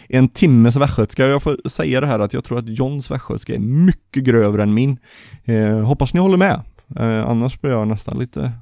en 0.08 0.28
timmes 0.28 0.76
västgötska. 0.76 1.26
Jag 1.26 1.42
får 1.42 1.68
säga 1.68 2.00
det 2.00 2.06
här 2.06 2.18
att 2.18 2.32
jag 2.32 2.44
tror 2.44 2.58
att 2.58 2.78
Johns 2.78 3.10
västgötska 3.10 3.54
är 3.54 3.58
mycket 3.58 4.24
grövre 4.24 4.62
än 4.62 4.74
min. 4.74 4.96
Eh, 5.44 5.80
hoppas 5.80 6.14
ni 6.14 6.20
håller 6.20 6.36
med. 6.36 6.60
Eh, 6.96 7.28
annars 7.28 7.60
blir 7.60 7.70
jag 7.70 7.88
nästan 7.88 8.18
lite, 8.18 8.52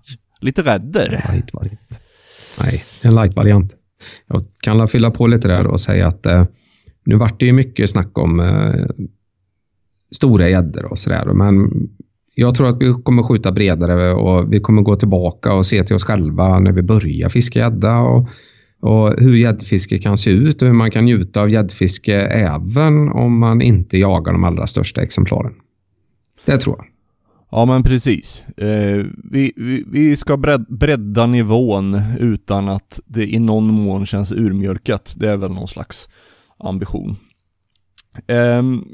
lite 0.40 0.62
rädder. 0.62 1.24
Light 1.32 1.54
variant. 1.54 2.00
Nej, 2.60 2.84
en 3.02 3.14
light-variant. 3.14 3.74
Jag 4.26 4.44
kan 4.60 4.88
fylla 4.88 5.10
på 5.10 5.26
lite 5.26 5.48
där 5.48 5.66
och 5.66 5.80
säga 5.80 6.06
att 6.06 6.26
eh, 6.26 6.44
nu 7.04 7.16
vart 7.16 7.40
det 7.40 7.46
ju 7.46 7.52
mycket 7.52 7.90
snack 7.90 8.18
om 8.18 8.40
eh, 8.40 8.86
stora 10.10 10.48
gäddor 10.48 10.84
och 10.84 10.98
sådär. 10.98 11.24
Men 11.24 11.70
jag 12.34 12.54
tror 12.54 12.68
att 12.68 12.82
vi 12.82 12.94
kommer 13.02 13.22
skjuta 13.22 13.52
bredare 13.52 14.12
och 14.12 14.52
vi 14.52 14.60
kommer 14.60 14.82
gå 14.82 14.96
tillbaka 14.96 15.52
och 15.52 15.66
se 15.66 15.84
till 15.84 15.96
oss 15.96 16.04
själva 16.04 16.58
när 16.58 16.72
vi 16.72 16.82
börjar 16.82 17.28
fiska 17.28 17.58
gädda 17.58 17.96
och, 17.96 18.28
och 18.80 19.14
hur 19.18 19.36
gäddfiske 19.36 19.98
kan 19.98 20.18
se 20.18 20.30
ut 20.30 20.62
och 20.62 20.68
hur 20.68 20.74
man 20.74 20.90
kan 20.90 21.04
njuta 21.04 21.40
av 21.40 21.50
gäddfiske 21.50 22.14
även 22.20 23.08
om 23.08 23.38
man 23.38 23.62
inte 23.62 23.98
jagar 23.98 24.32
de 24.32 24.44
allra 24.44 24.66
största 24.66 25.02
exemplaren. 25.02 25.52
Det 26.44 26.58
tror 26.58 26.76
jag. 26.78 26.86
Ja 27.52 27.64
men 27.64 27.82
precis. 27.82 28.44
Eh, 28.56 29.04
vi, 29.30 29.52
vi, 29.56 29.84
vi 29.86 30.16
ska 30.16 30.36
bred, 30.36 30.66
bredda 30.68 31.26
nivån 31.26 32.02
utan 32.18 32.68
att 32.68 33.00
det 33.06 33.34
i 33.34 33.38
någon 33.38 33.64
mån 33.64 34.06
känns 34.06 34.32
urmjölkat. 34.32 35.14
Det 35.16 35.28
är 35.28 35.36
väl 35.36 35.52
någon 35.52 35.68
slags 35.68 36.08
ambition. 36.58 37.16
Ehm, 38.26 38.84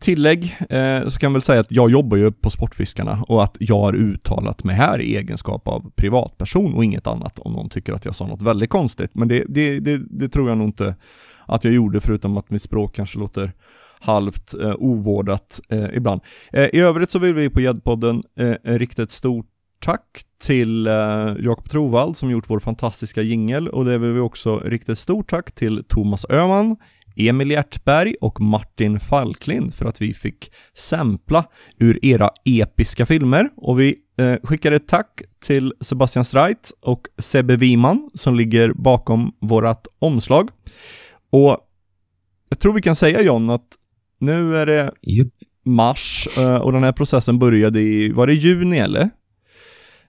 tillägg 0.00 0.56
eh, 0.70 1.08
så 1.08 1.18
kan 1.18 1.28
jag 1.28 1.32
väl 1.32 1.42
säga 1.42 1.60
att 1.60 1.72
jag 1.72 1.90
jobbar 1.90 2.16
ju 2.16 2.32
på 2.32 2.50
Sportfiskarna 2.50 3.24
och 3.28 3.44
att 3.44 3.56
jag 3.58 3.80
har 3.80 3.94
uttalat 3.94 4.64
mig 4.64 4.76
här 4.76 5.00
i 5.00 5.16
egenskap 5.16 5.68
av 5.68 5.90
privatperson 5.96 6.74
och 6.74 6.84
inget 6.84 7.06
annat 7.06 7.38
om 7.38 7.52
någon 7.52 7.68
tycker 7.68 7.92
att 7.92 8.04
jag 8.04 8.14
sa 8.14 8.26
något 8.26 8.42
väldigt 8.42 8.70
konstigt. 8.70 9.10
Men 9.14 9.28
det, 9.28 9.44
det, 9.48 9.80
det, 9.80 10.00
det 10.10 10.28
tror 10.28 10.48
jag 10.48 10.58
nog 10.58 10.68
inte 10.68 10.94
att 11.46 11.64
jag 11.64 11.74
gjorde 11.74 12.00
förutom 12.00 12.36
att 12.36 12.50
mitt 12.50 12.62
språk 12.62 12.94
kanske 12.94 13.18
låter 13.18 13.52
halvt 14.00 14.54
eh, 14.54 14.74
ovårdat 14.78 15.60
eh, 15.68 15.86
ibland. 15.94 16.20
Eh, 16.52 16.64
I 16.72 16.80
övrigt 16.80 17.10
så 17.10 17.18
vill 17.18 17.34
vi 17.34 17.50
på 17.50 17.60
Gäddpodden 17.60 18.22
eh, 18.38 18.54
rikta 18.62 19.02
ett 19.02 19.12
stort 19.12 19.46
tack 19.80 20.24
till 20.42 20.86
eh, 20.86 21.34
Jakob 21.38 21.70
Trovald 21.70 22.16
som 22.16 22.30
gjort 22.30 22.50
vår 22.50 22.60
fantastiska 22.60 23.22
jingel 23.22 23.68
och 23.68 23.84
det 23.84 23.98
vill 23.98 24.12
vi 24.12 24.20
också 24.20 24.58
rikta 24.64 24.92
ett 24.92 24.98
stort 24.98 25.30
tack 25.30 25.52
till 25.52 25.84
Thomas 25.88 26.26
Öhman, 26.30 26.76
Emil 27.16 27.50
Hjärtberg 27.50 28.14
och 28.20 28.40
Martin 28.40 29.00
Falklind 29.00 29.74
för 29.74 29.86
att 29.86 30.00
vi 30.00 30.14
fick 30.14 30.52
sampla 30.74 31.44
ur 31.78 32.04
era 32.04 32.30
episka 32.44 33.06
filmer 33.06 33.50
och 33.56 33.80
vi 33.80 33.96
eh, 34.18 34.36
skickar 34.42 34.72
ett 34.72 34.88
tack 34.88 35.22
till 35.44 35.72
Sebastian 35.80 36.24
Streit 36.24 36.72
och 36.80 37.06
Sebbe 37.18 37.56
Wiman 37.56 38.10
som 38.14 38.34
ligger 38.34 38.72
bakom 38.72 39.32
vårat 39.40 39.86
omslag. 39.98 40.50
Och 41.30 41.58
jag 42.48 42.58
tror 42.58 42.72
vi 42.72 42.82
kan 42.82 42.96
säga 42.96 43.22
John 43.22 43.50
att 43.50 43.68
nu 44.18 44.56
är 44.56 44.66
det 44.66 44.90
Jupp. 45.02 45.34
mars 45.64 46.28
eh, 46.38 46.56
och 46.56 46.72
den 46.72 46.84
här 46.84 46.92
processen 46.92 47.38
började 47.38 47.80
i, 47.80 48.12
var 48.12 48.26
det 48.26 48.34
juni 48.34 48.78
eller? 48.78 49.10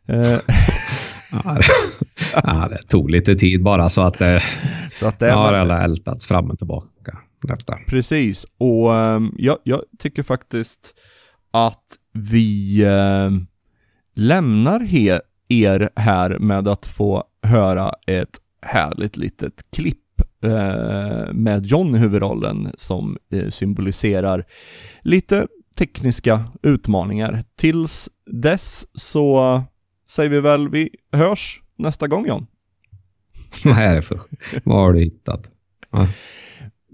Ja, 1.31 1.53
det, 1.53 1.63
ja, 2.33 2.67
det 2.69 2.87
tog 2.87 3.09
lite 3.09 3.35
tid 3.35 3.63
bara 3.63 3.89
så 3.89 4.01
att 4.01 4.19
det, 4.19 4.43
Så 4.93 5.07
att 5.07 5.19
det 5.19 5.31
har 5.31 5.53
alla 5.53 5.83
ältats 5.83 6.25
fram 6.25 6.51
och 6.51 6.57
tillbaka. 6.57 7.17
Detta. 7.41 7.77
Precis, 7.87 8.45
och 8.57 8.95
ehm, 8.95 9.35
jag, 9.37 9.57
jag 9.63 9.81
tycker 9.99 10.23
faktiskt 10.23 10.93
att 11.51 11.83
vi 12.13 12.83
ehm, 12.85 13.47
lämnar 14.13 14.79
he, 14.79 15.19
er 15.49 15.89
här 15.95 16.39
med 16.39 16.67
att 16.67 16.85
få 16.85 17.23
höra 17.41 17.93
ett 18.07 18.39
härligt 18.61 19.17
litet 19.17 19.65
klipp 19.71 20.21
eh, 20.43 21.33
med 21.33 21.65
John 21.65 21.95
i 21.95 21.97
huvudrollen 21.97 22.71
som 22.77 23.17
eh, 23.31 23.49
symboliserar 23.49 24.45
lite 25.01 25.47
tekniska 25.77 26.43
utmaningar. 26.63 27.43
Tills 27.55 28.09
dess 28.25 28.87
så 28.93 29.61
säger 30.07 30.29
vi 30.29 30.39
väl 30.39 30.69
vi 30.69 30.89
hörs 31.11 31.61
nästa 31.75 32.07
gång 32.07 32.27
John. 32.27 32.47
Vad 33.63 33.77
är 33.77 33.95
det 33.95 34.01
för... 34.01 34.19
Vad 34.63 34.77
har 34.77 34.93
du 34.93 34.99
hittat? 34.99 35.51
Ja. 35.91 36.07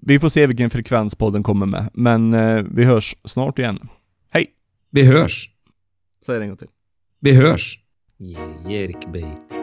Vi 0.05 0.20
får 0.20 0.30
se 0.30 0.47
vilken 0.47 0.70
frekvens 0.70 1.16
podden 1.16 1.43
kommer 1.43 1.66
med, 1.66 1.89
men 1.93 2.34
eh, 2.34 2.64
vi 2.72 2.84
hörs 2.84 3.16
snart 3.24 3.59
igen. 3.59 3.89
Hej! 4.30 4.45
Vi 4.89 5.03
hörs. 5.03 5.49
Säg 6.26 6.38
det 6.38 6.43
en 6.43 6.47
gång 6.47 6.57
till. 6.57 6.68
Vi 7.20 7.36
hörs. 7.36 7.80
Jerkbait. 8.68 9.62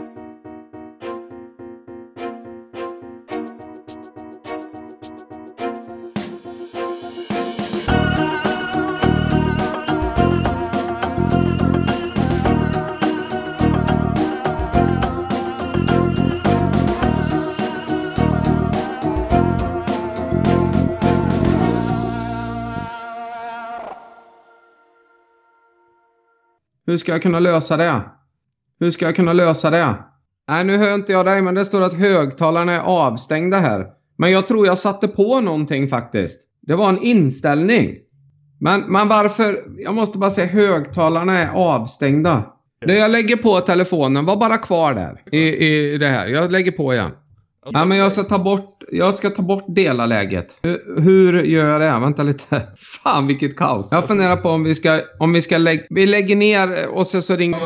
Hur 26.91 26.97
ska 26.97 27.13
jag 27.13 27.23
kunna 27.23 27.41
lösa 27.41 27.77
det? 27.77 28.03
Hur 28.81 28.91
ska 28.91 29.05
jag 29.05 29.17
kunna 29.17 29.33
lösa 29.33 29.71
det? 29.71 29.95
Nej, 30.49 30.65
nu 30.65 30.77
hör 30.77 30.95
inte 30.95 31.13
jag 31.13 31.27
dig, 31.27 31.43
men 31.43 31.55
det 31.55 31.65
står 31.65 31.83
att 31.83 31.95
högtalarna 31.95 32.73
är 32.73 32.81
avstängda 32.81 33.59
här. 33.59 33.87
Men 34.19 34.31
jag 34.31 34.47
tror 34.47 34.67
jag 34.67 34.79
satte 34.79 35.09
på 35.09 35.41
någonting 35.41 35.89
faktiskt. 35.89 36.41
Det 36.63 36.75
var 36.75 36.89
en 36.89 36.99
inställning. 36.99 37.97
Men, 38.61 38.81
men 38.81 39.09
varför? 39.09 39.57
Jag 39.85 39.95
måste 39.95 40.19
bara 40.19 40.31
säga 40.31 40.47
högtalarna 40.47 41.39
är 41.39 41.49
avstängda. 41.49 42.45
Det 42.87 42.99
jag 42.99 43.11
lägger 43.11 43.37
på 43.37 43.61
telefonen, 43.61 44.25
var 44.25 44.37
bara 44.37 44.57
kvar 44.57 44.95
där 44.95 45.23
i, 45.33 45.67
i 45.67 45.99
det 45.99 46.09
här. 46.09 46.27
Jag 46.27 46.53
lägger 46.53 46.73
på 46.73 46.95
igen. 46.95 47.11
Ja, 47.65 47.85
men 47.85 47.99
jag 47.99 48.13
ska 48.13 48.23
ta 48.23 48.39
bort, 48.39 48.83
jag 48.93 49.15
ska 49.15 49.31
ta 49.31 49.43
bort 49.43 49.65
delarläget. 49.69 50.59
Hur, 50.63 51.01
hur 51.01 51.43
gör 51.43 51.67
jag 51.67 51.81
det? 51.81 52.01
Vänta 52.01 52.23
lite. 52.23 52.69
Fan 53.05 53.27
vilket 53.27 53.57
kaos. 53.57 53.89
Jag 53.93 54.07
funderar 54.07 54.37
på 54.37 54.49
om 54.49 54.65
vi 54.65 54.75
ska, 54.75 55.01
om 55.19 55.33
vi 55.33 55.41
ska 55.41 55.59
lägga, 55.59 55.83
vi 55.91 56.07
lägger 56.07 56.37
ner 56.37 56.89
och 56.89 57.07
så, 57.07 57.23
så 57.23 57.37
ringer 57.37 57.61